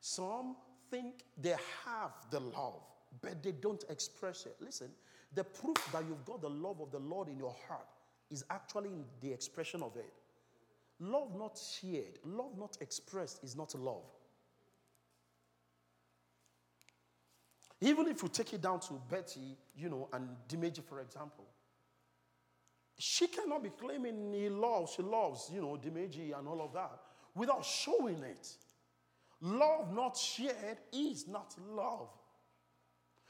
Some 0.00 0.56
think 0.90 1.24
they 1.38 1.56
have 1.86 2.12
the 2.30 2.40
love, 2.40 2.82
but 3.20 3.42
they 3.42 3.52
don't 3.52 3.84
express 3.88 4.46
it. 4.46 4.56
Listen, 4.60 4.88
the 5.34 5.44
proof 5.44 5.76
that 5.92 6.04
you've 6.06 6.24
got 6.24 6.42
the 6.42 6.50
love 6.50 6.80
of 6.80 6.90
the 6.90 6.98
Lord 6.98 7.28
in 7.28 7.38
your 7.38 7.54
heart 7.66 7.86
is 8.30 8.44
actually 8.50 8.90
in 8.90 9.04
the 9.20 9.32
expression 9.32 9.82
of 9.82 9.96
it. 9.96 10.12
Love 11.00 11.34
not 11.36 11.58
shared, 11.58 12.18
love 12.24 12.56
not 12.58 12.76
expressed 12.80 13.42
is 13.42 13.56
not 13.56 13.74
love. 13.74 14.04
Even 17.80 18.06
if 18.06 18.22
you 18.22 18.28
take 18.28 18.52
it 18.52 18.62
down 18.62 18.78
to 18.78 18.94
Betty, 19.10 19.56
you 19.76 19.88
know, 19.88 20.08
and 20.12 20.28
Dimeji, 20.48 20.84
for 20.84 21.00
example, 21.00 21.44
she 23.04 23.26
cannot 23.26 23.64
be 23.64 23.70
claiming 23.70 24.32
he 24.32 24.48
loves, 24.48 24.92
she 24.92 25.02
loves, 25.02 25.50
you 25.52 25.60
know, 25.60 25.76
Dimeji 25.76 26.38
and 26.38 26.46
all 26.46 26.62
of 26.62 26.72
that 26.72 27.00
without 27.34 27.64
showing 27.64 28.22
it. 28.22 28.48
Love 29.40 29.92
not 29.92 30.16
shared 30.16 30.78
is 30.92 31.26
not 31.26 31.52
love. 31.68 32.10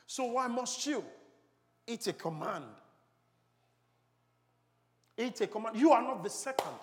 So 0.06 0.24
why 0.24 0.46
must 0.46 0.84
you? 0.84 1.02
It's 1.86 2.06
a 2.06 2.12
command. 2.12 2.66
It's 5.16 5.40
a 5.40 5.46
command. 5.46 5.78
You 5.78 5.92
are 5.92 6.02
not 6.02 6.22
the 6.22 6.28
second. 6.28 6.74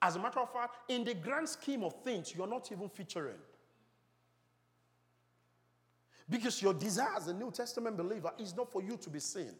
As 0.00 0.16
a 0.16 0.18
matter 0.18 0.40
of 0.40 0.50
fact, 0.50 0.76
in 0.88 1.04
the 1.04 1.12
grand 1.12 1.50
scheme 1.50 1.84
of 1.84 2.02
things, 2.02 2.34
you're 2.34 2.46
not 2.46 2.72
even 2.72 2.88
featuring. 2.88 3.36
Because 6.30 6.62
your 6.62 6.72
desire 6.72 7.14
as 7.14 7.28
a 7.28 7.34
New 7.34 7.50
Testament 7.50 7.94
believer 7.94 8.32
is 8.38 8.56
not 8.56 8.72
for 8.72 8.82
you 8.82 8.96
to 8.96 9.10
be 9.10 9.20
seen. 9.20 9.52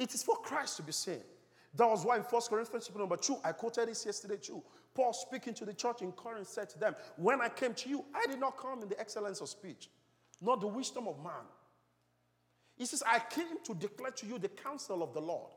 It 0.00 0.14
is 0.14 0.22
for 0.22 0.36
Christ 0.36 0.78
to 0.78 0.82
be 0.82 0.92
seen. 0.92 1.20
That 1.74 1.86
was 1.86 2.06
why 2.06 2.16
in 2.16 2.22
1 2.22 2.42
Corinthians 2.48 2.86
chapter 2.86 2.98
number 2.98 3.18
2, 3.18 3.36
I 3.44 3.52
quoted 3.52 3.88
this 3.88 4.06
yesterday 4.06 4.38
too. 4.38 4.62
Paul 4.94 5.12
speaking 5.12 5.52
to 5.54 5.66
the 5.66 5.74
church 5.74 6.00
in 6.00 6.10
Corinth 6.12 6.48
said 6.48 6.70
to 6.70 6.78
them, 6.78 6.96
When 7.16 7.42
I 7.42 7.50
came 7.50 7.74
to 7.74 7.88
you, 7.88 8.04
I 8.14 8.26
did 8.26 8.40
not 8.40 8.56
come 8.56 8.82
in 8.82 8.88
the 8.88 8.98
excellence 8.98 9.42
of 9.42 9.50
speech, 9.50 9.90
nor 10.40 10.56
the 10.56 10.66
wisdom 10.66 11.06
of 11.06 11.22
man. 11.22 11.44
He 12.76 12.86
says, 12.86 13.02
I 13.06 13.18
came 13.18 13.62
to 13.64 13.74
declare 13.74 14.10
to 14.12 14.26
you 14.26 14.38
the 14.38 14.48
counsel 14.48 15.02
of 15.02 15.12
the 15.12 15.20
Lord. 15.20 15.50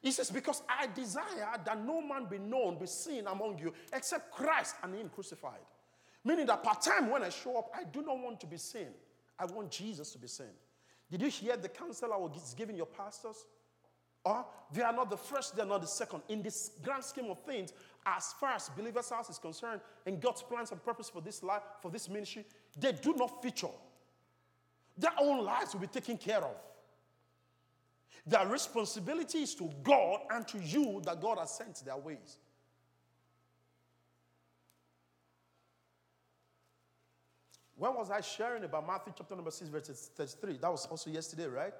He 0.00 0.10
says, 0.10 0.30
Because 0.30 0.62
I 0.66 0.86
desire 0.86 1.60
that 1.64 1.84
no 1.84 2.00
man 2.00 2.26
be 2.30 2.38
known, 2.38 2.78
be 2.78 2.86
seen 2.86 3.26
among 3.26 3.58
you, 3.58 3.74
except 3.92 4.32
Christ 4.32 4.76
and 4.82 4.94
Him 4.94 5.10
crucified. 5.14 5.60
Meaning 6.24 6.46
that 6.46 6.64
part 6.64 6.80
time 6.80 7.10
when 7.10 7.22
I 7.22 7.28
show 7.28 7.58
up, 7.58 7.70
I 7.74 7.84
do 7.84 8.00
not 8.00 8.18
want 8.18 8.40
to 8.40 8.46
be 8.46 8.56
seen. 8.56 8.88
I 9.38 9.44
want 9.44 9.70
Jesus 9.70 10.12
to 10.12 10.18
be 10.18 10.28
seen. 10.28 10.46
Did 11.12 11.20
you 11.20 11.28
hear 11.28 11.58
the 11.58 11.68
counsel 11.68 12.10
I 12.10 12.16
was 12.16 12.54
giving 12.56 12.74
your 12.74 12.86
pastors? 12.86 13.44
Or 14.24 14.46
they 14.72 14.80
are 14.80 14.94
not 14.94 15.10
the 15.10 15.16
first, 15.16 15.54
they 15.54 15.62
are 15.62 15.66
not 15.66 15.82
the 15.82 15.86
second. 15.86 16.22
In 16.30 16.40
this 16.40 16.70
grand 16.82 17.04
scheme 17.04 17.26
of 17.26 17.44
things, 17.44 17.74
as 18.06 18.32
far 18.40 18.54
as 18.54 18.70
believers' 18.70 19.10
house 19.10 19.28
is 19.28 19.36
concerned, 19.36 19.82
and 20.06 20.18
God's 20.22 20.42
plans 20.42 20.72
and 20.72 20.82
purpose 20.82 21.10
for 21.10 21.20
this 21.20 21.42
life, 21.42 21.60
for 21.82 21.90
this 21.90 22.08
ministry, 22.08 22.46
they 22.78 22.92
do 22.92 23.12
not 23.14 23.42
feature. 23.42 23.68
Their 24.96 25.12
own 25.20 25.44
lives 25.44 25.74
will 25.74 25.82
be 25.82 25.86
taken 25.86 26.16
care 26.16 26.40
of. 26.40 26.56
Their 28.26 28.46
responsibility 28.46 29.42
is 29.42 29.54
to 29.56 29.68
God 29.82 30.20
and 30.30 30.48
to 30.48 30.58
you 30.60 31.02
that 31.04 31.20
God 31.20 31.38
has 31.38 31.50
sent 31.50 31.84
their 31.84 31.98
ways. 31.98 32.38
When 37.76 37.94
was 37.94 38.10
I 38.10 38.20
sharing 38.20 38.64
about 38.64 38.86
Matthew 38.86 39.12
chapter 39.16 39.34
number 39.34 39.50
6, 39.50 39.70
verse 39.70 40.10
33? 40.14 40.58
That 40.58 40.70
was 40.70 40.86
also 40.86 41.10
yesterday, 41.10 41.46
right? 41.46 41.72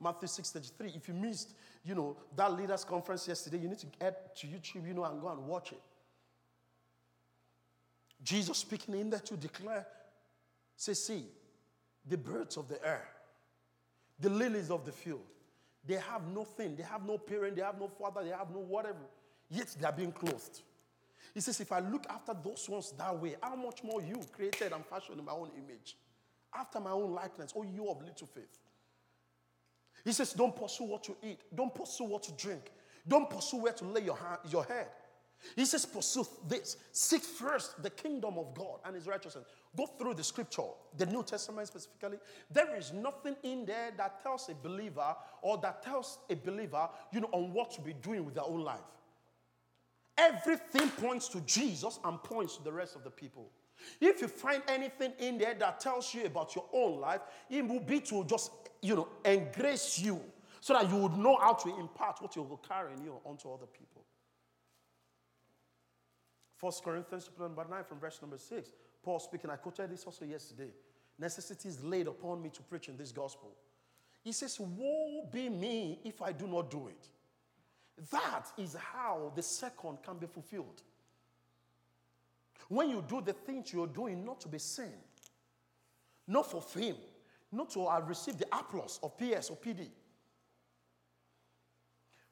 Matthew 0.00 0.28
6, 0.28 0.50
33. 0.50 0.92
If 0.96 1.08
you 1.08 1.14
missed, 1.14 1.54
you 1.84 1.94
know, 1.94 2.16
that 2.36 2.52
leaders 2.52 2.84
conference 2.84 3.28
yesterday, 3.28 3.58
you 3.58 3.68
need 3.68 3.78
to 3.78 3.86
get 4.00 4.36
to 4.36 4.46
YouTube, 4.46 4.86
you 4.86 4.94
know, 4.94 5.04
and 5.04 5.20
go 5.20 5.28
and 5.28 5.46
watch 5.46 5.72
it. 5.72 5.80
Jesus 8.22 8.58
speaking 8.58 8.94
in 8.98 9.10
there 9.10 9.20
to 9.20 9.36
declare, 9.36 9.86
say, 10.76 10.94
see, 10.94 11.26
the 12.06 12.16
birds 12.16 12.56
of 12.56 12.68
the 12.68 12.84
air, 12.84 13.06
the 14.18 14.30
lilies 14.30 14.70
of 14.70 14.84
the 14.84 14.92
field, 14.92 15.24
they 15.86 15.96
have 15.96 16.26
nothing, 16.34 16.74
they 16.76 16.82
have 16.82 17.06
no 17.06 17.18
parent, 17.18 17.56
they 17.56 17.62
have 17.62 17.78
no 17.78 17.88
father, 17.88 18.24
they 18.24 18.30
have 18.30 18.50
no 18.50 18.60
whatever, 18.60 19.04
yet 19.50 19.74
they 19.78 19.86
are 19.86 19.92
being 19.92 20.12
clothed. 20.12 20.62
He 21.34 21.40
says, 21.40 21.60
If 21.60 21.72
I 21.72 21.80
look 21.80 22.06
after 22.08 22.32
those 22.32 22.68
ones 22.68 22.94
that 22.96 23.20
way, 23.20 23.34
how 23.42 23.56
much 23.56 23.82
more 23.82 24.00
you 24.00 24.20
created 24.32 24.72
and 24.72 24.86
fashioned 24.86 25.18
in 25.18 25.24
my 25.24 25.32
own 25.32 25.50
image, 25.56 25.96
after 26.54 26.78
my 26.78 26.92
own 26.92 27.12
likeness, 27.12 27.52
oh, 27.56 27.64
you 27.64 27.88
of 27.90 28.00
little 28.02 28.28
faith. 28.28 28.58
He 30.04 30.12
says, 30.12 30.32
Don't 30.32 30.54
pursue 30.54 30.84
what 30.84 31.08
you 31.08 31.16
eat, 31.22 31.40
don't 31.54 31.74
pursue 31.74 32.04
what 32.04 32.28
you 32.28 32.34
drink, 32.38 32.70
don't 33.06 33.28
pursue 33.28 33.58
where 33.58 33.72
to 33.72 33.84
lay 33.84 34.02
your, 34.02 34.18
your 34.48 34.64
head. 34.64 34.86
He 35.56 35.64
says, 35.64 35.84
Pursue 35.84 36.26
this. 36.46 36.76
Seek 36.92 37.22
first 37.22 37.82
the 37.82 37.90
kingdom 37.90 38.38
of 38.38 38.54
God 38.54 38.78
and 38.84 38.94
his 38.94 39.06
righteousness. 39.06 39.44
Go 39.76 39.86
through 39.86 40.14
the 40.14 40.22
scripture, 40.22 40.62
the 40.96 41.06
New 41.06 41.24
Testament 41.24 41.66
specifically. 41.66 42.18
There 42.50 42.76
is 42.76 42.92
nothing 42.92 43.34
in 43.42 43.66
there 43.66 43.90
that 43.96 44.22
tells 44.22 44.48
a 44.48 44.54
believer 44.54 45.16
or 45.42 45.58
that 45.58 45.82
tells 45.82 46.18
a 46.30 46.36
believer, 46.36 46.88
you 47.12 47.20
know, 47.20 47.28
on 47.32 47.52
what 47.52 47.72
to 47.72 47.80
be 47.80 47.92
doing 47.94 48.24
with 48.24 48.34
their 48.34 48.44
own 48.44 48.62
life. 48.62 48.78
Everything 50.16 50.88
points 50.90 51.28
to 51.28 51.40
Jesus 51.40 51.98
and 52.04 52.22
points 52.22 52.56
to 52.56 52.62
the 52.62 52.72
rest 52.72 52.94
of 52.94 53.04
the 53.04 53.10
people. 53.10 53.50
If 54.00 54.20
you 54.20 54.28
find 54.28 54.62
anything 54.68 55.12
in 55.18 55.38
there 55.38 55.54
that 55.54 55.80
tells 55.80 56.14
you 56.14 56.24
about 56.24 56.54
your 56.54 56.66
own 56.72 57.00
life, 57.00 57.20
it 57.50 57.66
will 57.66 57.80
be 57.80 58.00
to 58.00 58.24
just, 58.24 58.52
you 58.80 58.94
know, 58.94 59.08
engrace 59.24 59.98
you 59.98 60.20
so 60.60 60.72
that 60.74 60.88
you 60.90 60.96
would 60.96 61.16
know 61.16 61.36
how 61.36 61.52
to 61.52 61.68
impart 61.78 62.22
what 62.22 62.36
you 62.36 62.42
will 62.42 62.56
carry 62.58 62.92
in 62.94 63.04
you 63.04 63.14
onto 63.24 63.50
other 63.50 63.66
people. 63.66 64.04
First 66.56 66.82
Corinthians 66.82 67.24
chapter 67.26 67.42
number 67.42 67.66
9 67.68 67.84
from 67.84 67.98
verse 67.98 68.18
number 68.22 68.38
6. 68.38 68.70
Paul 69.02 69.18
speaking, 69.18 69.50
I 69.50 69.56
quoted 69.56 69.90
this 69.90 70.04
also 70.04 70.24
yesterday. 70.24 70.70
Necessity 71.18 71.68
is 71.68 71.82
laid 71.84 72.06
upon 72.06 72.40
me 72.40 72.48
to 72.50 72.62
preach 72.62 72.88
in 72.88 72.96
this 72.96 73.12
gospel. 73.12 73.54
He 74.22 74.32
says, 74.32 74.58
Woe 74.58 75.28
be 75.30 75.50
me 75.50 76.00
if 76.04 76.22
I 76.22 76.32
do 76.32 76.46
not 76.46 76.70
do 76.70 76.88
it. 76.88 77.08
That 78.10 78.46
is 78.58 78.74
how 78.74 79.32
the 79.36 79.42
second 79.42 79.98
can 80.02 80.18
be 80.18 80.26
fulfilled. 80.26 80.82
When 82.68 82.90
you 82.90 83.04
do 83.06 83.20
the 83.20 83.32
things 83.32 83.72
you're 83.72 83.86
doing 83.86 84.24
not 84.24 84.40
to 84.40 84.48
be 84.48 84.58
seen, 84.58 84.98
not 86.26 86.50
for 86.50 86.60
fame, 86.60 86.96
not 87.52 87.70
to 87.70 87.86
have 87.88 88.08
received 88.08 88.38
the 88.40 88.46
applause 88.46 88.98
of 89.02 89.16
PS 89.16 89.50
or 89.50 89.56
PD. 89.56 89.88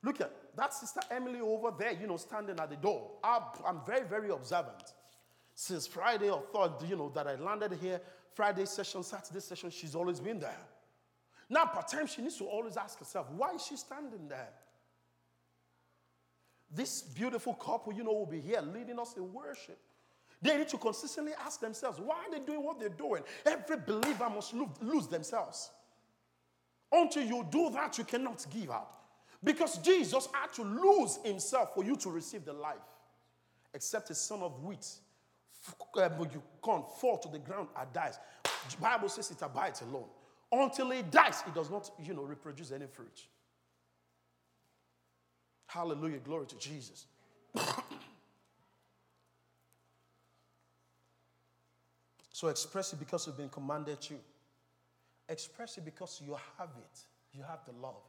Look 0.02 0.20
at 0.20 0.32
that 0.56 0.74
sister 0.74 1.00
Emily 1.10 1.40
over 1.40 1.72
there, 1.78 1.92
you 1.92 2.08
know, 2.08 2.16
standing 2.16 2.58
at 2.58 2.70
the 2.70 2.76
door. 2.76 3.12
I'm 3.22 3.80
very, 3.86 4.04
very 4.04 4.30
observant. 4.30 4.94
Since 5.54 5.86
Friday 5.86 6.30
or 6.30 6.42
thought, 6.52 6.82
you 6.88 6.96
know, 6.96 7.10
that 7.10 7.28
I 7.28 7.36
landed 7.36 7.74
here, 7.80 8.00
Friday 8.34 8.64
session, 8.64 9.02
Saturday 9.04 9.40
session, 9.40 9.70
she's 9.70 9.94
always 9.94 10.18
been 10.18 10.40
there. 10.40 10.58
Now, 11.48 11.66
part 11.66 11.86
time, 11.86 12.06
she 12.06 12.22
needs 12.22 12.38
to 12.38 12.44
always 12.44 12.76
ask 12.76 12.98
herself, 12.98 13.30
why 13.30 13.52
is 13.52 13.64
she 13.64 13.76
standing 13.76 14.26
there? 14.28 14.48
This 16.74 17.02
beautiful 17.02 17.54
couple, 17.54 17.92
you 17.92 18.02
know, 18.02 18.12
will 18.12 18.26
be 18.26 18.40
here 18.40 18.60
leading 18.60 18.98
us 18.98 19.16
in 19.16 19.32
worship. 19.32 19.78
They 20.40 20.56
need 20.56 20.68
to 20.68 20.78
consistently 20.78 21.32
ask 21.44 21.60
themselves, 21.60 22.00
why 22.00 22.16
are 22.16 22.30
they 22.30 22.44
doing 22.44 22.64
what 22.64 22.80
they're 22.80 22.88
doing? 22.88 23.22
Every 23.46 23.76
believer 23.76 24.28
must 24.28 24.54
lose 24.54 25.06
themselves. 25.06 25.70
Until 26.90 27.22
you 27.22 27.46
do 27.50 27.70
that, 27.70 27.96
you 27.98 28.04
cannot 28.04 28.44
give 28.50 28.70
up. 28.70 28.98
Because 29.44 29.78
Jesus 29.78 30.28
had 30.32 30.52
to 30.54 30.62
lose 30.62 31.18
himself 31.24 31.74
for 31.74 31.84
you 31.84 31.96
to 31.96 32.10
receive 32.10 32.44
the 32.44 32.52
life. 32.52 32.76
Except 33.74 34.10
a 34.10 34.14
son 34.14 34.40
of 34.40 34.62
wheat, 34.62 34.86
um, 35.96 36.28
you 36.32 36.42
can't 36.64 36.84
fall 37.00 37.18
to 37.18 37.28
the 37.28 37.38
ground 37.38 37.68
and 37.78 37.92
dies. 37.92 38.18
The 38.42 38.76
Bible 38.80 39.08
says 39.08 39.30
it 39.30 39.42
abides 39.42 39.82
alone. 39.82 40.08
Until 40.50 40.90
he 40.90 41.02
dies, 41.02 41.42
he 41.42 41.50
does 41.52 41.70
not, 41.70 41.90
you 42.02 42.14
know, 42.14 42.22
reproduce 42.22 42.72
any 42.72 42.86
fruit. 42.86 43.26
Hallelujah. 45.72 46.18
Glory 46.18 46.46
to 46.46 46.58
Jesus. 46.58 47.06
so 52.30 52.48
express 52.48 52.92
it 52.92 52.98
because 52.98 53.26
you've 53.26 53.38
been 53.38 53.48
commanded 53.48 53.98
to. 54.02 54.14
Express 55.30 55.78
it 55.78 55.84
because 55.86 56.20
you 56.24 56.36
have 56.58 56.68
it. 56.76 57.00
You 57.32 57.42
have 57.48 57.64
the 57.64 57.72
love. 57.80 58.02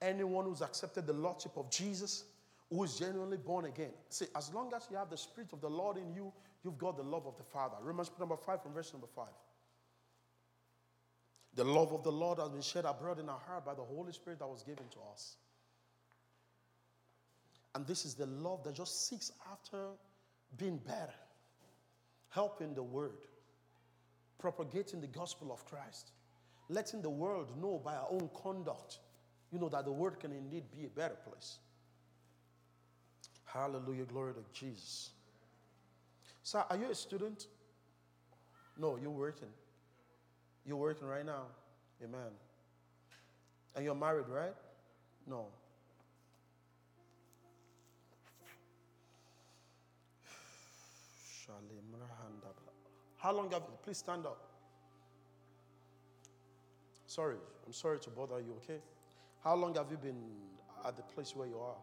Anyone 0.00 0.46
who's 0.46 0.62
accepted 0.62 1.06
the 1.06 1.12
Lordship 1.12 1.52
of 1.58 1.70
Jesus, 1.70 2.24
who 2.70 2.82
is 2.82 2.98
genuinely 2.98 3.36
born 3.36 3.66
again. 3.66 3.92
See, 4.08 4.24
as 4.34 4.54
long 4.54 4.72
as 4.74 4.86
you 4.90 4.96
have 4.96 5.10
the 5.10 5.18
Spirit 5.18 5.52
of 5.52 5.60
the 5.60 5.68
Lord 5.68 5.98
in 5.98 6.14
you, 6.14 6.32
you've 6.64 6.78
got 6.78 6.96
the 6.96 7.02
love 7.02 7.26
of 7.26 7.36
the 7.36 7.44
Father. 7.44 7.76
Romans 7.82 8.10
number 8.18 8.36
5 8.38 8.62
from 8.62 8.72
verse 8.72 8.90
number 8.94 9.08
5. 9.14 9.26
The 11.56 11.64
love 11.64 11.92
of 11.92 12.02
the 12.02 12.12
Lord 12.12 12.38
has 12.38 12.48
been 12.48 12.62
shed 12.62 12.86
abroad 12.86 13.18
in 13.18 13.28
our 13.28 13.40
heart 13.46 13.66
by 13.66 13.74
the 13.74 13.82
Holy 13.82 14.12
Spirit 14.12 14.38
that 14.38 14.48
was 14.48 14.62
given 14.62 14.84
to 14.92 14.98
us. 15.12 15.36
And 17.76 17.86
this 17.86 18.06
is 18.06 18.14
the 18.14 18.24
love 18.24 18.64
that 18.64 18.74
just 18.74 19.06
seeks 19.06 19.30
after 19.52 19.88
being 20.56 20.78
better, 20.78 21.12
helping 22.30 22.72
the 22.72 22.82
word, 22.82 23.18
propagating 24.38 25.02
the 25.02 25.06
gospel 25.06 25.52
of 25.52 25.62
Christ, 25.66 26.12
letting 26.70 27.02
the 27.02 27.10
world 27.10 27.52
know 27.60 27.78
by 27.84 27.94
our 27.94 28.06
own 28.10 28.30
conduct, 28.34 29.00
you 29.52 29.58
know, 29.58 29.68
that 29.68 29.84
the 29.84 29.92
world 29.92 30.18
can 30.18 30.32
indeed 30.32 30.64
be 30.74 30.86
a 30.86 30.88
better 30.88 31.18
place. 31.28 31.58
Hallelujah, 33.44 34.04
glory 34.06 34.32
to 34.32 34.58
Jesus. 34.58 35.10
Sir, 36.44 36.64
are 36.70 36.78
you 36.78 36.90
a 36.90 36.94
student? 36.94 37.46
No, 38.78 38.96
you're 38.96 39.10
working. 39.10 39.52
You're 40.64 40.78
working 40.78 41.06
right 41.06 41.26
now. 41.26 41.42
Amen. 42.02 42.32
And 43.74 43.84
you're 43.84 43.94
married, 43.94 44.28
right? 44.28 44.54
No. 45.26 45.48
How 53.16 53.32
long 53.32 53.50
have 53.50 53.62
you? 53.62 53.78
Please 53.82 53.98
stand 53.98 54.26
up. 54.26 54.38
Sorry, 57.06 57.36
I'm 57.66 57.72
sorry 57.72 57.98
to 58.00 58.10
bother 58.10 58.40
you, 58.40 58.52
okay? 58.62 58.80
How 59.42 59.54
long 59.54 59.74
have 59.76 59.90
you 59.90 59.96
been 59.96 60.22
at 60.84 60.96
the 60.96 61.02
place 61.02 61.34
where 61.34 61.46
you 61.46 61.58
are? 61.58 61.76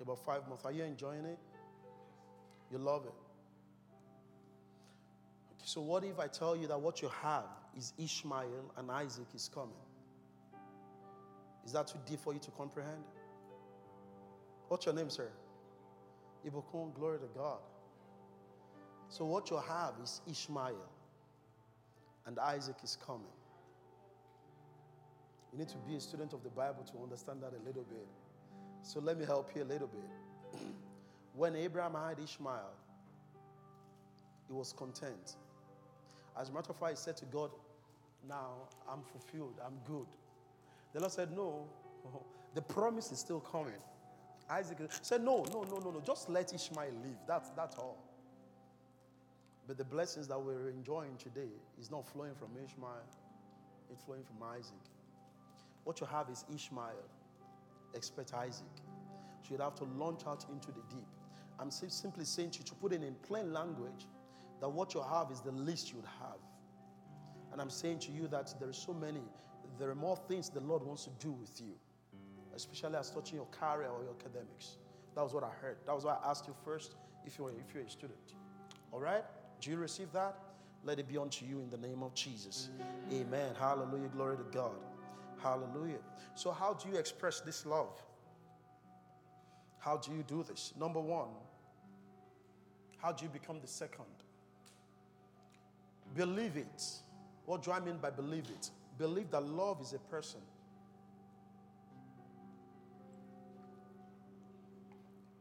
About 0.00 0.18
five 0.24 0.46
months. 0.48 0.64
Are 0.64 0.72
you 0.72 0.82
enjoying 0.84 1.24
it? 1.24 1.38
You 2.70 2.78
love 2.78 3.04
it? 3.06 3.14
Okay, 5.52 5.64
so 5.64 5.80
what 5.80 6.04
if 6.04 6.18
I 6.18 6.26
tell 6.26 6.56
you 6.56 6.66
that 6.66 6.78
what 6.78 7.00
you 7.00 7.10
have 7.22 7.44
is 7.76 7.92
Ishmael 7.98 8.72
and 8.76 8.90
Isaac 8.90 9.28
is 9.34 9.48
coming? 9.54 9.72
Is 11.64 11.72
that 11.72 11.86
too 11.86 11.98
deep 12.06 12.20
for 12.20 12.34
you 12.34 12.40
to 12.40 12.50
comprehend? 12.50 13.04
What's 14.68 14.84
your 14.84 14.94
name, 14.94 15.08
sir? 15.08 15.30
Ibukun, 16.46 16.94
glory 16.94 17.18
to 17.18 17.28
God. 17.36 17.58
So, 19.08 19.24
what 19.24 19.50
you 19.50 19.56
have 19.56 19.94
is 20.02 20.20
Ishmael, 20.30 20.88
and 22.26 22.38
Isaac 22.38 22.76
is 22.82 22.98
coming. 23.04 23.22
You 25.52 25.58
need 25.58 25.68
to 25.68 25.76
be 25.88 25.94
a 25.96 26.00
student 26.00 26.32
of 26.32 26.42
the 26.42 26.50
Bible 26.50 26.84
to 26.84 27.02
understand 27.02 27.42
that 27.42 27.52
a 27.52 27.64
little 27.66 27.84
bit. 27.84 28.06
So, 28.82 29.00
let 29.00 29.18
me 29.18 29.24
help 29.24 29.50
you 29.54 29.62
a 29.62 29.64
little 29.64 29.88
bit. 29.88 30.60
when 31.36 31.54
Abraham 31.56 31.94
had 31.94 32.18
Ishmael, 32.18 32.72
he 34.48 34.52
was 34.52 34.72
content. 34.72 35.36
As 36.38 36.48
a 36.48 36.52
matter 36.52 36.70
of 36.70 36.76
fact, 36.76 36.92
he 36.92 36.96
said 36.96 37.16
to 37.18 37.24
God, 37.26 37.50
Now 38.28 38.68
I'm 38.90 39.02
fulfilled, 39.02 39.60
I'm 39.64 39.78
good. 39.86 40.06
The 40.92 41.00
Lord 41.00 41.12
said, 41.12 41.30
No, 41.36 41.66
the 42.54 42.62
promise 42.62 43.12
is 43.12 43.18
still 43.18 43.40
coming. 43.40 43.80
Isaac 44.50 44.78
said, 45.02 45.22
No, 45.22 45.44
no, 45.52 45.62
no, 45.62 45.78
no, 45.78 45.90
no. 45.90 46.00
Just 46.00 46.28
let 46.28 46.52
Ishmael 46.52 46.92
live. 47.02 47.18
That's, 47.26 47.50
that's 47.50 47.76
all. 47.76 47.98
But 49.66 49.78
the 49.78 49.84
blessings 49.84 50.28
that 50.28 50.40
we're 50.40 50.68
enjoying 50.68 51.16
today 51.16 51.52
is 51.80 51.90
not 51.90 52.06
flowing 52.06 52.34
from 52.34 52.50
Ishmael, 52.62 53.04
it's 53.90 54.02
flowing 54.02 54.24
from 54.24 54.46
Isaac. 54.46 54.74
What 55.84 56.00
you 56.00 56.06
have 56.06 56.28
is 56.28 56.44
Ishmael. 56.54 57.08
Expect 57.94 58.34
Isaac. 58.34 58.66
So 59.42 59.50
you'd 59.50 59.60
have 59.60 59.74
to 59.76 59.84
launch 59.84 60.22
out 60.26 60.44
into 60.50 60.68
the 60.68 60.80
deep. 60.90 61.06
I'm 61.58 61.70
simply 61.70 62.24
saying 62.24 62.50
to 62.52 62.58
you 62.58 62.64
to 62.64 62.74
put 62.74 62.92
it 62.92 63.02
in 63.02 63.14
plain 63.26 63.52
language 63.52 64.06
that 64.60 64.68
what 64.68 64.94
you 64.94 65.02
have 65.02 65.30
is 65.30 65.40
the 65.40 65.52
least 65.52 65.92
you'd 65.92 66.04
have. 66.20 66.38
And 67.52 67.60
I'm 67.60 67.70
saying 67.70 68.00
to 68.00 68.12
you 68.12 68.26
that 68.28 68.52
there 68.58 68.68
are 68.68 68.72
so 68.72 68.92
many, 68.92 69.22
there 69.78 69.90
are 69.90 69.94
more 69.94 70.16
things 70.16 70.48
the 70.48 70.60
Lord 70.60 70.82
wants 70.82 71.04
to 71.04 71.10
do 71.20 71.32
with 71.32 71.60
you 71.60 71.74
especially 72.54 72.96
as 72.96 73.10
touching 73.10 73.36
your 73.36 73.46
career 73.46 73.88
or 73.88 74.02
your 74.02 74.14
academics. 74.18 74.76
That 75.14 75.22
was 75.22 75.32
what 75.32 75.44
I 75.44 75.50
heard. 75.60 75.76
That 75.86 75.94
was 75.94 76.04
why 76.04 76.16
I 76.22 76.30
asked 76.30 76.46
you 76.46 76.54
first 76.64 76.94
if 77.24 77.38
you're, 77.38 77.50
if 77.50 77.74
you're 77.74 77.84
a 77.84 77.90
student. 77.90 78.34
All 78.92 79.00
right? 79.00 79.24
Do 79.60 79.70
you 79.70 79.76
receive 79.76 80.12
that? 80.12 80.36
Let 80.84 80.98
it 80.98 81.08
be 81.08 81.16
unto 81.16 81.46
you 81.46 81.60
in 81.60 81.70
the 81.70 81.78
name 81.78 82.02
of 82.02 82.14
Jesus. 82.14 82.68
Amen. 83.12 83.54
Hallelujah. 83.58 84.08
Glory 84.08 84.36
to 84.36 84.44
God. 84.52 84.72
Hallelujah. 85.42 85.98
So, 86.34 86.50
how 86.50 86.74
do 86.74 86.88
you 86.88 86.96
express 86.96 87.40
this 87.40 87.64
love? 87.64 88.02
How 89.78 89.96
do 89.96 90.12
you 90.12 90.24
do 90.26 90.42
this? 90.42 90.72
Number 90.78 91.00
one, 91.00 91.28
how 92.98 93.12
do 93.12 93.24
you 93.24 93.30
become 93.30 93.60
the 93.60 93.66
second? 93.66 94.04
Believe 96.14 96.56
it. 96.56 96.82
What 97.46 97.62
do 97.62 97.72
I 97.72 97.80
mean 97.80 97.98
by 97.98 98.10
believe 98.10 98.44
it? 98.44 98.70
Believe 98.96 99.30
that 99.30 99.42
love 99.42 99.80
is 99.82 99.92
a 99.92 99.98
person. 99.98 100.40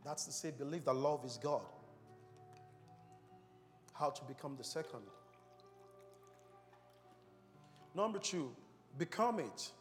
That's 0.05 0.25
to 0.25 0.31
say, 0.31 0.51
believe 0.51 0.85
that 0.85 0.93
love 0.93 1.23
is 1.25 1.39
God. 1.41 1.61
How 3.93 4.09
to 4.09 4.23
become 4.25 4.55
the 4.57 4.63
second. 4.63 5.01
Number 7.95 8.19
two, 8.19 8.51
become 8.97 9.39
it. 9.39 9.71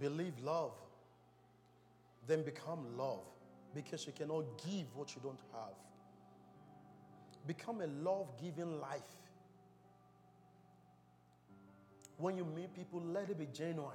Believe 0.00 0.32
love. 0.42 0.72
Then 2.26 2.42
become 2.42 2.96
love 2.96 3.24
because 3.74 4.06
you 4.06 4.12
cannot 4.12 4.44
give 4.66 4.86
what 4.94 5.14
you 5.14 5.20
don't 5.22 5.40
have. 5.52 5.74
Become 7.46 7.82
a 7.82 7.86
love 7.86 8.28
giving 8.40 8.80
life. 8.80 9.02
When 12.16 12.36
you 12.36 12.44
meet 12.44 12.74
people, 12.74 13.02
let 13.02 13.28
it 13.28 13.38
be 13.38 13.46
genuine. 13.52 13.92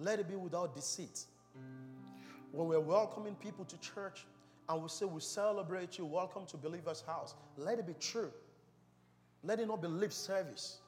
Let 0.00 0.18
it 0.18 0.28
be 0.28 0.34
without 0.34 0.74
deceit. 0.74 1.26
When 2.52 2.66
we're 2.66 2.80
welcoming 2.80 3.34
people 3.34 3.66
to 3.66 3.78
church 3.80 4.24
and 4.66 4.82
we 4.82 4.88
say 4.88 5.04
we 5.04 5.20
celebrate 5.20 5.98
you, 5.98 6.06
welcome 6.06 6.46
to 6.46 6.56
Believer's 6.56 7.02
House, 7.02 7.34
let 7.58 7.78
it 7.78 7.86
be 7.86 7.92
true. 8.00 8.32
Let 9.44 9.60
it 9.60 9.68
not 9.68 9.82
be 9.82 9.88
lip 9.88 10.12
service. 10.12 10.78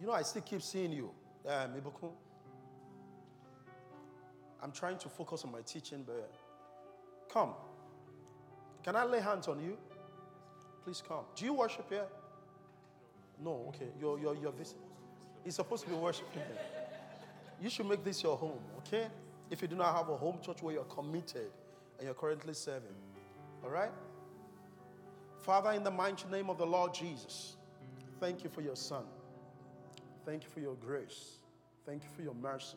You 0.00 0.06
know, 0.06 0.12
I 0.12 0.22
still 0.22 0.42
keep 0.42 0.62
seeing 0.62 0.92
you, 0.92 1.10
um, 1.46 1.72
Ibukun. 1.74 2.12
I'm 4.62 4.72
trying 4.72 4.96
to 4.98 5.08
focus 5.10 5.44
on 5.44 5.52
my 5.52 5.60
teaching, 5.60 6.02
but 6.06 6.32
come. 7.30 7.52
Can 8.82 8.96
I 8.96 9.04
lay 9.04 9.20
hands 9.20 9.48
on 9.48 9.60
you? 9.60 9.76
Please 10.86 11.02
come. 11.06 11.24
Do 11.34 11.44
you 11.44 11.52
worship 11.52 11.86
here? 11.88 12.06
No, 13.42 13.64
okay. 13.70 13.88
You're, 14.00 14.20
you're, 14.20 14.36
you're 14.36 14.52
this. 14.52 14.76
It's 15.44 15.56
supposed 15.56 15.82
to 15.82 15.90
be 15.90 15.96
worshiping 15.96 16.30
here. 16.34 16.60
You 17.60 17.68
should 17.68 17.88
make 17.88 18.04
this 18.04 18.22
your 18.22 18.36
home, 18.36 18.60
okay? 18.78 19.08
If 19.50 19.62
you 19.62 19.66
do 19.66 19.74
not 19.74 19.96
have 19.96 20.08
a 20.10 20.16
home 20.16 20.38
church 20.40 20.62
where 20.62 20.74
you're 20.74 20.84
committed 20.84 21.50
and 21.98 22.04
you're 22.06 22.14
currently 22.14 22.54
serving. 22.54 22.94
All 23.64 23.70
right? 23.70 23.90
Father, 25.40 25.72
in 25.72 25.82
the 25.82 25.90
mighty 25.90 26.28
name 26.28 26.48
of 26.50 26.56
the 26.56 26.66
Lord 26.66 26.94
Jesus, 26.94 27.56
thank 28.20 28.44
you 28.44 28.48
for 28.48 28.60
your 28.60 28.76
son. 28.76 29.06
Thank 30.24 30.44
you 30.44 30.50
for 30.50 30.60
your 30.60 30.76
grace. 30.76 31.38
Thank 31.84 32.04
you 32.04 32.10
for 32.14 32.22
your 32.22 32.34
mercy. 32.34 32.76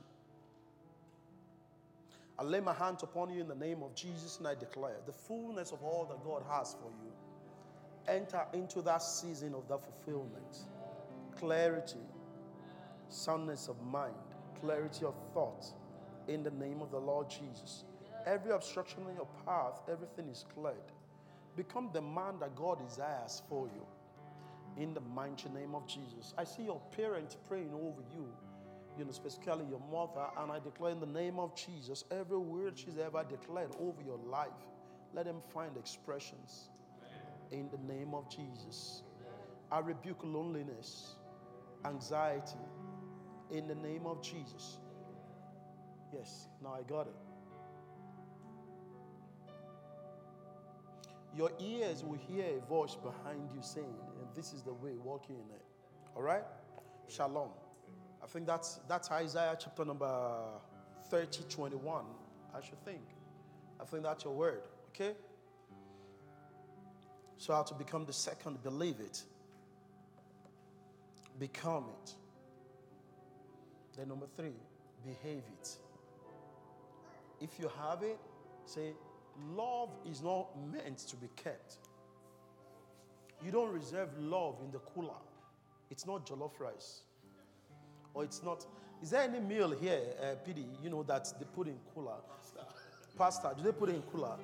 I 2.39 2.43
lay 2.43 2.59
my 2.59 2.73
hands 2.73 3.03
upon 3.03 3.29
you 3.29 3.39
in 3.39 3.47
the 3.47 3.53
name 3.53 3.83
of 3.83 3.93
Jesus 3.93 4.39
and 4.39 4.47
I 4.47 4.55
declare 4.55 4.97
the 5.05 5.13
fullness 5.13 5.71
of 5.71 5.83
all 5.83 6.05
that 6.05 6.23
God 6.23 6.41
has 6.49 6.73
for 6.73 6.89
you 7.03 7.11
enter 8.09 8.45
into 8.53 8.81
that 8.81 9.01
season 9.01 9.53
of 9.53 9.67
that 9.67 9.79
fulfillment. 9.83 10.57
Clarity, 11.37 11.99
soundness 13.07 13.67
of 13.67 13.81
mind, 13.81 14.13
clarity 14.59 15.05
of 15.05 15.15
thought 15.33 15.65
in 16.27 16.43
the 16.43 16.51
name 16.51 16.81
of 16.81 16.91
the 16.91 16.99
Lord 16.99 17.29
Jesus. 17.29 17.85
Every 18.25 18.51
obstruction 18.51 19.03
in 19.09 19.15
your 19.15 19.27
path, 19.45 19.81
everything 19.89 20.27
is 20.29 20.45
cleared. 20.53 20.75
Become 21.55 21.89
the 21.93 22.01
man 22.01 22.39
that 22.39 22.55
God 22.55 22.85
desires 22.87 23.41
for 23.49 23.67
you 23.67 23.85
in 24.81 24.93
the 24.93 25.01
mighty 25.01 25.49
name 25.49 25.75
of 25.75 25.87
Jesus. 25.87 26.33
I 26.37 26.43
see 26.43 26.63
your 26.63 26.81
parents 26.95 27.37
praying 27.47 27.71
over 27.73 28.01
you, 28.13 28.27
you 28.97 29.05
know, 29.05 29.11
specifically 29.11 29.65
your 29.69 29.81
mother, 29.91 30.27
and 30.37 30.51
I 30.51 30.59
declare 30.59 30.91
in 30.91 30.99
the 30.99 31.05
name 31.05 31.39
of 31.39 31.55
Jesus, 31.55 32.03
every 32.11 32.37
word 32.37 32.77
she's 32.77 32.97
ever 32.97 33.25
declared 33.27 33.71
over 33.79 34.01
your 34.05 34.19
life, 34.29 34.49
let 35.13 35.25
them 35.25 35.41
find 35.53 35.75
expressions 35.77 36.69
in 37.51 37.69
the 37.69 37.93
name 37.93 38.13
of 38.13 38.29
Jesus. 38.29 39.03
I 39.71 39.79
rebuke 39.79 40.19
loneliness, 40.23 41.15
anxiety 41.85 42.57
in 43.51 43.67
the 43.67 43.75
name 43.75 44.05
of 44.05 44.21
Jesus. 44.21 44.77
Yes, 46.13 46.47
now 46.63 46.73
I 46.73 46.81
got 46.89 47.07
it. 47.07 47.15
Your 51.35 51.51
ears 51.59 52.03
will 52.03 52.17
hear 52.17 52.45
a 52.57 52.67
voice 52.67 52.95
behind 52.95 53.49
you 53.53 53.61
saying, 53.61 53.85
and 54.19 54.27
this 54.35 54.51
is 54.51 54.63
the 54.63 54.73
way, 54.73 54.97
walking 55.03 55.35
in 55.35 55.49
it. 55.55 55.63
All 56.15 56.23
right? 56.23 56.43
Shalom. 57.07 57.49
I 58.21 58.27
think 58.27 58.47
that's 58.47 58.79
that's 58.87 59.09
Isaiah 59.11 59.55
chapter 59.57 59.85
number 59.85 60.39
30, 61.09 61.43
21. 61.49 62.05
I 62.53 62.61
should 62.61 62.83
think. 62.83 63.01
I 63.79 63.85
think 63.85 64.03
that's 64.03 64.23
your 64.23 64.33
word. 64.33 64.61
Okay? 64.89 65.13
So, 67.39 67.53
how 67.53 67.63
to 67.63 67.73
become 67.73 68.05
the 68.05 68.11
second, 68.11 68.61
believe 68.63 68.99
it. 68.99 69.23
Become 71.39 71.85
it. 72.03 72.13
Then, 73.97 74.09
number 74.09 74.25
three, 74.35 74.57
behave 75.05 75.43
it. 75.53 75.69
If 77.39 77.57
you 77.57 77.71
have 77.81 78.03
it, 78.03 78.19
say, 78.65 78.91
love 79.55 79.89
is 80.05 80.21
not 80.21 80.49
meant 80.69 80.97
to 80.97 81.15
be 81.15 81.29
kept. 81.37 81.77
You 83.41 83.51
don't 83.51 83.71
reserve 83.71 84.09
love 84.19 84.57
in 84.61 84.71
the 84.71 84.79
cooler. 84.79 85.21
It's 85.89 86.05
not 86.05 86.25
jollof 86.25 86.59
rice. 86.59 87.03
Or 88.13 88.25
it's 88.25 88.43
not. 88.43 88.65
Is 89.01 89.11
there 89.11 89.21
any 89.21 89.39
meal 89.39 89.71
here, 89.71 90.01
uh, 90.21 90.35
PD, 90.45 90.65
you 90.83 90.89
know, 90.89 91.03
that 91.03 91.33
they 91.39 91.45
put 91.55 91.67
in 91.69 91.77
cooler? 91.95 92.17
Pasta. 92.27 92.65
Pasta. 93.17 93.53
Do 93.55 93.63
they 93.63 93.71
put 93.71 93.87
it 93.87 93.95
in 93.95 94.01
cooler? 94.01 94.35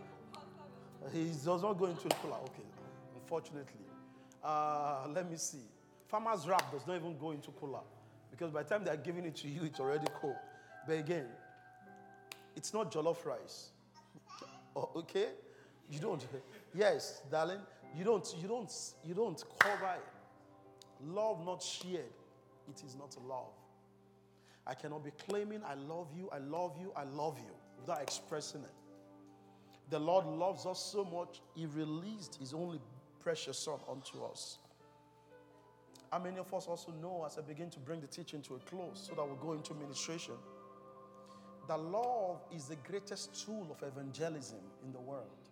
He 1.12 1.26
does 1.26 1.62
not 1.62 1.74
go 1.78 1.88
into 1.88 2.08
cooler. 2.22 2.38
Okay 2.38 2.64
unfortunately. 3.26 3.86
Uh, 4.44 5.08
let 5.14 5.30
me 5.30 5.36
see. 5.38 5.66
Farmer's 6.08 6.48
wrap 6.48 6.72
does 6.72 6.86
not 6.86 6.96
even 6.98 7.18
go 7.18 7.32
into 7.32 7.50
cooler 7.52 7.80
because 8.30 8.52
by 8.52 8.62
the 8.62 8.70
time 8.70 8.84
they're 8.84 8.96
giving 8.98 9.26
it 9.26 9.36
to 9.38 9.48
you, 9.48 9.64
it's 9.64 9.80
already 9.80 10.06
cold. 10.22 10.36
But 10.88 11.00
again, 11.00 11.26
it's 12.56 12.74
not 12.74 12.92
jollof 12.92 13.26
rice. 13.26 13.72
Oh, 14.78 14.90
okay? 14.98 15.28
You 15.90 16.00
don't. 16.00 16.26
Yes, 16.76 17.22
darling. 17.32 17.62
You 17.98 18.04
don't. 18.04 18.36
You 18.42 18.50
don't. 18.50 18.72
You 19.06 19.14
don't 19.14 19.42
cover 19.58 19.94
it. 19.96 20.04
Love 21.08 21.46
not 21.46 21.64
shared. 21.64 22.12
It 22.68 22.84
is 22.86 22.96
not 22.98 23.16
love. 23.26 23.54
I 24.68 24.74
cannot 24.74 25.06
be 25.06 25.12
claiming 25.30 25.62
I 25.66 25.76
love 25.76 26.08
you, 26.18 26.30
I 26.34 26.40
love 26.40 26.74
you, 26.82 26.92
I 26.96 27.04
love 27.04 27.38
you 27.38 27.54
without 27.80 28.02
expressing 28.02 28.62
it. 28.62 28.74
The 29.92 30.00
Lord 30.00 30.26
loves 30.26 30.66
us 30.66 30.80
so 30.80 31.06
much, 31.06 31.42
He 31.56 31.68
released 31.68 32.36
His 32.36 32.54
only 32.54 32.80
precious 33.26 33.58
Son 33.58 33.80
unto 33.92 34.24
us. 34.24 34.60
How 36.12 36.20
many 36.20 36.38
of 36.38 36.54
us 36.54 36.68
also 36.68 36.92
know 37.02 37.24
as 37.26 37.40
I 37.40 37.42
begin 37.42 37.72
to 37.72 37.80
bring 37.80 38.00
the 38.00 38.06
teaching 38.06 38.40
to 38.44 38.54
a 38.54 38.60
close 38.60 39.10
so 39.10 39.16
that 39.16 39.26
we'll 39.26 39.36
go 39.38 39.54
into 39.54 39.74
ministration? 39.74 40.36
That 41.68 41.80
love 41.80 42.42
is 42.56 42.66
the 42.66 42.76
greatest 42.88 43.44
tool 43.44 43.68
of 43.72 43.82
evangelism 43.82 44.60
in 44.86 44.94
the 44.94 45.00
world. 45.00 45.50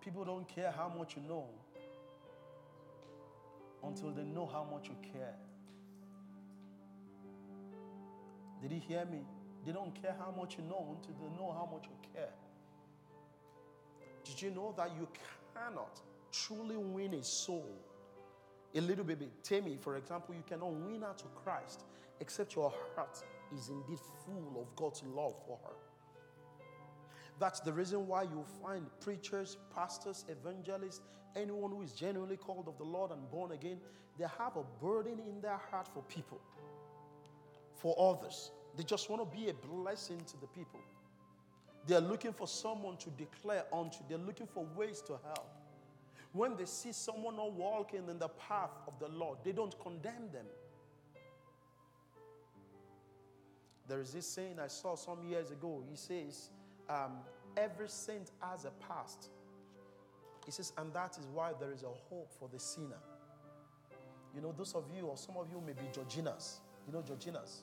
People 0.00 0.24
don't 0.24 0.48
care 0.48 0.72
how 0.74 0.90
much 0.98 1.16
you 1.16 1.22
know 1.28 1.48
until 3.82 4.10
they 4.10 4.24
know 4.24 4.46
how 4.50 4.64
much 4.64 4.88
you 4.88 4.96
care. 5.12 5.34
Did 8.62 8.72
you 8.72 8.80
hear 8.80 9.04
me? 9.04 9.20
They 9.66 9.72
don't 9.72 9.94
care 10.00 10.16
how 10.18 10.32
much 10.34 10.56
you 10.56 10.64
know 10.64 10.96
until 10.96 11.14
they 11.20 11.36
know 11.36 11.52
how 11.52 11.68
much 11.70 11.84
you 11.84 12.10
care. 12.14 12.30
Did 14.24 14.40
you 14.40 14.50
know 14.50 14.74
that 14.76 14.90
you 14.98 15.06
cannot 15.54 16.00
truly 16.32 16.76
win 16.76 17.14
a 17.14 17.22
soul? 17.22 17.70
A 18.74 18.80
little 18.80 19.04
baby, 19.04 19.28
Tammy, 19.42 19.76
for 19.80 19.96
example, 19.96 20.34
you 20.34 20.42
cannot 20.46 20.72
win 20.72 21.02
her 21.02 21.14
to 21.16 21.24
Christ 21.44 21.84
except 22.20 22.56
your 22.56 22.72
heart 22.94 23.22
is 23.54 23.68
indeed 23.68 23.98
full 24.24 24.60
of 24.60 24.74
God's 24.76 25.02
love 25.04 25.34
for 25.46 25.58
her. 25.64 25.74
That's 27.38 27.60
the 27.60 27.72
reason 27.72 28.06
why 28.06 28.22
you 28.22 28.44
find 28.62 28.86
preachers, 29.00 29.56
pastors, 29.74 30.24
evangelists, 30.28 31.00
anyone 31.36 31.70
who 31.70 31.82
is 31.82 31.92
genuinely 31.92 32.36
called 32.36 32.68
of 32.68 32.78
the 32.78 32.84
Lord 32.84 33.10
and 33.10 33.28
born 33.30 33.52
again, 33.52 33.78
they 34.18 34.26
have 34.38 34.56
a 34.56 34.62
burden 34.82 35.20
in 35.28 35.40
their 35.40 35.60
heart 35.70 35.88
for 35.92 36.02
people, 36.04 36.40
for 37.74 37.94
others. 37.98 38.52
They 38.76 38.84
just 38.84 39.10
want 39.10 39.28
to 39.28 39.36
be 39.36 39.50
a 39.50 39.54
blessing 39.54 40.20
to 40.26 40.40
the 40.40 40.46
people. 40.46 40.80
They're 41.86 42.00
looking 42.00 42.32
for 42.32 42.46
someone 42.46 42.96
to 42.98 43.10
declare 43.10 43.64
unto, 43.72 43.98
they're 44.08 44.18
looking 44.18 44.46
for 44.46 44.66
ways 44.74 45.02
to 45.02 45.18
help. 45.24 45.50
When 46.32 46.56
they 46.56 46.64
see 46.64 46.92
someone 46.92 47.36
not 47.36 47.52
walking 47.52 48.08
in 48.08 48.18
the 48.18 48.28
path 48.28 48.70
of 48.88 48.98
the 48.98 49.08
Lord, 49.08 49.38
they 49.44 49.52
don't 49.52 49.78
condemn 49.80 50.30
them. 50.32 50.46
There 53.86 54.00
is 54.00 54.12
this 54.12 54.26
saying 54.26 54.58
I 54.58 54.68
saw 54.68 54.96
some 54.96 55.22
years 55.28 55.50
ago. 55.50 55.84
He 55.88 55.96
says, 55.96 56.50
um, 56.88 57.18
Every 57.56 57.88
saint 57.88 58.30
has 58.40 58.64
a 58.64 58.70
past. 58.88 59.28
He 60.44 60.50
says, 60.50 60.72
and 60.76 60.92
that 60.92 61.16
is 61.18 61.26
why 61.32 61.52
there 61.58 61.72
is 61.72 61.82
a 61.82 61.92
hope 62.10 62.32
for 62.38 62.48
the 62.52 62.58
sinner. 62.58 63.00
You 64.34 64.40
know, 64.40 64.52
those 64.56 64.74
of 64.74 64.84
you, 64.94 65.06
or 65.06 65.16
some 65.16 65.36
of 65.36 65.46
you 65.50 65.60
may 65.60 65.72
be 65.72 65.86
Georginas. 65.92 66.56
You 66.86 66.92
know, 66.92 67.02
Georginas. 67.02 67.58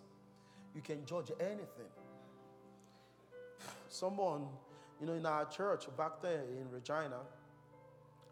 You 0.73 0.81
can 0.81 1.05
judge 1.05 1.31
anything. 1.39 1.91
Someone, 3.91 4.47
you 5.01 5.05
know, 5.05 5.13
in 5.13 5.25
our 5.25 5.43
church 5.43 5.85
back 5.97 6.21
there 6.21 6.43
in 6.57 6.71
Regina, 6.71 7.19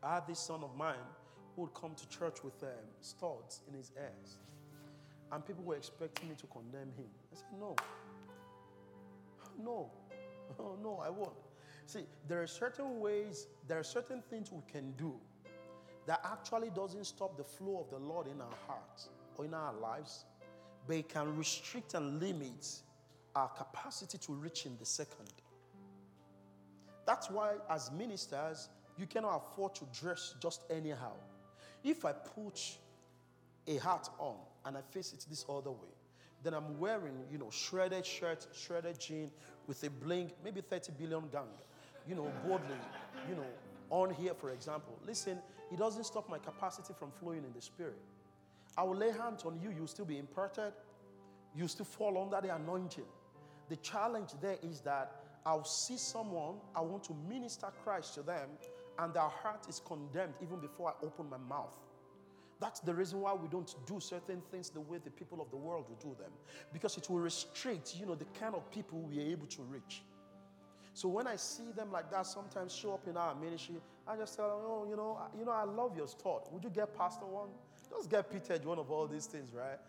I 0.01 0.15
had 0.15 0.25
this 0.25 0.39
son 0.39 0.63
of 0.63 0.73
mine 0.77 0.95
who 1.53 1.63
would 1.63 1.73
come 1.73 1.93
to 1.95 2.07
church 2.07 2.45
with 2.45 2.63
um, 2.63 2.69
studs 3.01 3.59
in 3.67 3.73
his 3.73 3.91
ears. 3.97 4.37
And 5.33 5.45
people 5.45 5.65
were 5.65 5.75
expecting 5.75 6.29
me 6.29 6.35
to 6.35 6.47
condemn 6.47 6.93
him. 6.95 7.09
I 7.33 7.35
said, 7.35 7.59
no. 7.59 7.75
No. 9.61 9.91
No, 10.81 11.03
I 11.05 11.09
won't. 11.09 11.33
See, 11.85 12.05
there 12.27 12.41
are 12.41 12.47
certain 12.47 13.01
ways, 13.01 13.47
there 13.67 13.79
are 13.79 13.83
certain 13.83 14.23
things 14.29 14.51
we 14.51 14.61
can 14.71 14.93
do 14.93 15.13
that 16.07 16.21
actually 16.23 16.69
doesn't 16.69 17.03
stop 17.03 17.37
the 17.37 17.43
flow 17.43 17.81
of 17.81 17.89
the 17.91 18.03
Lord 18.03 18.27
in 18.27 18.39
our 18.41 18.57
hearts 18.65 19.09
or 19.37 19.45
in 19.45 19.53
our 19.53 19.73
lives, 19.73 20.23
but 20.87 20.95
it 20.95 21.09
can 21.09 21.37
restrict 21.37 21.93
and 21.95 22.19
limit 22.19 22.65
our 23.35 23.49
capacity 23.49 24.17
to 24.17 24.33
reach 24.33 24.65
in 24.65 24.77
the 24.79 24.85
second. 24.85 25.33
That's 27.09 27.27
why, 27.27 27.55
as 27.71 27.91
ministers, 27.91 28.69
you 28.95 29.07
cannot 29.07 29.37
afford 29.37 29.73
to 29.73 29.85
dress 29.99 30.35
just 30.39 30.61
anyhow. 30.69 31.13
If 31.83 32.05
I 32.05 32.11
put 32.11 32.61
a 33.67 33.77
hat 33.79 34.07
on 34.19 34.35
and 34.63 34.77
I 34.77 34.81
face 34.91 35.11
it 35.13 35.25
this 35.27 35.43
other 35.49 35.71
way, 35.71 35.89
then 36.43 36.53
I'm 36.53 36.79
wearing, 36.79 37.15
you 37.31 37.39
know, 37.39 37.49
shredded 37.49 38.05
shirt, 38.05 38.45
shredded 38.53 38.99
jean 38.99 39.31
with 39.65 39.83
a 39.85 39.89
bling, 39.89 40.31
maybe 40.43 40.61
30 40.61 40.91
billion 40.99 41.27
gang, 41.29 41.47
you 42.07 42.13
know, 42.13 42.31
boldly, 42.45 42.77
you 43.27 43.33
know, 43.33 43.47
on 43.89 44.13
here, 44.13 44.35
for 44.35 44.51
example. 44.51 44.95
Listen, 45.03 45.39
it 45.71 45.79
doesn't 45.79 46.03
stop 46.03 46.29
my 46.29 46.37
capacity 46.37 46.93
from 46.93 47.09
flowing 47.09 47.43
in 47.43 47.51
the 47.55 47.61
spirit. 47.61 47.97
I 48.77 48.83
will 48.83 48.97
lay 48.97 49.09
hands 49.09 49.45
on 49.45 49.59
you, 49.59 49.71
you'll 49.75 49.87
still 49.87 50.05
be 50.05 50.19
imparted, 50.19 50.73
you'll 51.55 51.69
still 51.69 51.85
fall 51.85 52.21
under 52.21 52.39
the 52.47 52.53
anointing. 52.55 53.07
The 53.67 53.77
challenge 53.77 54.29
there 54.39 54.57
is 54.61 54.81
that 54.81 55.23
I'll 55.45 55.63
see 55.63 55.97
someone, 55.97 56.55
I 56.75 56.81
want 56.81 57.03
to 57.05 57.15
minister 57.27 57.67
Christ 57.83 58.15
to 58.15 58.21
them, 58.21 58.49
and 58.97 59.13
their 59.13 59.29
heart 59.29 59.65
is 59.69 59.81
condemned 59.85 60.33
even 60.41 60.59
before 60.59 60.89
I 60.89 61.05
open 61.05 61.29
my 61.29 61.37
mouth. 61.37 61.75
That's 62.59 62.81
the 62.81 62.93
reason 62.93 63.21
why 63.21 63.33
we 63.33 63.47
don't 63.47 63.73
do 63.87 64.01
certain 64.01 64.41
things 64.51 64.69
the 64.69 64.81
way 64.81 64.97
the 65.01 65.09
people 65.09 65.41
of 65.41 65.49
the 65.49 65.55
world 65.55 65.85
will 65.87 66.11
do 66.11 66.17
them. 66.21 66.31
Because 66.73 66.97
it 66.97 67.09
will 67.09 67.19
restrict, 67.19 67.95
you 67.97 68.05
know, 68.05 68.15
the 68.15 68.25
kind 68.37 68.53
of 68.53 68.69
people 68.69 68.99
we 68.99 69.19
are 69.19 69.27
able 69.31 69.47
to 69.47 69.61
reach. 69.61 70.03
So 70.93 71.07
when 71.07 71.25
I 71.27 71.37
see 71.37 71.71
them 71.73 71.91
like 71.91 72.11
that, 72.11 72.25
sometimes 72.27 72.73
show 72.73 72.93
up 72.95 73.07
in 73.07 73.15
our 73.15 73.33
ministry, 73.33 73.75
I 74.05 74.17
just 74.17 74.35
tell 74.35 74.49
them, 74.49 74.57
oh, 74.61 74.85
you 74.89 74.97
know, 74.97 75.17
you 75.37 75.45
know, 75.45 75.51
I 75.51 75.63
love 75.63 75.95
your 75.95 76.07
thought. 76.07 76.51
Would 76.51 76.63
you 76.63 76.69
get 76.69 76.97
Pastor 76.97 77.25
one? 77.25 77.49
Just 77.89 78.09
get 78.09 78.29
Peter 78.29 78.59
one 78.67 78.77
of 78.77 78.91
all 78.91 79.07
these 79.07 79.25
things, 79.25 79.53
right? 79.53 79.79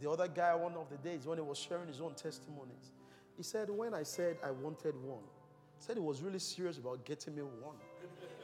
The 0.00 0.10
other 0.10 0.28
guy, 0.28 0.54
one 0.54 0.74
of 0.74 0.90
the 0.90 0.98
days 0.98 1.26
when 1.26 1.38
he 1.38 1.42
was 1.42 1.58
sharing 1.58 1.88
his 1.88 2.00
own 2.00 2.14
testimonies, 2.14 2.92
he 3.38 3.44
said, 3.44 3.70
when 3.70 3.94
I 3.94 4.02
said 4.02 4.36
I 4.44 4.50
wanted 4.50 4.96
one, 4.96 5.22
he 5.78 5.84
said 5.84 5.96
he 5.96 6.02
was 6.02 6.20
really 6.22 6.40
serious 6.40 6.76
about 6.76 7.04
getting 7.04 7.36
me 7.36 7.42
one. 7.42 7.76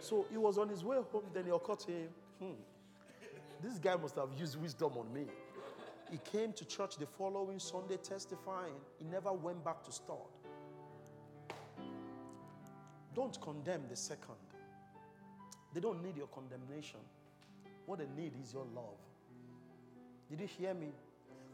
So 0.01 0.25
he 0.31 0.39
was 0.39 0.57
on 0.57 0.69
his 0.69 0.85
way 0.85 0.99
home, 1.11 1.25
then 1.35 1.47
he 1.47 1.51
occurred 1.51 1.81
to 1.81 1.91
him, 1.91 2.09
hmm, 2.39 2.53
this 3.61 3.79
guy 3.81 3.97
must 3.97 4.15
have 4.15 4.29
used 4.39 4.61
wisdom 4.61 4.93
on 4.97 5.13
me. 5.13 5.27
He 6.13 6.19
came 6.19 6.53
to 6.53 6.65
church 6.65 6.97
the 6.97 7.07
following 7.07 7.59
Sunday 7.59 7.97
testifying. 7.97 8.75
He 8.99 9.05
never 9.05 9.33
went 9.33 9.65
back 9.65 9.83
to 9.85 9.91
start. 9.91 10.31
Don't 13.17 13.41
condemn 13.41 13.83
the 13.91 13.97
second. 13.97 14.37
They 15.73 15.81
don't 15.81 16.05
need 16.05 16.17
your 16.17 16.29
condemnation. 16.29 17.01
What 17.87 17.99
they 17.99 18.07
need 18.17 18.33
is 18.41 18.53
your 18.53 18.67
love. 18.77 19.01
Did 20.31 20.41
you 20.41 20.47
hear 20.47 20.73
me? 20.73 20.93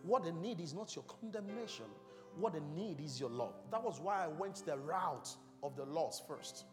What 0.02 0.24
they 0.24 0.32
need 0.32 0.60
is 0.60 0.74
not 0.74 0.94
your 0.94 1.04
condemnation. 1.04 1.86
What 2.36 2.52
they 2.54 2.60
need 2.74 3.00
is 3.00 3.20
your 3.20 3.30
love. 3.30 3.54
That 3.70 3.82
was 3.82 4.00
why 4.00 4.24
I 4.24 4.28
went 4.28 4.64
the 4.64 4.76
route 4.78 5.28
of 5.62 5.76
the 5.76 5.84
laws 5.84 6.22
first. 6.26 6.64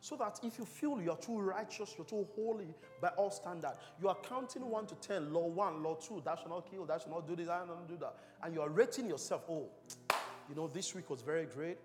So 0.00 0.14
that 0.16 0.38
if 0.42 0.58
you 0.58 0.64
feel 0.64 1.00
you're 1.00 1.16
too 1.16 1.40
righteous, 1.40 1.94
you're 1.96 2.06
too 2.06 2.26
holy 2.36 2.74
by 3.00 3.08
all 3.16 3.30
standard, 3.30 3.74
you 4.00 4.08
are 4.08 4.16
counting 4.28 4.68
1 4.68 4.86
to 4.86 4.94
10, 4.96 5.32
law 5.32 5.48
1, 5.48 5.82
law 5.82 5.94
2, 5.94 6.22
that 6.24 6.38
should 6.38 6.50
not 6.50 6.70
kill, 6.70 6.84
that 6.84 7.02
should 7.02 7.10
not 7.10 7.26
do 7.26 7.34
this, 7.34 7.46
that 7.46 7.62
should 7.62 7.68
not 7.68 7.88
do 7.88 7.96
that. 7.96 8.14
And 8.42 8.54
you 8.54 8.60
are 8.60 8.68
rating 8.68 9.08
yourself, 9.08 9.42
oh, 9.48 9.68
you 10.48 10.54
know, 10.54 10.68
this 10.68 10.94
week 10.94 11.10
was 11.10 11.22
very 11.22 11.46
great. 11.46 11.78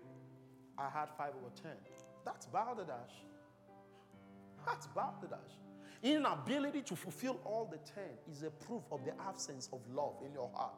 I 0.78 0.88
had 0.88 1.08
5 1.16 1.28
over 1.28 1.50
10. 1.62 1.72
That's 2.24 2.46
balderdash. 2.46 3.24
That's 4.66 4.86
balderdash. 4.88 5.38
Inability 6.02 6.82
to 6.82 6.96
fulfill 6.96 7.40
all 7.44 7.68
the 7.70 7.78
10 7.92 8.04
is 8.30 8.42
a 8.42 8.50
proof 8.50 8.82
of 8.90 9.04
the 9.04 9.12
absence 9.22 9.68
of 9.72 9.80
love 9.92 10.14
in 10.24 10.32
your 10.32 10.50
heart. 10.54 10.74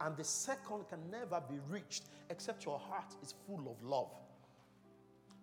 And 0.00 0.16
the 0.16 0.24
second 0.24 0.88
can 0.88 0.98
never 1.10 1.42
be 1.48 1.58
reached 1.68 2.04
except 2.30 2.64
your 2.64 2.78
heart 2.78 3.14
is 3.22 3.34
full 3.46 3.70
of 3.70 3.82
love. 3.82 4.10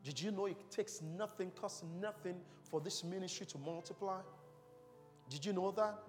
Did 0.03 0.21
you 0.21 0.31
know 0.31 0.45
it 0.45 0.57
takes 0.71 1.01
nothing, 1.01 1.51
costs 1.51 1.83
nothing 2.01 2.35
for 2.63 2.79
this 2.79 3.03
ministry 3.03 3.45
to 3.47 3.57
multiply? 3.57 4.21
Did 5.29 5.45
you 5.45 5.53
know 5.53 5.71
that? 5.71 5.99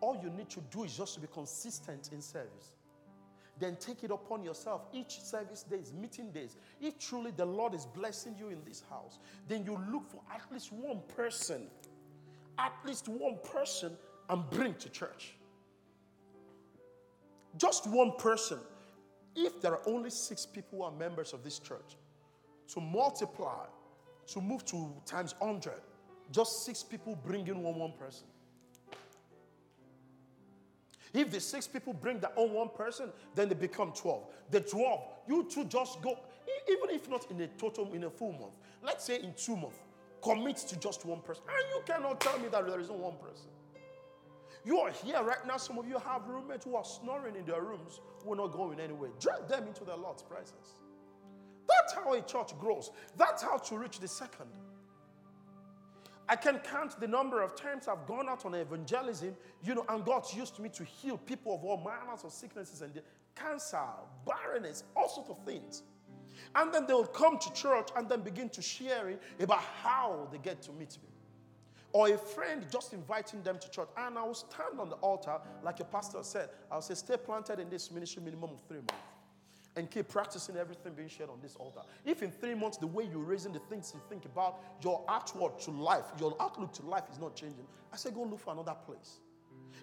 All 0.00 0.18
you 0.22 0.30
need 0.30 0.50
to 0.50 0.60
do 0.70 0.84
is 0.84 0.96
just 0.96 1.14
to 1.14 1.20
be 1.20 1.28
consistent 1.32 2.10
in 2.12 2.20
service. 2.20 2.72
Then 3.58 3.76
take 3.76 4.04
it 4.04 4.10
upon 4.10 4.44
yourself 4.44 4.82
each 4.92 5.20
service 5.20 5.62
days, 5.62 5.92
meeting 5.98 6.30
days. 6.30 6.56
If 6.80 6.98
truly 6.98 7.30
the 7.30 7.46
Lord 7.46 7.72
is 7.72 7.86
blessing 7.86 8.34
you 8.38 8.50
in 8.50 8.62
this 8.66 8.82
house, 8.90 9.18
then 9.48 9.64
you 9.64 9.80
look 9.90 10.10
for 10.10 10.20
at 10.34 10.42
least 10.52 10.72
one 10.72 11.00
person, 11.16 11.68
at 12.58 12.74
least 12.84 13.08
one 13.08 13.38
person, 13.44 13.96
and 14.28 14.48
bring 14.50 14.74
to 14.74 14.90
church. 14.90 15.36
Just 17.56 17.86
one 17.86 18.12
person. 18.18 18.58
If 19.34 19.60
there 19.60 19.72
are 19.72 19.82
only 19.86 20.10
six 20.10 20.46
people 20.46 20.78
who 20.78 20.84
are 20.84 20.92
members 20.92 21.32
of 21.32 21.42
this 21.44 21.58
church, 21.58 21.96
to 22.74 22.80
multiply, 22.80 23.66
to 24.28 24.40
move 24.40 24.64
to 24.66 24.92
times 25.04 25.34
100, 25.38 25.72
just 26.32 26.64
six 26.64 26.82
people 26.82 27.16
bring 27.24 27.46
in 27.46 27.62
one 27.62 27.78
one 27.78 27.92
person. 27.92 28.26
If 31.12 31.30
the 31.30 31.40
six 31.40 31.66
people 31.66 31.94
bring 31.94 32.18
their 32.18 32.32
own 32.36 32.52
one 32.52 32.68
person, 32.68 33.10
then 33.34 33.48
they 33.48 33.54
become 33.54 33.92
12. 33.92 34.24
The 34.50 34.60
12, 34.60 35.00
you 35.28 35.48
two 35.50 35.64
just 35.64 36.02
go, 36.02 36.18
even 36.68 36.94
if 36.94 37.08
not 37.08 37.30
in 37.30 37.40
a 37.40 37.46
total, 37.46 37.92
in 37.94 38.04
a 38.04 38.10
full 38.10 38.32
month, 38.32 38.52
let's 38.82 39.04
say 39.04 39.22
in 39.22 39.32
two 39.34 39.56
months, 39.56 39.78
commit 40.22 40.56
to 40.56 40.78
just 40.78 41.06
one 41.06 41.20
person. 41.20 41.44
And 41.48 41.66
you 41.70 41.82
cannot 41.86 42.20
tell 42.20 42.38
me 42.38 42.48
that 42.48 42.66
there 42.66 42.80
isn't 42.80 42.98
one 42.98 43.14
person. 43.16 43.46
You 44.66 44.80
are 44.80 44.90
here 44.90 45.22
right 45.22 45.46
now. 45.46 45.58
Some 45.58 45.78
of 45.78 45.86
you 45.86 45.96
have 46.00 46.26
roommates 46.26 46.64
who 46.64 46.74
are 46.74 46.84
snoring 46.84 47.36
in 47.36 47.46
their 47.46 47.62
rooms 47.62 48.00
who 48.24 48.32
are 48.32 48.36
not 48.36 48.48
going 48.52 48.80
anywhere. 48.80 49.10
Drag 49.20 49.46
them 49.46 49.68
into 49.68 49.84
the 49.84 49.94
Lord's 49.96 50.24
presence. 50.24 50.80
That's 51.68 51.94
how 51.94 52.12
a 52.12 52.20
church 52.20 52.58
grows. 52.58 52.90
That's 53.16 53.44
how 53.44 53.58
to 53.58 53.78
reach 53.78 54.00
the 54.00 54.08
second. 54.08 54.46
I 56.28 56.34
can 56.34 56.58
count 56.58 56.98
the 56.98 57.06
number 57.06 57.42
of 57.42 57.54
times 57.54 57.86
I've 57.86 58.04
gone 58.08 58.28
out 58.28 58.44
on 58.44 58.54
evangelism, 58.54 59.36
you 59.62 59.76
know, 59.76 59.86
and 59.88 60.04
God's 60.04 60.34
used 60.34 60.58
me 60.58 60.68
to 60.70 60.82
heal 60.82 61.16
people 61.16 61.54
of 61.54 61.64
all 61.64 61.76
manners 61.76 62.24
of 62.24 62.32
sicknesses 62.32 62.82
and 62.82 63.00
cancer, 63.36 63.78
barrenness, 64.26 64.82
all 64.96 65.08
sorts 65.08 65.30
of 65.30 65.38
things. 65.44 65.84
And 66.56 66.74
then 66.74 66.88
they'll 66.88 67.06
come 67.06 67.38
to 67.38 67.52
church 67.52 67.90
and 67.94 68.08
then 68.08 68.22
begin 68.22 68.48
to 68.48 68.62
sharing 68.62 69.18
about 69.38 69.62
how 69.82 70.26
they 70.32 70.38
get 70.38 70.60
to 70.62 70.72
meet 70.72 70.98
me. 71.00 71.15
Or 71.96 72.08
a 72.10 72.18
friend 72.18 72.62
just 72.70 72.92
inviting 72.92 73.42
them 73.42 73.58
to 73.58 73.70
church. 73.70 73.88
And 73.96 74.18
I 74.18 74.22
will 74.22 74.34
stand 74.34 74.78
on 74.78 74.90
the 74.90 74.96
altar, 74.96 75.38
like 75.62 75.80
a 75.80 75.84
pastor 75.84 76.18
said, 76.20 76.50
I'll 76.70 76.82
say, 76.82 76.92
stay 76.92 77.16
planted 77.16 77.58
in 77.58 77.70
this 77.70 77.90
ministry 77.90 78.22
minimum 78.22 78.50
of 78.50 78.60
three 78.68 78.80
months 78.80 78.92
and 79.76 79.90
keep 79.90 80.06
practicing 80.06 80.58
everything 80.58 80.92
being 80.92 81.08
shared 81.08 81.30
on 81.30 81.38
this 81.40 81.56
altar. 81.56 81.80
If 82.04 82.22
in 82.22 82.30
three 82.30 82.54
months, 82.54 82.76
the 82.76 82.86
way 82.86 83.08
you're 83.10 83.22
raising 83.22 83.54
the 83.54 83.60
things 83.60 83.92
you 83.94 84.00
think 84.10 84.26
about, 84.26 84.58
your 84.82 85.06
outward 85.08 85.58
to 85.60 85.70
life, 85.70 86.04
your 86.20 86.36
outlook 86.38 86.74
to 86.74 86.84
life 86.84 87.04
is 87.10 87.18
not 87.18 87.34
changing, 87.34 87.64
I 87.90 87.96
say, 87.96 88.10
go 88.10 88.24
look 88.24 88.40
for 88.40 88.52
another 88.52 88.76
place. 88.84 89.20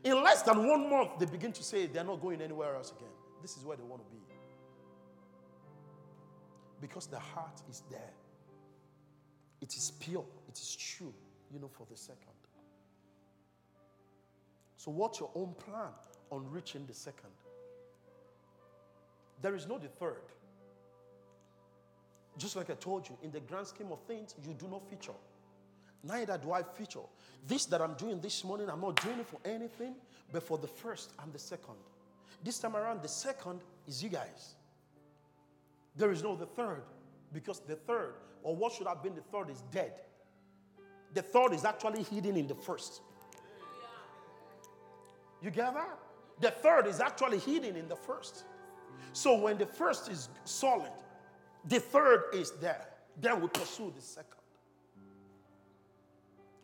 In 0.03 0.23
less 0.23 0.43
than 0.43 0.67
one 0.67 0.87
month, 0.91 1.17
they 1.17 1.25
begin 1.25 1.51
to 1.51 1.63
say 1.63 1.87
they're 1.87 2.03
not 2.03 2.21
going 2.21 2.43
anywhere 2.43 2.75
else 2.75 2.93
again. 2.95 3.09
This 3.41 3.57
is 3.57 3.65
where 3.65 3.75
they 3.75 3.81
want 3.81 4.03
to 4.03 4.11
be. 4.11 4.21
Because 6.79 7.07
the 7.07 7.17
heart 7.17 7.59
is 7.71 7.81
there. 7.89 8.13
It 9.61 9.73
is 9.75 9.93
pure, 9.99 10.25
it 10.47 10.59
is 10.59 10.75
true, 10.75 11.11
you 11.53 11.59
know, 11.59 11.67
for 11.67 11.85
the 11.89 11.95
second. 11.95 12.17
So, 14.77 14.91
what's 14.91 15.19
your 15.19 15.29
own 15.35 15.53
plan 15.53 15.91
on 16.31 16.49
reaching 16.51 16.85
the 16.85 16.93
second? 16.93 17.29
There 19.41 19.55
is 19.55 19.67
no 19.67 19.77
the 19.77 19.87
third. 19.87 20.23
Just 22.37 22.55
like 22.55 22.69
I 22.69 22.73
told 22.73 23.07
you, 23.07 23.17
in 23.21 23.31
the 23.31 23.39
grand 23.39 23.67
scheme 23.67 23.91
of 23.91 24.01
things, 24.01 24.33
you 24.43 24.53
do 24.53 24.67
not 24.67 24.89
feature. 24.89 25.13
Neither 26.03 26.37
do 26.37 26.51
I 26.51 26.63
feature. 26.63 26.99
This 27.47 27.65
that 27.67 27.81
I'm 27.81 27.93
doing 27.93 28.19
this 28.19 28.43
morning, 28.43 28.69
I'm 28.69 28.81
not 28.81 29.01
doing 29.01 29.19
it 29.19 29.27
for 29.27 29.39
anything, 29.45 29.95
but 30.31 30.43
for 30.43 30.57
the 30.57 30.67
first 30.67 31.11
and 31.21 31.31
the 31.31 31.39
second. 31.39 31.75
This 32.43 32.59
time 32.59 32.75
around, 32.75 33.01
the 33.03 33.07
second 33.07 33.61
is 33.87 34.03
you 34.03 34.09
guys. 34.09 34.55
There 35.95 36.11
is 36.11 36.23
no 36.23 36.35
the 36.35 36.47
third, 36.47 36.83
because 37.31 37.59
the 37.59 37.75
third, 37.75 38.15
or 38.41 38.55
what 38.55 38.73
should 38.73 38.87
have 38.87 39.03
been 39.03 39.15
the 39.15 39.21
third, 39.21 39.49
is 39.49 39.63
dead. 39.71 39.93
The 41.13 41.21
third 41.21 41.53
is 41.53 41.65
actually 41.65 42.03
hidden 42.03 42.37
in 42.37 42.47
the 42.47 42.55
first. 42.55 43.01
You 45.41 45.51
get 45.51 45.73
that? 45.73 45.99
The 46.39 46.51
third 46.51 46.87
is 46.87 46.99
actually 46.99 47.39
hidden 47.39 47.75
in 47.75 47.87
the 47.87 47.95
first. 47.95 48.45
So 49.11 49.37
when 49.37 49.57
the 49.57 49.65
first 49.65 50.09
is 50.09 50.29
solid, 50.45 50.91
the 51.65 51.79
third 51.79 52.23
is 52.33 52.51
there. 52.61 52.87
Then 53.19 53.41
we 53.41 53.47
pursue 53.47 53.93
the 53.95 54.01
second. 54.01 54.31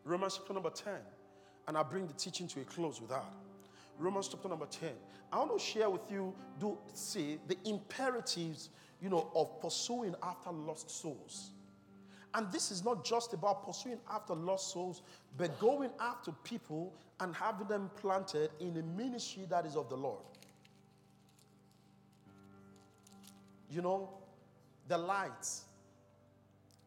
Romans 0.04 0.38
chapter 0.38 0.54
number 0.54 0.72
10. 0.72 0.94
And 1.68 1.78
I 1.78 1.84
bring 1.84 2.08
the 2.08 2.14
teaching 2.14 2.48
to 2.48 2.62
a 2.62 2.64
close 2.64 3.00
with 3.00 3.12
that. 3.12 3.32
Romans 4.00 4.30
chapter 4.30 4.50
number 4.50 4.66
10. 4.66 4.90
I 5.32 5.38
want 5.38 5.60
to 5.60 5.64
share 5.64 5.90
with 5.90 6.10
you, 6.10 6.34
do 6.60 6.78
see 6.94 7.38
the 7.48 7.58
imperatives, 7.66 8.70
you 9.02 9.10
know, 9.10 9.30
of 9.36 9.62
pursuing 9.62 10.16
after 10.24 10.52
lost 10.52 10.90
souls. 10.90 11.52
And 12.34 12.52
this 12.52 12.72
is 12.72 12.84
not 12.84 13.04
just 13.04 13.34
about 13.34 13.66
pursuing 13.66 13.98
after 14.12 14.36
lost 14.36 14.72
souls, 14.72 15.02
but 15.38 15.60
going 15.60 15.90
after 16.00 16.32
people 16.44 16.94
and 17.20 17.36
having 17.36 17.68
them 17.68 17.90
planted 17.96 18.52
in 18.60 18.78
a 18.78 18.84
ministry 18.84 19.46
that 19.50 19.66
is 19.66 19.76
of 19.76 19.90
the 19.90 19.98
Lord. 19.98 20.22
You 23.72 23.82
know, 23.82 24.10
the 24.88 24.98
light 24.98 25.48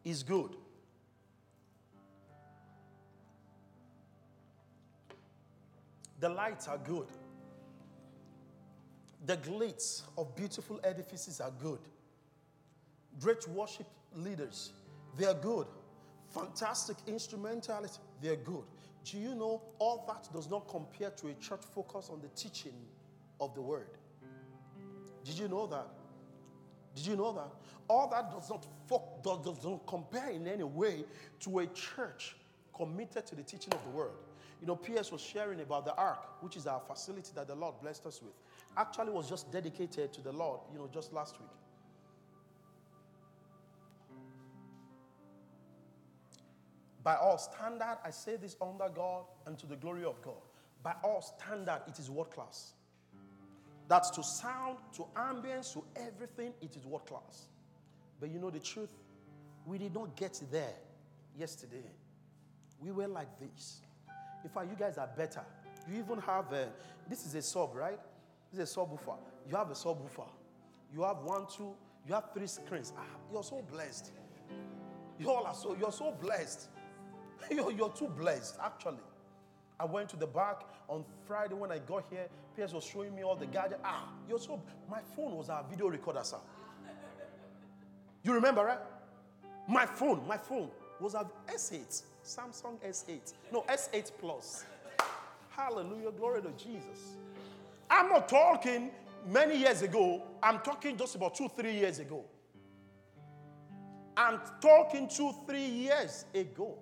is 0.03 0.23
good. 0.23 0.55
The 6.19 6.29
lights 6.29 6.67
are 6.67 6.77
good. 6.77 7.07
The 9.25 9.37
glitz 9.37 10.03
of 10.17 10.35
beautiful 10.35 10.79
edifices 10.83 11.39
are 11.41 11.51
good. 11.61 11.79
Great 13.19 13.47
worship 13.47 13.87
leaders, 14.15 14.71
they 15.17 15.25
are 15.25 15.33
good. 15.33 15.67
Fantastic 16.29 16.97
instrumentality, 17.07 17.99
they 18.21 18.29
are 18.29 18.35
good. 18.37 18.63
Do 19.05 19.17
you 19.17 19.35
know 19.35 19.61
all 19.79 20.05
that 20.07 20.31
does 20.33 20.49
not 20.49 20.67
compare 20.67 21.11
to 21.11 21.27
a 21.27 21.33
church 21.35 21.61
focus 21.75 22.09
on 22.11 22.21
the 22.21 22.29
teaching 22.29 22.73
of 23.39 23.53
the 23.53 23.61
word? 23.61 23.97
Did 25.23 25.37
you 25.37 25.47
know 25.47 25.67
that? 25.67 25.87
Did 26.95 27.07
you 27.07 27.15
know 27.15 27.33
that? 27.33 27.51
All 27.87 28.09
that 28.09 28.31
does 28.31 28.49
not, 28.49 28.65
does, 29.23 29.39
does 29.39 29.63
not 29.63 29.85
compare 29.87 30.29
in 30.29 30.47
any 30.47 30.63
way 30.63 31.03
to 31.41 31.59
a 31.59 31.67
church 31.67 32.35
committed 32.75 33.25
to 33.27 33.35
the 33.35 33.43
teaching 33.43 33.73
of 33.73 33.83
the 33.83 33.89
word. 33.89 34.11
You 34.61 34.67
know, 34.67 34.75
PS 34.75 35.11
was 35.11 35.21
sharing 35.21 35.59
about 35.59 35.85
the 35.85 35.93
ark, 35.95 36.41
which 36.41 36.55
is 36.55 36.67
our 36.67 36.79
facility 36.79 37.31
that 37.35 37.47
the 37.47 37.55
Lord 37.55 37.75
blessed 37.81 38.05
us 38.05 38.21
with. 38.21 38.33
Actually, 38.77 39.11
was 39.11 39.29
just 39.29 39.51
dedicated 39.51 40.13
to 40.13 40.21
the 40.21 40.31
Lord, 40.31 40.61
you 40.71 40.79
know, 40.79 40.89
just 40.91 41.11
last 41.11 41.39
week. 41.39 41.49
By 47.03 47.15
all 47.15 47.37
standard, 47.37 47.97
I 48.03 48.11
say 48.11 48.37
this 48.37 48.55
under 48.61 48.89
God 48.89 49.25
and 49.45 49.57
to 49.59 49.65
the 49.65 49.75
glory 49.75 50.05
of 50.05 50.21
God. 50.21 50.41
By 50.81 50.95
all 51.03 51.21
standard, 51.21 51.81
it 51.87 51.99
is 51.99 52.09
world 52.09 52.31
class. 52.31 52.73
That's 53.89 54.09
to 54.11 54.23
sound, 54.23 54.77
to 54.95 55.05
ambience, 55.15 55.73
to 55.73 55.83
everything, 55.95 56.53
it 56.61 56.75
is 56.75 56.85
world 56.85 57.05
class. 57.05 57.47
But 58.19 58.29
you 58.31 58.39
know 58.39 58.49
the 58.49 58.59
truth? 58.59 58.91
We 59.65 59.77
did 59.77 59.93
not 59.93 60.15
get 60.15 60.41
there 60.51 60.73
yesterday. 61.37 61.83
We 62.79 62.91
were 62.91 63.07
like 63.07 63.27
this. 63.39 63.81
In 64.43 64.49
fact, 64.49 64.67
you 64.69 64.75
guys 64.77 64.97
are 64.97 65.09
better. 65.17 65.41
You 65.89 65.99
even 65.99 66.19
have 66.19 66.51
a, 66.53 66.69
this 67.09 67.25
is 67.25 67.35
a 67.35 67.41
sub, 67.41 67.75
right? 67.75 67.99
This 68.51 68.61
is 68.69 68.75
a 68.75 68.79
subwoofer. 68.79 69.17
You 69.49 69.55
have 69.55 69.69
a 69.69 69.73
subwoofer. 69.73 70.27
You 70.93 71.03
have 71.03 71.17
one, 71.17 71.45
two, 71.47 71.73
you 72.07 72.13
have 72.13 72.29
three 72.33 72.47
screens. 72.47 72.93
Ah, 72.97 73.03
you're 73.31 73.43
so 73.43 73.61
blessed. 73.71 74.11
You 75.19 75.29
all 75.29 75.45
are 75.45 75.53
so, 75.53 75.75
you're 75.79 75.91
so 75.91 76.11
blessed. 76.11 76.69
you're, 77.51 77.71
you're 77.71 77.89
too 77.89 78.07
blessed, 78.07 78.57
actually. 78.63 78.99
I 79.79 79.85
went 79.85 80.09
to 80.09 80.15
the 80.15 80.27
back 80.27 80.61
on 80.87 81.03
Friday 81.27 81.55
when 81.55 81.71
I 81.71 81.79
got 81.79 82.05
here. 82.09 82.27
Pierce 82.55 82.73
was 82.73 82.83
showing 82.83 83.15
me 83.15 83.23
all 83.23 83.35
the 83.35 83.45
gadgets. 83.45 83.81
Ah, 83.83 84.09
you're 84.29 84.39
so. 84.39 84.61
My 84.89 84.99
phone 85.15 85.35
was 85.35 85.49
our 85.49 85.63
video 85.69 85.87
recorder, 85.87 86.23
sir. 86.23 86.37
You 88.23 88.33
remember, 88.33 88.63
right? 88.63 88.79
My 89.67 89.85
phone, 89.85 90.25
my 90.27 90.37
phone 90.37 90.69
was 90.99 91.13
a 91.15 91.29
S8, 91.47 92.03
Samsung 92.23 92.77
S8. 92.85 93.33
No, 93.51 93.61
S8 93.63 94.11
Plus. 94.19 94.65
Hallelujah, 95.49 96.11
glory 96.11 96.41
to 96.41 96.51
Jesus. 96.51 97.17
I'm 97.89 98.09
not 98.09 98.27
talking 98.29 98.91
many 99.27 99.57
years 99.57 99.81
ago. 99.81 100.23
I'm 100.41 100.59
talking 100.59 100.97
just 100.97 101.15
about 101.15 101.35
two, 101.35 101.49
three 101.49 101.73
years 101.73 101.99
ago. 101.99 102.23
I'm 104.15 104.39
talking 104.61 105.07
two, 105.07 105.33
three 105.47 105.65
years 105.65 106.25
ago. 106.33 106.77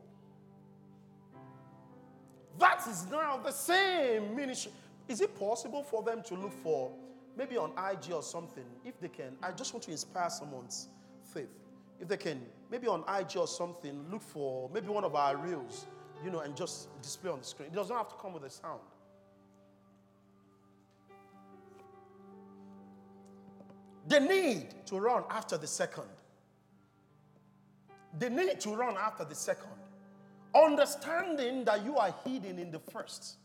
That 2.60 2.86
is 2.88 3.08
now 3.10 3.38
the 3.38 3.52
same 3.52 4.36
ministry. 4.36 4.72
Is 5.08 5.22
it 5.22 5.38
possible 5.38 5.84
for 5.84 6.04
them 6.04 6.22
to 6.24 6.36
look 6.36 6.54
for 6.64 6.92
maybe 7.38 7.58
on 7.58 7.72
IG 7.92 8.14
or 8.14 8.24
something? 8.24 8.66
If 8.86 9.00
they 9.00 9.08
can, 9.08 9.36
I 9.42 9.52
just 9.52 9.74
want 9.74 9.84
to 9.84 9.92
inspire 9.92 10.30
someone's 10.30 10.88
faith. 11.34 11.50
If 12.00 12.08
they 12.08 12.18
can, 12.18 12.42
maybe 12.70 12.88
on 12.88 13.04
IG 13.20 13.38
or 13.38 13.48
something, 13.48 14.06
look 14.12 14.22
for 14.22 14.70
maybe 14.74 14.88
one 14.88 15.04
of 15.04 15.16
our 15.16 15.38
reels, 15.38 15.86
you 16.24 16.32
know, 16.32 16.40
and 16.40 16.56
just 16.56 16.90
display 17.02 17.32
on 17.32 17.40
the 17.40 17.46
screen. 17.46 17.70
It 17.70 17.76
doesn't 17.76 17.96
have 17.96 18.10
to 18.10 18.16
come 18.16 18.34
with 18.34 18.44
a 18.44 18.50
sound. 18.50 18.82
The 24.08 24.20
need 24.20 24.86
to 24.88 25.00
run 25.00 25.24
after 25.30 25.58
the 25.58 25.68
second. 25.68 26.10
The 28.20 28.30
need 28.30 28.60
to 28.62 28.76
run 28.76 28.98
after 28.98 29.24
the 29.24 29.36
second. 29.36 29.70
Understanding 30.54 31.64
that 31.66 31.84
you 31.86 31.98
are 31.98 32.14
hidden 32.26 32.60
in 32.60 32.72
the 32.72 32.80
first. 32.80 33.38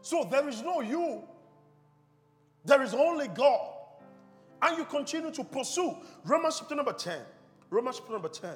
So 0.00 0.26
there 0.30 0.48
is 0.48 0.62
no 0.62 0.80
you, 0.80 1.22
there 2.64 2.82
is 2.82 2.94
only 2.94 3.28
God. 3.28 3.74
And 4.60 4.76
you 4.76 4.84
continue 4.84 5.30
to 5.30 5.44
pursue. 5.44 5.96
Romans 6.24 6.56
chapter 6.58 6.74
number 6.74 6.92
10. 6.92 7.20
Romans 7.70 7.98
chapter 7.98 8.12
number 8.12 8.28
10. 8.28 8.50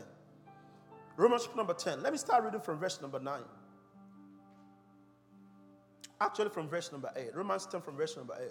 Romans 1.17 1.43
chapter 1.45 1.57
number 1.57 1.75
10. 1.75 2.03
Let 2.03 2.13
me 2.13 2.19
start 2.19 2.45
reading 2.45 2.61
from 2.61 2.79
verse 2.79 3.01
number 3.01 3.21
9. 3.21 3.41
Actually, 6.21 6.51
from 6.51 6.69
verse 6.69 6.93
number 6.93 7.11
8. 7.17 7.35
Romans 7.35 7.67
10 7.67 7.81
from 7.81 7.97
verse 7.97 8.17
number 8.17 8.37
8. 8.41 8.49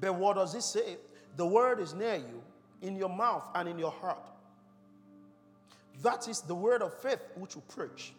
But 0.00 0.14
what 0.14 0.36
does 0.36 0.54
it 0.54 0.62
say? 0.62 0.96
The 1.36 1.46
word 1.46 1.80
is 1.80 1.94
near 1.94 2.16
you, 2.16 2.42
in 2.82 2.96
your 2.96 3.08
mouth 3.08 3.48
and 3.54 3.68
in 3.68 3.78
your 3.78 3.90
heart. 3.90 4.18
That 6.02 6.28
is 6.28 6.40
the 6.40 6.54
word 6.54 6.82
of 6.82 6.94
faith 7.00 7.20
which 7.36 7.56
we 7.56 7.62
preach. 7.68 8.12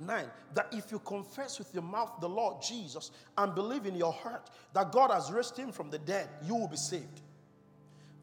9 0.00 0.24
that 0.54 0.68
if 0.72 0.92
you 0.92 1.00
confess 1.00 1.58
with 1.58 1.74
your 1.74 1.82
mouth 1.82 2.20
the 2.20 2.28
Lord 2.28 2.62
Jesus 2.62 3.10
and 3.36 3.54
believe 3.54 3.84
in 3.84 3.96
your 3.96 4.12
heart 4.12 4.48
that 4.72 4.92
God 4.92 5.10
has 5.10 5.32
raised 5.32 5.56
him 5.56 5.72
from 5.72 5.90
the 5.90 5.98
dead, 5.98 6.28
you 6.46 6.54
will 6.54 6.68
be 6.68 6.76
saved. 6.76 7.20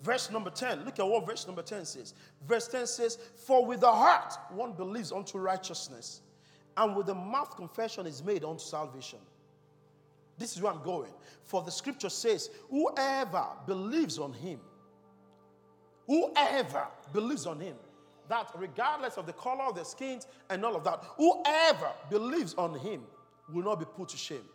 Verse 0.01 0.29
number 0.31 0.49
10, 0.49 0.85
look 0.85 0.99
at 0.99 1.07
what 1.07 1.25
verse 1.25 1.45
number 1.47 1.63
10 1.63 1.83
says. 1.83 2.13
Verse 2.47 2.67
10 2.67 2.87
says, 2.87 3.17
For 3.35 3.65
with 3.65 3.81
the 3.81 3.91
heart 3.91 4.33
one 4.51 4.73
believes 4.73 5.11
unto 5.11 5.37
righteousness, 5.37 6.21
And 6.77 6.95
with 6.95 7.07
the 7.07 7.15
mouth, 7.15 7.55
confession 7.55 8.05
is 8.05 8.23
made 8.23 8.43
unto 8.43 8.63
salvation. 8.63 9.19
This 10.37 10.55
is 10.55 10.61
where 10.61 10.73
I'm 10.73 10.83
going. 10.83 11.11
For 11.43 11.63
the 11.63 11.71
scripture 11.71 12.09
says, 12.09 12.49
Whoever 12.69 13.45
believes 13.65 14.19
on 14.19 14.33
him, 14.33 14.59
whoever 16.07 16.87
believes 17.13 17.45
on 17.45 17.59
him, 17.59 17.75
that 18.29 18.51
regardless 18.55 19.17
of 19.17 19.25
the 19.25 19.33
color 19.33 19.63
of 19.63 19.75
their 19.75 19.85
skins 19.85 20.27
and 20.49 20.63
all 20.65 20.75
of 20.75 20.83
that, 20.83 21.03
whoever 21.17 21.91
believes 22.09 22.53
on 22.55 22.77
him 22.79 23.01
will 23.51 23.63
not 23.63 23.79
be 23.79 23.85
put 23.85 24.09
to 24.09 24.17
shame. 24.17 24.45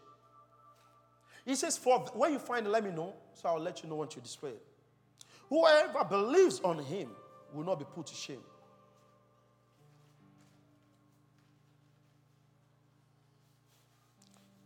He 1.45 1.55
says, 1.55 1.77
For 1.77 1.99
when 2.15 2.33
you 2.33 2.39
find 2.39 2.67
it, 2.67 2.71
let 2.71 2.85
me 2.85 2.91
know, 2.91 3.15
so 3.35 3.49
I'll 3.49 3.61
let 3.61 3.83
you 3.83 3.89
know 3.89 3.97
once 3.97 4.15
you 4.15 4.23
display 4.23 4.51
it. 4.51 4.63
Whoever 5.49 6.05
believes 6.05 6.61
on 6.61 6.79
him 6.79 7.11
will 7.53 7.65
not 7.65 7.79
be 7.79 7.85
put 7.85 8.07
to 8.07 8.15
shame. 8.15 8.43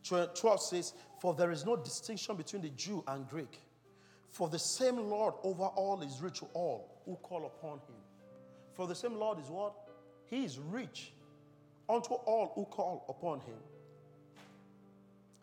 12 0.05 0.61
says, 0.61 0.93
For 1.21 1.35
there 1.35 1.51
is 1.51 1.65
no 1.65 1.77
distinction 1.77 2.37
between 2.37 2.63
the 2.63 2.69
Jew 2.71 3.03
and 3.09 3.29
Greek. 3.29 3.61
For 4.31 4.49
the 4.49 4.59
same 4.59 4.97
Lord 4.97 5.35
over 5.43 5.65
all 5.65 6.03
is 6.03 6.21
rich 6.21 6.41
to 6.41 6.47
all 6.55 7.01
who 7.07 7.17
call 7.17 7.47
upon 7.47 7.79
him. 7.79 8.04
For 8.75 8.87
the 8.87 8.95
same 8.95 9.15
Lord 9.15 9.39
is 9.39 9.49
what? 9.49 9.75
He 10.27 10.45
is 10.45 10.59
rich 10.59 11.13
unto 11.89 12.15
all 12.15 12.53
who 12.55 12.65
call 12.65 13.05
upon 13.09 13.41
him. 13.41 13.57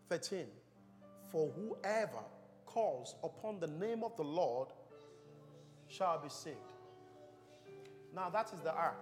13. 0.10 0.46
For 1.32 1.50
whoever 1.56 2.20
calls 2.66 3.16
upon 3.24 3.60
the 3.60 3.68
name 3.68 4.04
of 4.04 4.16
the 4.18 4.24
Lord 4.24 4.70
shall 5.88 6.20
be 6.20 6.30
saved. 6.30 6.58
Now 8.14 8.30
that 8.30 8.52
is 8.54 8.60
the 8.60 8.74
ark. 8.74 9.02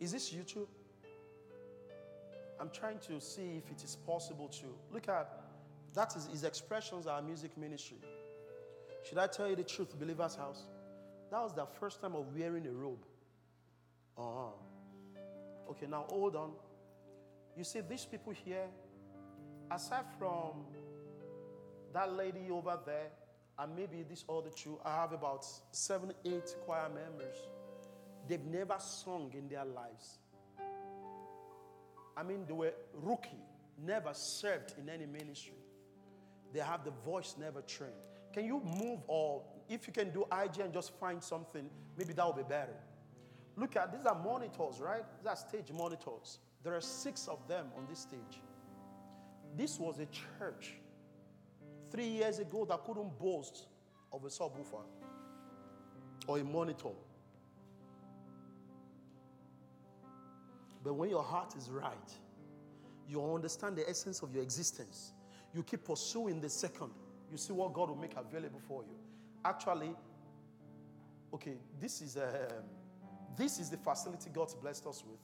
Is 0.00 0.12
this 0.12 0.30
YouTube? 0.32 0.66
I'm 2.60 2.70
trying 2.70 2.98
to 3.00 3.20
see 3.20 3.62
if 3.64 3.70
it 3.70 3.84
is 3.84 3.96
possible 4.06 4.48
to 4.48 4.66
look 4.92 5.08
at 5.08 5.44
that 5.94 6.16
is 6.16 6.26
his 6.26 6.42
expressions 6.42 7.06
our 7.06 7.22
music 7.22 7.56
ministry. 7.56 7.98
Should 9.08 9.18
I 9.18 9.28
tell 9.28 9.48
you 9.48 9.54
the 9.54 9.62
truth, 9.62 9.98
Believer's 9.98 10.34
House? 10.34 10.64
That 11.34 11.42
was 11.42 11.52
the 11.52 11.66
first 11.80 12.00
time 12.00 12.14
of 12.14 12.32
wearing 12.32 12.64
a 12.64 12.70
robe. 12.70 13.04
Uh-huh. 14.16 14.52
Okay, 15.68 15.86
now 15.90 16.04
hold 16.08 16.36
on. 16.36 16.52
You 17.56 17.64
see, 17.64 17.80
these 17.80 18.04
people 18.04 18.32
here, 18.32 18.68
aside 19.68 20.04
from 20.16 20.62
that 21.92 22.12
lady 22.12 22.48
over 22.52 22.78
there, 22.86 23.08
and 23.58 23.74
maybe 23.74 24.04
this 24.08 24.24
other 24.28 24.50
two, 24.50 24.78
I 24.84 24.94
have 24.94 25.10
about 25.10 25.44
seven, 25.72 26.12
eight 26.24 26.54
choir 26.64 26.88
members. 26.88 27.36
They've 28.28 28.44
never 28.44 28.76
sung 28.78 29.32
in 29.36 29.48
their 29.48 29.64
lives. 29.64 30.18
I 32.16 32.22
mean, 32.22 32.44
they 32.46 32.54
were 32.54 32.74
rookie, 32.92 33.42
never 33.84 34.14
served 34.14 34.74
in 34.78 34.88
any 34.88 35.06
ministry. 35.06 35.58
They 36.52 36.60
have 36.60 36.84
the 36.84 36.92
voice 37.04 37.34
never 37.40 37.60
trained. 37.62 37.92
Can 38.32 38.44
you 38.44 38.62
move 38.64 39.00
or 39.08 39.42
if 39.68 39.86
you 39.86 39.92
can 39.92 40.10
do 40.10 40.24
IG 40.32 40.60
and 40.60 40.72
just 40.72 40.92
find 40.98 41.22
something, 41.22 41.68
maybe 41.96 42.12
that 42.12 42.24
will 42.24 42.32
be 42.32 42.42
better. 42.42 42.76
Look 43.56 43.76
at 43.76 43.92
these 43.92 44.04
are 44.06 44.14
monitors, 44.14 44.80
right? 44.80 45.04
These 45.18 45.26
are 45.26 45.36
stage 45.36 45.72
monitors. 45.72 46.38
There 46.62 46.74
are 46.74 46.80
six 46.80 47.28
of 47.28 47.46
them 47.46 47.66
on 47.76 47.86
this 47.88 48.00
stage. 48.00 48.40
This 49.56 49.78
was 49.78 50.00
a 50.00 50.06
church 50.06 50.74
three 51.90 52.06
years 52.06 52.38
ago 52.40 52.64
that 52.64 52.84
couldn't 52.84 53.18
boast 53.18 53.66
of 54.12 54.24
a 54.24 54.28
subwoofer 54.28 54.82
or 56.26 56.38
a 56.38 56.44
monitor. 56.44 56.90
But 60.82 60.94
when 60.94 61.10
your 61.10 61.22
heart 61.22 61.54
is 61.56 61.70
right, 61.70 62.12
you 63.08 63.24
understand 63.34 63.76
the 63.76 63.88
essence 63.88 64.22
of 64.22 64.34
your 64.34 64.42
existence. 64.42 65.12
You 65.54 65.62
keep 65.62 65.84
pursuing 65.84 66.40
the 66.40 66.48
second. 66.48 66.90
You 67.30 67.38
see 67.38 67.52
what 67.52 67.72
God 67.72 67.90
will 67.90 67.96
make 67.96 68.16
available 68.16 68.60
for 68.66 68.82
you. 68.82 68.96
Actually, 69.44 69.94
okay, 71.32 71.56
this 71.80 72.00
is 72.00 72.16
a, 72.16 72.46
um, 72.50 72.64
this 73.36 73.58
is 73.58 73.70
the 73.70 73.76
facility 73.76 74.30
God's 74.32 74.54
blessed 74.54 74.86
us 74.86 75.02
with. 75.06 75.20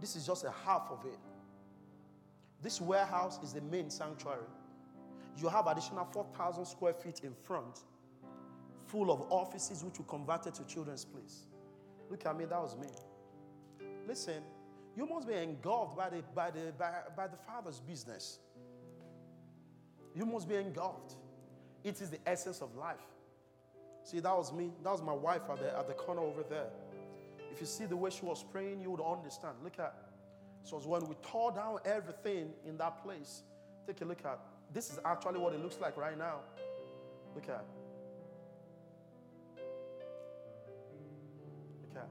This 0.00 0.16
is 0.16 0.26
just 0.26 0.44
a 0.44 0.52
half 0.64 0.88
of 0.90 1.04
it. 1.06 1.18
This 2.62 2.80
warehouse 2.80 3.38
is 3.42 3.52
the 3.52 3.60
main 3.60 3.90
sanctuary. 3.90 4.46
You 5.36 5.48
have 5.48 5.66
additional 5.66 6.04
4,000 6.04 6.66
square 6.66 6.92
feet 6.92 7.20
in 7.22 7.32
front, 7.32 7.84
full 8.86 9.10
of 9.12 9.22
offices 9.30 9.84
which 9.84 9.98
we 9.98 10.04
converted 10.08 10.54
to 10.54 10.64
children's 10.64 11.04
place. 11.04 11.46
Look 12.10 12.26
at 12.26 12.36
me, 12.36 12.44
that 12.46 12.60
was 12.60 12.76
me. 12.76 12.88
Listen, 14.06 14.42
you 14.96 15.06
must 15.06 15.28
be 15.28 15.34
engulfed 15.34 15.96
by 15.96 16.10
the, 16.10 16.22
by 16.34 16.50
the, 16.50 16.72
by, 16.76 16.90
by 17.16 17.28
the 17.28 17.36
Father's 17.36 17.80
business. 17.80 18.40
You 20.14 20.26
must 20.26 20.48
be 20.48 20.56
engulfed. 20.56 21.14
It 21.84 22.00
is 22.00 22.10
the 22.10 22.18
essence 22.26 22.60
of 22.60 22.74
life. 22.74 22.96
See, 24.08 24.20
that 24.20 24.34
was 24.34 24.52
me. 24.52 24.70
That 24.82 24.92
was 24.92 25.02
my 25.02 25.12
wife 25.12 25.42
at 25.50 25.58
the, 25.58 25.76
at 25.76 25.86
the 25.86 25.92
corner 25.92 26.22
over 26.22 26.42
there. 26.42 26.68
If 27.52 27.60
you 27.60 27.66
see 27.66 27.84
the 27.84 27.96
way 27.96 28.10
she 28.10 28.24
was 28.24 28.42
praying, 28.42 28.80
you 28.80 28.90
would 28.90 29.00
understand. 29.00 29.56
Look 29.62 29.78
at. 29.78 29.94
So 30.62 30.78
when 30.78 31.06
we 31.06 31.14
tore 31.22 31.52
down 31.52 31.78
everything 31.84 32.50
in 32.66 32.78
that 32.78 33.02
place, 33.02 33.42
take 33.86 34.00
a 34.00 34.04
look 34.04 34.24
at. 34.24 34.38
This 34.72 34.90
is 34.90 34.98
actually 35.04 35.38
what 35.40 35.52
it 35.52 35.62
looks 35.62 35.78
like 35.80 35.96
right 35.96 36.16
now. 36.16 36.36
Look 37.34 37.48
at. 37.48 37.64
Look 41.82 41.96
at. 41.96 42.08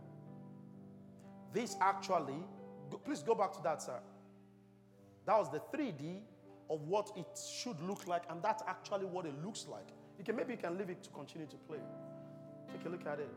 This 1.54 1.76
actually 1.82 2.44
Go, 2.90 2.98
please 2.98 3.22
go 3.22 3.36
back 3.36 3.54
to 3.54 3.62
that, 3.64 3.82
sir. 3.82 4.00
That 5.26 5.38
was 5.38 5.52
the 5.52 5.60
3D 5.76 6.22
of 6.70 6.82
what 6.82 7.12
it 7.16 7.28
should 7.60 7.82
look 7.82 8.08
like, 8.08 8.24
and 8.30 8.42
that's 8.42 8.64
actually 8.68 9.06
what 9.06 9.26
it 9.26 9.34
looks 9.44 9.66
like. 9.70 9.88
You 10.18 10.24
can 10.24 10.36
maybe 10.36 10.54
you 10.54 10.58
can 10.58 10.78
leave 10.78 10.90
it 10.90 11.04
to 11.04 11.10
continue 11.10 11.48
to 11.48 11.56
play. 11.56 11.80
Take 12.72 12.86
a 12.86 12.90
look 12.90 13.06
at 13.06 13.20
it. 13.20 13.30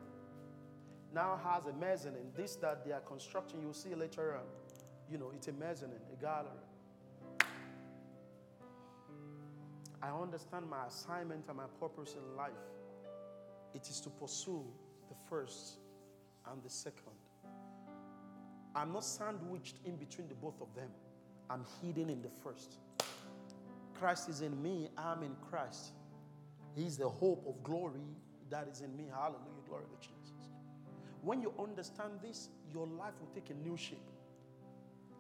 Now 1.15 1.39
has 1.45 1.67
a 1.67 1.73
mezzanine. 1.73 2.31
This 2.37 2.57
that 2.57 2.85
they 2.85 2.93
are 2.93 3.01
constructing, 3.01 3.61
you'll 3.63 3.75
see 3.75 3.95
later 3.95 4.35
on. 4.35 4.45
You 5.11 5.19
know, 5.19 5.33
it's 5.35 5.49
a 5.49 5.53
mezzanine, 5.53 5.99
a 6.13 6.21
gallery. 6.21 6.51
I 10.03 10.09
understand 10.11 10.69
my 10.71 10.87
assignment 10.87 11.45
and 11.49 11.57
my 11.57 11.67
purpose 11.79 12.15
in 12.15 12.37
life. 12.37 12.53
It 13.75 13.89
is 13.89 14.01
to 14.01 14.11
pursue 14.11 14.65
the 15.09 15.15
first 15.29 15.79
and 16.51 16.63
the 16.63 16.71
second. 16.71 17.13
I'm 18.75 18.93
not 18.93 19.05
sandwiched 19.05 19.77
in 19.85 19.97
between 19.97 20.29
the 20.29 20.35
both 20.35 20.61
of 20.61 20.75
them. 20.75 20.89
I'm 21.51 21.65
hidden 21.83 22.09
in 22.09 22.23
the 22.23 22.31
first. 22.43 22.79
Christ 23.99 24.29
is 24.29 24.41
in 24.41 24.63
me, 24.63 24.89
I'm 24.97 25.23
in 25.23 25.37
Christ. 25.51 25.93
He's 26.75 26.97
the 26.97 27.09
hope 27.09 27.45
of 27.49 27.63
glory 27.63 28.01
that 28.51 28.69
is 28.69 28.81
in 28.81 28.97
me. 28.97 29.07
Hallelujah. 29.13 29.41
Glory 29.69 29.85
to 29.85 30.09
Jesus. 30.09 30.51
When 31.23 31.43
you 31.43 31.53
understand 31.59 32.13
this, 32.23 32.49
your 32.73 32.87
life 32.87 33.15
will 33.21 33.29
take 33.35 33.51
a 33.51 33.69
new 33.69 33.77
shape. 33.77 33.99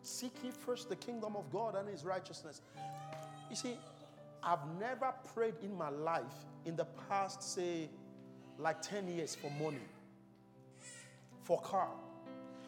Seek 0.02 0.32
ye 0.42 0.50
first 0.50 0.88
the 0.88 0.96
kingdom 0.96 1.36
of 1.36 1.50
God 1.52 1.74
and 1.76 1.88
his 1.88 2.04
righteousness. 2.04 2.62
You 3.50 3.56
see, 3.56 3.76
I've 4.42 4.66
never 4.78 5.12
prayed 5.34 5.54
in 5.62 5.76
my 5.76 5.90
life 5.90 6.24
in 6.64 6.76
the 6.76 6.86
past, 7.08 7.42
say, 7.42 7.90
like 8.58 8.80
10 8.80 9.08
years 9.08 9.34
for 9.34 9.50
money, 9.62 9.82
for 11.42 11.60
car, 11.60 11.88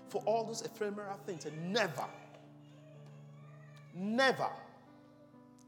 for 0.08 0.22
all 0.26 0.44
those 0.44 0.62
ephemeral 0.62 1.18
things. 1.26 1.46
And 1.46 1.72
never, 1.72 2.04
never, 3.94 4.50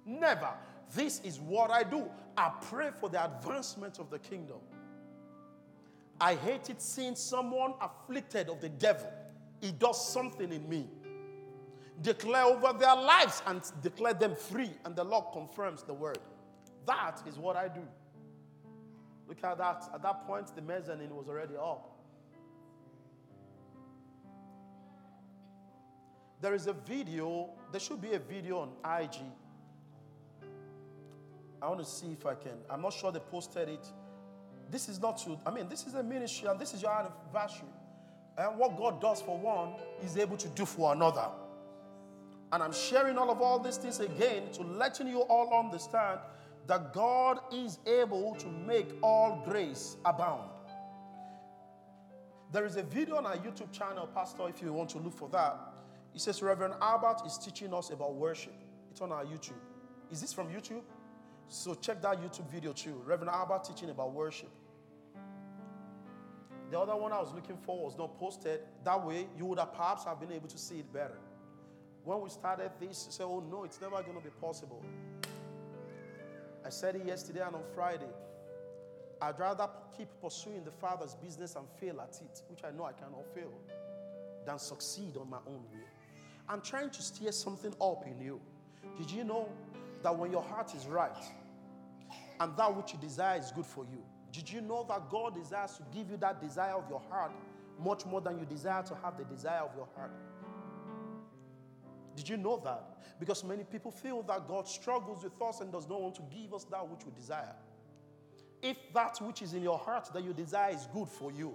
never. 0.04 0.50
This 0.95 1.20
is 1.24 1.40
what 1.40 1.70
I 1.70 1.82
do. 1.82 2.09
I 2.36 2.53
pray 2.62 2.90
for 2.99 3.09
the 3.09 3.24
advancement 3.24 3.99
of 3.99 4.11
the 4.11 4.18
kingdom. 4.18 4.59
I 6.20 6.36
hate 6.36 6.70
it 6.70 6.80
seeing 6.80 7.16
someone 7.16 7.74
afflicted 7.80 8.49
of 8.49 8.61
the 8.61 8.68
devil. 8.68 9.11
He 9.61 9.72
does 9.72 10.12
something 10.12 10.53
in 10.53 10.68
me. 10.68 10.88
Declare 12.03 12.45
over 12.45 12.72
their 12.78 12.95
lives 12.95 13.42
and 13.47 13.62
declare 13.82 14.14
them 14.14 14.34
free, 14.34 14.70
and 14.84 14.95
the 14.95 15.05
Lord 15.05 15.26
confirms 15.32 15.82
the 15.82 15.95
word. 15.95 16.18
That 16.86 17.22
is 17.26 17.38
what 17.38 17.57
I 17.57 17.68
do. 17.68 17.86
Look 19.28 19.42
at 19.42 19.59
that. 19.59 19.88
At 19.95 20.03
that 20.03 20.26
point, 20.26 20.55
the 20.55 20.62
mezzanine 20.62 21.14
was 21.14 21.28
already 21.28 21.57
up. 21.57 21.90
There 26.40 26.55
is 26.55 26.66
a 26.66 26.74
video, 26.74 27.51
there 27.72 27.80
should 27.80 28.03
be 28.03 28.12
a 28.12 28.18
video 28.18 28.59
on 28.59 29.01
IG. 29.01 29.22
I 31.64 31.68
want 31.68 31.80
to 31.80 31.86
see 31.86 32.12
if 32.12 32.26
I 32.26 32.34
can. 32.34 32.52
I'm 32.68 32.82
not 32.82 32.92
sure 32.92 33.10
they 33.10 33.20
posted 33.20 33.70
it. 33.70 33.86
This 34.70 34.90
is 34.90 35.00
not 35.00 35.16
to, 35.24 35.38
I 35.46 35.50
mean, 35.50 35.66
this 35.66 35.86
is 35.86 35.94
a 35.94 36.02
ministry 36.02 36.46
and 36.48 36.60
this 36.60 36.74
is 36.74 36.82
your 36.82 36.92
anniversary. 36.92 37.68
And 38.36 38.58
what 38.58 38.76
God 38.76 39.00
does 39.00 39.22
for 39.22 39.38
one, 39.38 39.72
is 40.02 40.18
able 40.18 40.36
to 40.36 40.48
do 40.48 40.66
for 40.66 40.92
another. 40.92 41.26
And 42.52 42.62
I'm 42.62 42.72
sharing 42.72 43.16
all 43.16 43.30
of 43.30 43.40
all 43.40 43.58
these 43.58 43.78
things 43.78 44.00
again 44.00 44.50
to 44.52 44.62
letting 44.62 45.08
you 45.08 45.20
all 45.22 45.58
understand 45.58 46.20
that 46.66 46.92
God 46.92 47.40
is 47.50 47.78
able 47.86 48.34
to 48.36 48.46
make 48.46 48.88
all 49.02 49.42
grace 49.46 49.96
abound. 50.04 50.50
There 52.52 52.66
is 52.66 52.76
a 52.76 52.82
video 52.82 53.16
on 53.16 53.24
our 53.24 53.36
YouTube 53.36 53.72
channel, 53.72 54.06
Pastor, 54.14 54.48
if 54.48 54.60
you 54.60 54.70
want 54.72 54.90
to 54.90 54.98
look 54.98 55.14
for 55.14 55.30
that. 55.30 55.58
It 56.14 56.20
says 56.20 56.42
Reverend 56.42 56.74
Albert 56.82 57.22
is 57.26 57.38
teaching 57.38 57.72
us 57.72 57.90
about 57.90 58.14
worship. 58.14 58.54
It's 58.90 59.00
on 59.00 59.12
our 59.12 59.24
YouTube. 59.24 59.60
Is 60.10 60.20
this 60.20 60.32
from 60.32 60.48
YouTube? 60.48 60.82
So 61.49 61.74
check 61.74 62.03
that 62.03 62.20
YouTube 62.20 62.51
video 62.51 62.72
too. 62.72 63.01
Reverend 63.05 63.30
Albert 63.30 63.64
teaching 63.64 63.90
about 63.90 64.12
worship. 64.12 64.51
The 66.70 66.78
other 66.80 66.97
one 66.97 67.12
I 67.12 67.20
was 67.20 67.32
looking 67.32 67.57
for 67.57 67.84
was 67.84 67.97
not 67.97 68.18
posted. 68.18 68.61
That 68.84 69.07
way, 69.07 69.28
you 69.38 69.45
would 69.47 69.59
have 69.59 69.72
perhaps 69.72 70.05
have 70.05 70.18
been 70.18 70.32
able 70.32 70.49
to 70.49 70.59
see 70.59 70.80
it 70.80 70.92
better. 70.92 71.18
When 72.05 72.20
we 72.20 72.30
started 72.30 72.70
this, 72.80 73.05
you 73.07 73.12
say, 73.12 73.24
oh 73.24 73.40
no, 73.51 73.64
it's 73.64 73.80
never 73.80 74.03
going 74.03 74.16
to 74.16 74.24
be 74.24 74.30
possible. 74.40 74.82
I 76.64 76.70
said 76.70 76.97
it 76.97 77.07
yesterday 77.07 77.40
and 77.40 77.55
on 77.55 77.62
Friday. 77.74 78.11
I'd 79.22 79.38
rather 79.38 79.68
keep 79.97 80.09
pursuing 80.20 80.64
the 80.64 80.70
Father's 80.70 81.14
business 81.14 81.57
and 81.57 81.66
fail 81.78 82.01
at 82.01 82.20
it, 82.20 82.42
which 82.49 82.64
I 82.64 82.76
know 82.76 82.84
I 82.84 82.92
cannot 82.92 83.24
fail, 83.34 83.53
than 84.45 84.59
succeed 84.59 85.16
on 85.16 85.30
my 85.30 85.38
own 85.47 85.62
way. 85.72 85.84
I'm 86.49 86.61
trying 86.61 86.90
to 86.90 87.03
steer 87.03 87.32
something 87.32 87.74
up 87.80 88.05
in 88.07 88.20
you. 88.20 88.40
Did 88.99 89.11
you 89.11 89.24
know 89.24 89.49
that 90.05 90.16
when 90.16 90.30
your 90.30 90.42
heart 90.42 90.74
is 90.74 90.86
right 90.86 91.16
and 92.38 92.57
that 92.57 92.76
which 92.76 92.92
you 92.92 92.98
desire 93.00 93.38
is 93.38 93.50
good 93.50 93.66
for 93.66 93.84
you, 93.84 94.05
did 94.30 94.50
you 94.50 94.61
know 94.61 94.84
that 94.88 95.09
God 95.11 95.34
desires 95.34 95.78
to 95.78 95.82
give 95.96 96.11
you 96.11 96.16
that 96.18 96.40
desire 96.40 96.74
of 96.74 96.88
your 96.88 97.00
heart 97.11 97.32
much 97.82 98.05
more 98.07 98.20
than 98.20 98.38
you 98.38 98.44
desire 98.44 98.82
to 98.84 98.94
have 99.02 99.16
the 99.16 99.24
desire 99.24 99.62
of 99.62 99.70
your 99.74 99.88
heart? 99.96 100.12
Did 102.14 102.28
you 102.28 102.36
know 102.36 102.61
that? 102.64 102.84
Because 103.18 103.42
many 103.42 103.64
people 103.64 103.90
feel 103.90 104.22
that 104.24 104.46
God 104.46 104.68
struggles 104.68 105.24
with 105.24 105.40
us 105.40 105.61
and 105.61 105.72
does 105.72 105.88
not 105.88 106.00
want 106.00 106.14
to 106.16 106.22
give 106.32 106.52
us 106.52 106.64
that 106.64 106.86
which 106.86 107.05
we 107.07 107.12
desire. 107.12 107.55
If 108.62 108.76
that 108.92 109.18
which 109.22 109.42
is 109.42 109.55
in 109.55 109.62
your 109.62 109.78
heart 109.78 110.11
that 110.12 110.22
you 110.22 110.32
desire 110.32 110.74
is 110.74 110.86
good 110.92 111.09
for 111.09 111.32
you, 111.32 111.55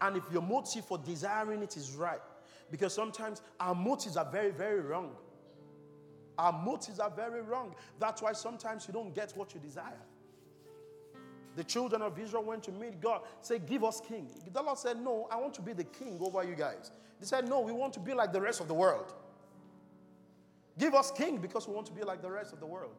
and 0.00 0.16
if 0.16 0.24
your 0.32 0.42
motive 0.42 0.84
for 0.86 0.98
desiring 0.98 1.62
it 1.62 1.76
is 1.76 1.92
right, 1.92 2.20
because 2.70 2.94
sometimes 2.94 3.42
our 3.60 3.74
motives 3.74 4.16
are 4.16 4.28
very, 4.30 4.50
very 4.50 4.80
wrong. 4.80 5.10
Our 6.38 6.52
motives 6.52 6.98
are 6.98 7.10
very 7.10 7.42
wrong. 7.42 7.74
That's 7.98 8.22
why 8.22 8.32
sometimes 8.32 8.86
you 8.86 8.94
don't 8.94 9.14
get 9.14 9.32
what 9.36 9.54
you 9.54 9.60
desire. 9.60 10.00
The 11.54 11.64
children 11.64 12.00
of 12.00 12.18
Israel 12.18 12.44
went 12.44 12.62
to 12.64 12.72
meet 12.72 13.00
God, 13.00 13.22
say, 13.42 13.58
Give 13.58 13.84
us 13.84 14.00
king. 14.00 14.30
The 14.52 14.62
Lord 14.62 14.78
said, 14.78 14.98
No, 14.98 15.28
I 15.30 15.36
want 15.36 15.54
to 15.54 15.62
be 15.62 15.72
the 15.72 15.84
king 15.84 16.18
over 16.20 16.42
you 16.42 16.54
guys. 16.54 16.90
They 17.20 17.26
said, 17.26 17.48
No, 17.48 17.60
we 17.60 17.72
want 17.72 17.92
to 17.94 18.00
be 18.00 18.14
like 18.14 18.32
the 18.32 18.40
rest 18.40 18.60
of 18.60 18.68
the 18.68 18.74
world. 18.74 19.12
Give 20.78 20.94
us 20.94 21.10
king 21.10 21.36
because 21.36 21.68
we 21.68 21.74
want 21.74 21.86
to 21.88 21.92
be 21.92 22.02
like 22.02 22.22
the 22.22 22.30
rest 22.30 22.54
of 22.54 22.60
the 22.60 22.66
world. 22.66 22.94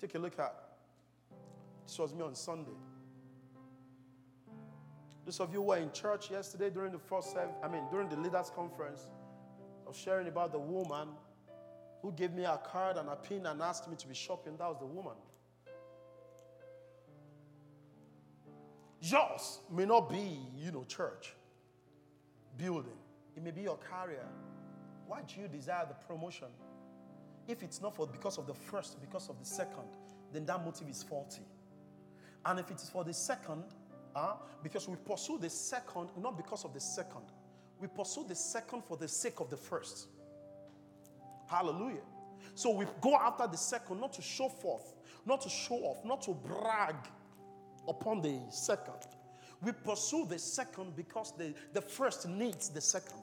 Take 0.00 0.14
a 0.14 0.18
look 0.18 0.38
at. 0.38 0.54
This 1.84 1.98
was 1.98 2.14
me 2.14 2.22
on 2.22 2.34
Sunday. 2.34 2.70
Those 5.24 5.40
of 5.40 5.52
you 5.52 5.60
who 5.60 5.68
were 5.68 5.78
in 5.78 5.90
church 5.92 6.30
yesterday 6.30 6.70
during 6.70 6.92
the 6.92 6.98
first 6.98 7.36
I 7.62 7.68
mean, 7.68 7.82
during 7.90 8.08
the 8.08 8.16
leaders' 8.16 8.50
conference, 8.54 9.06
I 9.84 9.88
was 9.88 9.96
sharing 9.96 10.28
about 10.28 10.52
the 10.52 10.58
woman 10.58 11.08
who 12.04 12.12
gave 12.12 12.34
me 12.34 12.44
a 12.44 12.58
card 12.58 12.98
and 12.98 13.08
a 13.08 13.16
pin 13.16 13.46
and 13.46 13.62
asked 13.62 13.88
me 13.88 13.96
to 13.96 14.06
be 14.06 14.14
shopping. 14.14 14.54
That 14.58 14.68
was 14.68 14.76
the 14.78 14.84
woman. 14.84 15.14
Yours 19.00 19.60
may 19.70 19.86
not 19.86 20.10
be, 20.10 20.38
you 20.54 20.70
know, 20.70 20.84
church, 20.84 21.32
building. 22.58 22.98
It 23.34 23.42
may 23.42 23.52
be 23.52 23.62
your 23.62 23.78
career. 23.78 24.26
Why 25.06 25.22
do 25.22 25.40
you 25.40 25.48
desire 25.48 25.86
the 25.88 25.94
promotion? 25.94 26.48
If 27.48 27.62
it's 27.62 27.80
not 27.80 27.96
for 27.96 28.06
because 28.06 28.36
of 28.36 28.46
the 28.46 28.54
first, 28.54 29.00
because 29.00 29.30
of 29.30 29.38
the 29.38 29.46
second, 29.46 29.88
then 30.30 30.44
that 30.44 30.62
motive 30.62 30.90
is 30.90 31.02
faulty. 31.02 31.46
And 32.44 32.60
if 32.60 32.70
it 32.70 32.82
is 32.82 32.90
for 32.90 33.02
the 33.02 33.14
second, 33.14 33.64
uh, 34.14 34.34
because 34.62 34.86
we 34.90 34.96
pursue 34.96 35.38
the 35.38 35.48
second, 35.48 36.10
not 36.20 36.36
because 36.36 36.66
of 36.66 36.74
the 36.74 36.80
second, 36.80 37.32
we 37.80 37.88
pursue 37.88 38.26
the 38.28 38.34
second 38.34 38.84
for 38.84 38.98
the 38.98 39.08
sake 39.08 39.40
of 39.40 39.48
the 39.48 39.56
first. 39.56 40.08
Hallelujah. 41.46 42.02
So 42.54 42.70
we 42.70 42.86
go 43.00 43.16
after 43.16 43.46
the 43.46 43.56
second, 43.56 44.00
not 44.00 44.12
to 44.14 44.22
show 44.22 44.48
forth, 44.48 44.94
not 45.26 45.40
to 45.42 45.48
show 45.48 45.76
off, 45.76 46.04
not 46.04 46.22
to 46.22 46.32
brag 46.32 46.96
upon 47.88 48.22
the 48.22 48.40
second. 48.50 48.94
We 49.60 49.72
pursue 49.72 50.26
the 50.26 50.38
second 50.38 50.94
because 50.96 51.32
the, 51.36 51.54
the 51.72 51.80
first 51.80 52.28
needs 52.28 52.68
the 52.68 52.80
second. 52.80 53.22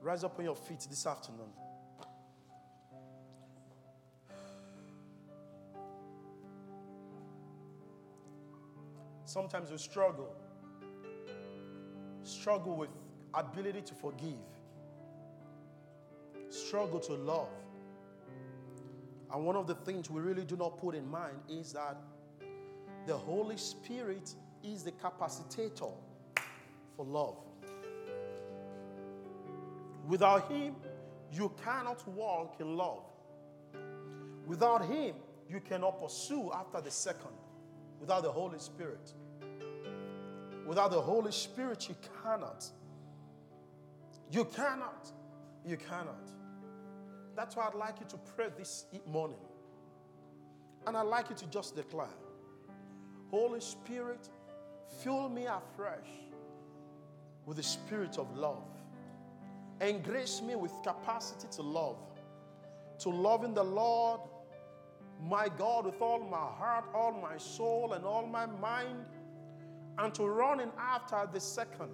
Rise 0.00 0.24
up 0.24 0.38
on 0.38 0.44
your 0.44 0.56
feet 0.56 0.86
this 0.88 1.06
afternoon. 1.06 1.50
Sometimes 9.24 9.70
we 9.70 9.78
struggle. 9.78 10.34
Struggle 12.22 12.76
with 12.76 12.90
ability 13.36 13.82
to 13.82 13.94
forgive. 13.94 14.34
Struggle 16.48 17.00
to 17.00 17.12
love. 17.12 17.48
And 19.32 19.44
one 19.44 19.56
of 19.56 19.66
the 19.66 19.74
things 19.74 20.08
we 20.08 20.20
really 20.20 20.44
do 20.44 20.56
not 20.56 20.78
put 20.78 20.94
in 20.94 21.08
mind 21.08 21.36
is 21.48 21.72
that 21.72 21.96
the 23.06 23.16
Holy 23.16 23.56
Spirit 23.56 24.34
is 24.62 24.82
the 24.82 24.92
capacitator 24.92 25.92
for 26.96 27.04
love. 27.04 27.36
Without 30.06 30.50
Him, 30.50 30.76
you 31.32 31.52
cannot 31.62 32.06
walk 32.08 32.56
in 32.60 32.76
love. 32.76 33.02
Without 34.46 34.84
Him, 34.86 35.16
you 35.48 35.60
cannot 35.60 36.00
pursue 36.00 36.50
after 36.52 36.80
the 36.80 36.90
second. 36.90 37.34
Without 38.00 38.22
the 38.22 38.30
Holy 38.30 38.58
Spirit. 38.58 39.12
Without 40.66 40.90
the 40.90 41.00
Holy 41.00 41.32
Spirit, 41.32 41.88
you 41.88 41.96
cannot. 42.22 42.64
You 44.30 44.44
cannot. 44.44 45.10
You 45.64 45.76
cannot. 45.76 46.30
That's 47.34 47.56
why 47.56 47.68
I'd 47.68 47.74
like 47.74 48.00
you 48.00 48.06
to 48.08 48.16
pray 48.16 48.48
this 48.56 48.86
morning. 49.06 49.38
And 50.86 50.96
I'd 50.96 51.02
like 51.02 51.30
you 51.30 51.36
to 51.36 51.46
just 51.46 51.76
declare 51.76 52.08
Holy 53.30 53.60
Spirit, 53.60 54.28
fill 55.02 55.28
me 55.28 55.46
afresh 55.46 56.08
with 57.44 57.56
the 57.56 57.62
spirit 57.62 58.18
of 58.18 58.36
love 58.36 58.62
and 59.80 60.02
grace 60.02 60.40
me 60.40 60.54
with 60.54 60.72
capacity 60.82 61.48
to 61.56 61.62
love, 61.62 61.98
to 63.00 63.08
love 63.08 63.44
in 63.44 63.52
the 63.52 63.62
Lord, 63.62 64.20
my 65.22 65.48
God, 65.48 65.86
with 65.86 66.00
all 66.00 66.20
my 66.20 66.36
heart, 66.36 66.84
all 66.94 67.12
my 67.12 67.36
soul, 67.36 67.92
and 67.92 68.04
all 68.04 68.26
my 68.26 68.46
mind, 68.46 69.04
and 69.98 70.14
to 70.14 70.24
run 70.24 70.60
in 70.60 70.70
after 70.78 71.28
the 71.32 71.40
second. 71.40 71.90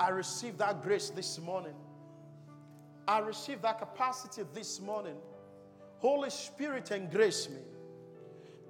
I 0.00 0.08
receive 0.08 0.56
that 0.56 0.82
grace 0.82 1.10
this 1.10 1.38
morning. 1.38 1.74
I 3.06 3.18
receive 3.18 3.60
that 3.60 3.78
capacity 3.78 4.48
this 4.54 4.80
morning. 4.80 5.16
Holy 5.98 6.30
Spirit, 6.30 6.90
embrace 6.90 7.50
me. 7.50 7.60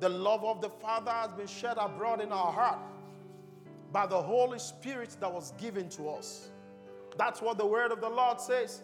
The 0.01 0.09
love 0.09 0.45
of 0.45 0.61
the 0.61 0.69
Father 0.69 1.13
has 1.13 1.31
been 1.31 1.47
shed 1.47 1.77
abroad 1.79 2.21
in 2.21 2.33
our 2.33 2.51
heart 2.51 2.81
by 3.93 4.07
the 4.07 4.21
Holy 4.21 4.59
Spirit 4.59 5.17
that 5.21 5.33
was 5.33 5.53
given 5.53 5.89
to 5.91 6.09
us. 6.09 6.49
That's 7.17 7.41
what 7.41 7.59
the 7.59 7.67
word 7.67 7.93
of 7.93 8.01
the 8.01 8.09
Lord 8.09 8.41
says. 8.41 8.83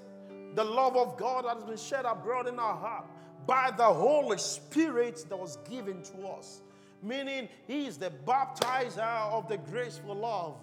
The 0.55 0.65
love 0.65 0.97
of 0.97 1.17
God 1.17 1.47
that 1.47 1.57
has 1.57 1.65
been 1.65 1.77
shed 1.77 2.05
abroad 2.05 2.47
in 2.47 2.61
our 2.61 2.77
heart 2.77 3.07
by 3.45 3.73
the 3.77 3.83
Holy 3.83 4.39
Spirit 4.39 5.27
that 5.29 5.37
was 5.37 5.57
given 5.69 6.01
to 6.03 6.29
us. 6.29 6.61
Meaning, 7.03 7.49
He 7.67 7.87
is 7.87 7.97
the 7.97 8.13
baptizer 8.25 9.33
of 9.33 9.49
the 9.49 9.57
graceful 9.57 10.15
love. 10.15 10.55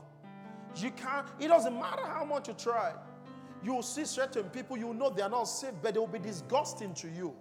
You 0.76 0.92
can't, 0.92 1.28
it 1.40 1.48
doesn't 1.48 1.74
matter 1.74 2.06
how 2.06 2.26
much 2.26 2.48
you 2.48 2.54
try. 2.54 2.94
You 3.64 3.76
will 3.76 3.84
see 3.84 4.06
certain 4.06 4.46
people, 4.46 4.78
you 4.78 4.94
know 4.94 5.10
they 5.10 5.22
are 5.22 5.30
not 5.30 5.46
saved, 5.46 5.78
but 5.82 5.94
they 5.94 6.00
will 6.00 6.08
be 6.08 6.20
disgusting 6.20 6.94
to 6.96 7.08
you. 7.08 7.34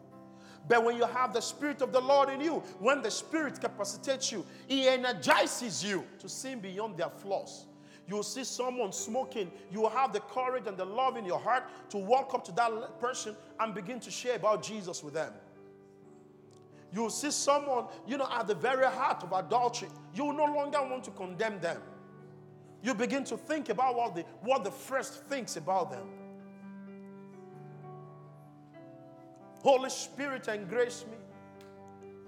But 0.68 0.84
when 0.84 0.96
you 0.96 1.04
have 1.06 1.32
the 1.32 1.40
Spirit 1.40 1.82
of 1.82 1.92
the 1.92 2.00
Lord 2.00 2.28
in 2.28 2.40
you, 2.40 2.62
when 2.78 3.02
the 3.02 3.10
Spirit 3.10 3.60
capacitates 3.60 4.30
you, 4.30 4.46
He 4.68 4.86
energizes 4.88 5.82
you 5.82 6.04
to 6.20 6.28
see 6.28 6.54
beyond 6.54 6.96
their 6.96 7.10
flaws. 7.10 7.66
You 8.06 8.16
will 8.16 8.22
see 8.22 8.44
someone 8.44 8.92
smoking. 8.92 9.50
You 9.70 9.80
will 9.80 9.90
have 9.90 10.12
the 10.12 10.20
courage 10.20 10.66
and 10.66 10.76
the 10.76 10.84
love 10.84 11.16
in 11.16 11.24
your 11.24 11.38
heart 11.38 11.64
to 11.90 11.98
walk 11.98 12.34
up 12.34 12.44
to 12.44 12.52
that 12.52 13.00
person 13.00 13.36
and 13.58 13.74
begin 13.74 14.00
to 14.00 14.10
share 14.10 14.36
about 14.36 14.62
Jesus 14.62 15.02
with 15.02 15.14
them. 15.14 15.32
You 16.92 17.02
will 17.02 17.10
see 17.10 17.30
someone, 17.30 17.86
you 18.06 18.18
know, 18.18 18.28
at 18.30 18.46
the 18.46 18.54
very 18.54 18.86
heart 18.86 19.22
of 19.22 19.32
adultery. 19.32 19.88
You 20.14 20.26
will 20.26 20.34
no 20.34 20.44
longer 20.44 20.78
want 20.82 21.04
to 21.04 21.10
condemn 21.12 21.58
them. 21.60 21.80
You 22.82 22.94
begin 22.94 23.24
to 23.24 23.36
think 23.36 23.68
about 23.68 23.94
what 23.94 24.14
the, 24.14 24.22
what 24.40 24.64
the 24.64 24.70
first 24.70 25.24
thinks 25.26 25.56
about 25.56 25.90
them. 25.90 26.08
Holy 29.62 29.90
Spirit, 29.90 30.48
embrace 30.48 31.04
me. 31.08 31.16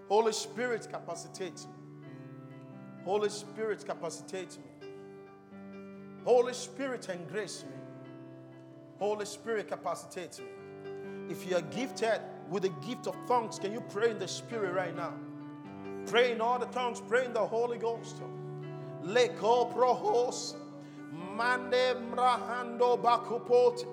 Holy 0.08 0.32
Spirit, 0.32 0.86
capacitate 0.88 1.56
me. 1.56 2.06
Holy 3.04 3.28
Spirit, 3.28 3.84
capacitate 3.84 4.56
me. 4.58 4.88
Holy 6.24 6.54
Spirit, 6.54 7.08
embrace 7.08 7.64
me. 7.64 7.76
Holy 8.98 9.26
Spirit, 9.26 9.68
capacitate 9.68 10.38
me. 10.38 11.32
If 11.32 11.48
you 11.48 11.56
are 11.56 11.62
gifted 11.62 12.20
with 12.48 12.62
the 12.62 12.86
gift 12.86 13.08
of 13.08 13.16
tongues, 13.26 13.58
can 13.58 13.72
you 13.72 13.80
pray 13.80 14.10
in 14.10 14.18
the 14.18 14.28
Spirit 14.28 14.72
right 14.72 14.94
now? 14.94 15.14
Pray 16.06 16.32
in 16.32 16.40
all 16.40 16.58
the 16.58 16.66
tongues, 16.66 17.00
pray 17.00 17.24
in 17.24 17.32
the 17.32 17.44
Holy 17.44 17.78
Ghost. 17.78 18.22
Leko 19.06 19.72
prohos. 19.72 20.54
Mande 21.36 21.94
mrahando 22.10 23.00
bakupot. 23.00 23.84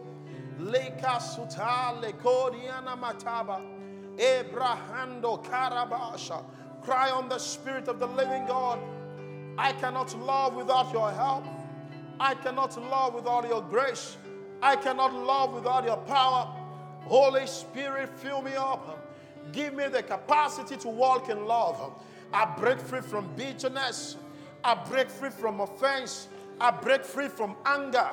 Leka 0.59 1.19
suta 1.19 1.95
lekodiana 2.01 2.97
mataba. 2.97 3.61
Ebrahando 4.17 5.43
karabasha. 5.45 6.43
Cry 6.83 7.09
on 7.11 7.29
the 7.29 7.38
Spirit 7.38 7.88
of 7.88 7.99
the 7.99 8.07
living 8.07 8.45
God. 8.45 8.79
I 9.57 9.73
cannot 9.73 10.17
love 10.19 10.55
without 10.55 10.91
your 10.91 11.11
help. 11.11 11.45
I 12.19 12.35
cannot 12.35 12.79
love 12.89 13.13
without 13.13 13.47
your 13.47 13.61
grace. 13.63 14.17
I 14.61 14.75
cannot 14.75 15.13
love 15.13 15.53
without 15.53 15.83
your 15.83 15.97
power. 15.97 16.47
Holy 17.01 17.47
Spirit, 17.47 18.09
fill 18.17 18.41
me 18.41 18.53
up. 18.55 19.07
Give 19.51 19.73
me 19.73 19.88
the 19.88 20.03
capacity 20.03 20.77
to 20.77 20.88
walk 20.88 21.29
in 21.29 21.45
love. 21.45 21.93
I 22.31 22.45
break 22.57 22.79
free 22.79 23.01
from 23.01 23.27
bitterness. 23.35 24.17
I 24.63 24.75
break 24.75 25.09
free 25.09 25.29
from 25.29 25.59
offense. 25.59 26.27
I 26.59 26.71
break 26.71 27.03
free 27.03 27.27
from 27.27 27.55
anger. 27.65 28.09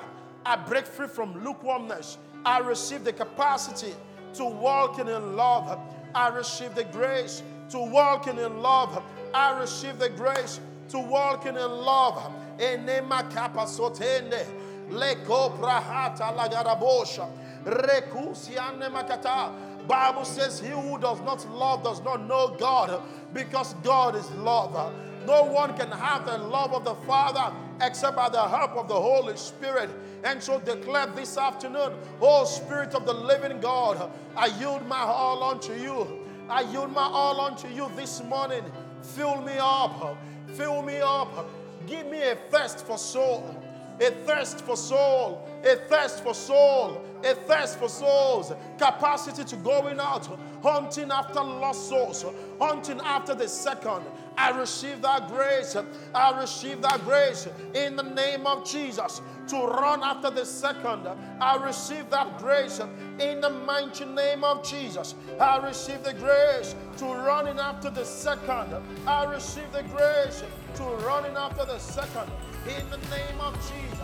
I 0.46 0.56
break 0.56 0.86
free 0.86 1.08
from 1.08 1.44
lukewarmness. 1.44 2.18
I 2.44 2.58
receive 2.60 3.04
the 3.04 3.12
capacity 3.12 3.94
to 4.34 4.44
walk 4.44 4.98
in 4.98 5.06
love. 5.36 5.78
I 6.14 6.28
receive 6.28 6.74
the 6.74 6.84
grace 6.84 7.42
to 7.70 7.78
walk 7.78 8.26
in 8.26 8.36
love. 8.62 9.02
I 9.34 9.58
receive 9.58 9.98
the 9.98 10.08
grace 10.08 10.60
to 10.88 10.98
walk 10.98 11.44
in 11.46 11.54
love. 11.56 12.32
Enema 12.58 13.28
kapasotende. 13.30 14.46
Leko 14.90 15.58
prahata 15.58 16.34
lagarabosha. 16.34 17.28
Rekusiane 17.64 18.88
makata. 18.90 19.52
Bible 19.86 20.24
says 20.24 20.60
he 20.60 20.68
who 20.68 20.98
does 20.98 21.20
not 21.22 21.46
love 21.50 21.82
does 21.82 22.02
not 22.02 22.26
know 22.26 22.54
God 22.58 23.02
because 23.32 23.74
God 23.82 24.16
is 24.16 24.30
love. 24.32 24.94
No 25.28 25.44
one 25.44 25.76
can 25.76 25.90
have 25.90 26.24
the 26.24 26.38
love 26.38 26.72
of 26.72 26.84
the 26.84 26.94
Father 27.06 27.54
except 27.82 28.16
by 28.16 28.30
the 28.30 28.48
help 28.48 28.70
of 28.70 28.88
the 28.88 28.98
Holy 28.98 29.36
Spirit. 29.36 29.90
And 30.24 30.42
so 30.42 30.58
declare 30.58 31.06
this 31.08 31.36
afternoon, 31.36 31.92
Oh 32.18 32.46
Spirit 32.46 32.94
of 32.94 33.04
the 33.04 33.12
living 33.12 33.60
God, 33.60 34.10
I 34.34 34.46
yield 34.58 34.86
my 34.86 35.00
all 35.00 35.42
unto 35.44 35.74
you. 35.74 36.24
I 36.48 36.62
yield 36.62 36.92
my 36.92 37.02
all 37.02 37.42
unto 37.42 37.68
you 37.68 37.90
this 37.94 38.22
morning. 38.24 38.64
Fill 39.02 39.42
me 39.42 39.52
up. 39.58 40.16
Fill 40.54 40.80
me 40.80 40.96
up. 41.02 41.50
Give 41.86 42.06
me 42.06 42.22
a 42.22 42.36
thirst 42.50 42.86
for 42.86 42.96
soul 42.96 43.54
a 44.00 44.10
thirst 44.10 44.60
for 44.60 44.76
soul, 44.76 45.48
a 45.64 45.76
thirst 45.88 46.22
for 46.22 46.34
soul, 46.34 47.04
a 47.24 47.34
thirst 47.34 47.78
for 47.78 47.88
souls, 47.88 48.52
capacity 48.78 49.44
to 49.44 49.56
going 49.56 49.98
out, 49.98 50.28
hunting 50.62 51.10
after 51.10 51.42
lost 51.42 51.88
souls, 51.88 52.24
hunting 52.60 53.00
after 53.00 53.34
the 53.34 53.48
second. 53.48 54.04
I 54.38 54.50
receive 54.56 55.02
that 55.02 55.26
grace. 55.26 55.76
I 56.14 56.40
receive 56.40 56.80
that 56.82 57.04
grace 57.04 57.48
in 57.74 57.96
the 57.96 58.04
name 58.04 58.46
of 58.46 58.64
Jesus 58.64 59.20
to 59.48 59.56
run 59.56 60.04
after 60.04 60.30
the 60.30 60.44
second. 60.44 61.08
I 61.40 61.56
receive 61.56 62.08
that 62.10 62.38
grace 62.38 62.80
in 63.18 63.40
the 63.40 63.50
mighty 63.50 64.04
name 64.04 64.44
of 64.44 64.62
Jesus. 64.62 65.16
I 65.40 65.56
receive 65.66 66.04
the 66.04 66.14
grace 66.14 66.76
to 66.98 67.04
running 67.06 67.58
after 67.58 67.90
the 67.90 68.04
second. 68.04 68.76
I 69.08 69.24
receive 69.24 69.72
the 69.72 69.82
grace 69.82 70.44
to 70.76 70.84
running 71.04 71.36
after 71.36 71.64
the 71.64 71.78
second 71.78 72.30
in 72.68 72.88
the 72.90 72.98
name 73.10 73.40
of 73.40 73.54
Jesus. 73.54 73.97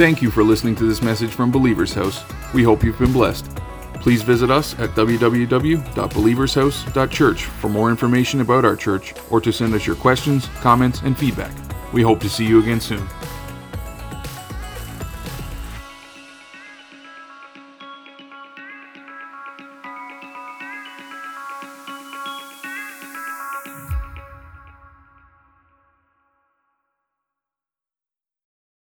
Thank 0.00 0.22
you 0.22 0.30
for 0.30 0.42
listening 0.42 0.74
to 0.76 0.88
this 0.88 1.02
message 1.02 1.28
from 1.28 1.50
Believer's 1.50 1.92
House. 1.92 2.24
We 2.54 2.62
hope 2.62 2.82
you've 2.82 2.98
been 2.98 3.12
blessed. 3.12 3.54
Please 3.96 4.22
visit 4.22 4.50
us 4.50 4.72
at 4.78 4.94
www.believershouse.church 4.94 7.44
for 7.44 7.68
more 7.68 7.90
information 7.90 8.40
about 8.40 8.64
our 8.64 8.76
church 8.76 9.12
or 9.28 9.42
to 9.42 9.52
send 9.52 9.74
us 9.74 9.86
your 9.86 9.96
questions, 9.96 10.48
comments, 10.62 11.02
and 11.02 11.18
feedback. 11.18 11.54
We 11.92 12.00
hope 12.00 12.20
to 12.20 12.30
see 12.30 12.46
you 12.46 12.62
again 12.62 12.80
soon. 12.80 13.06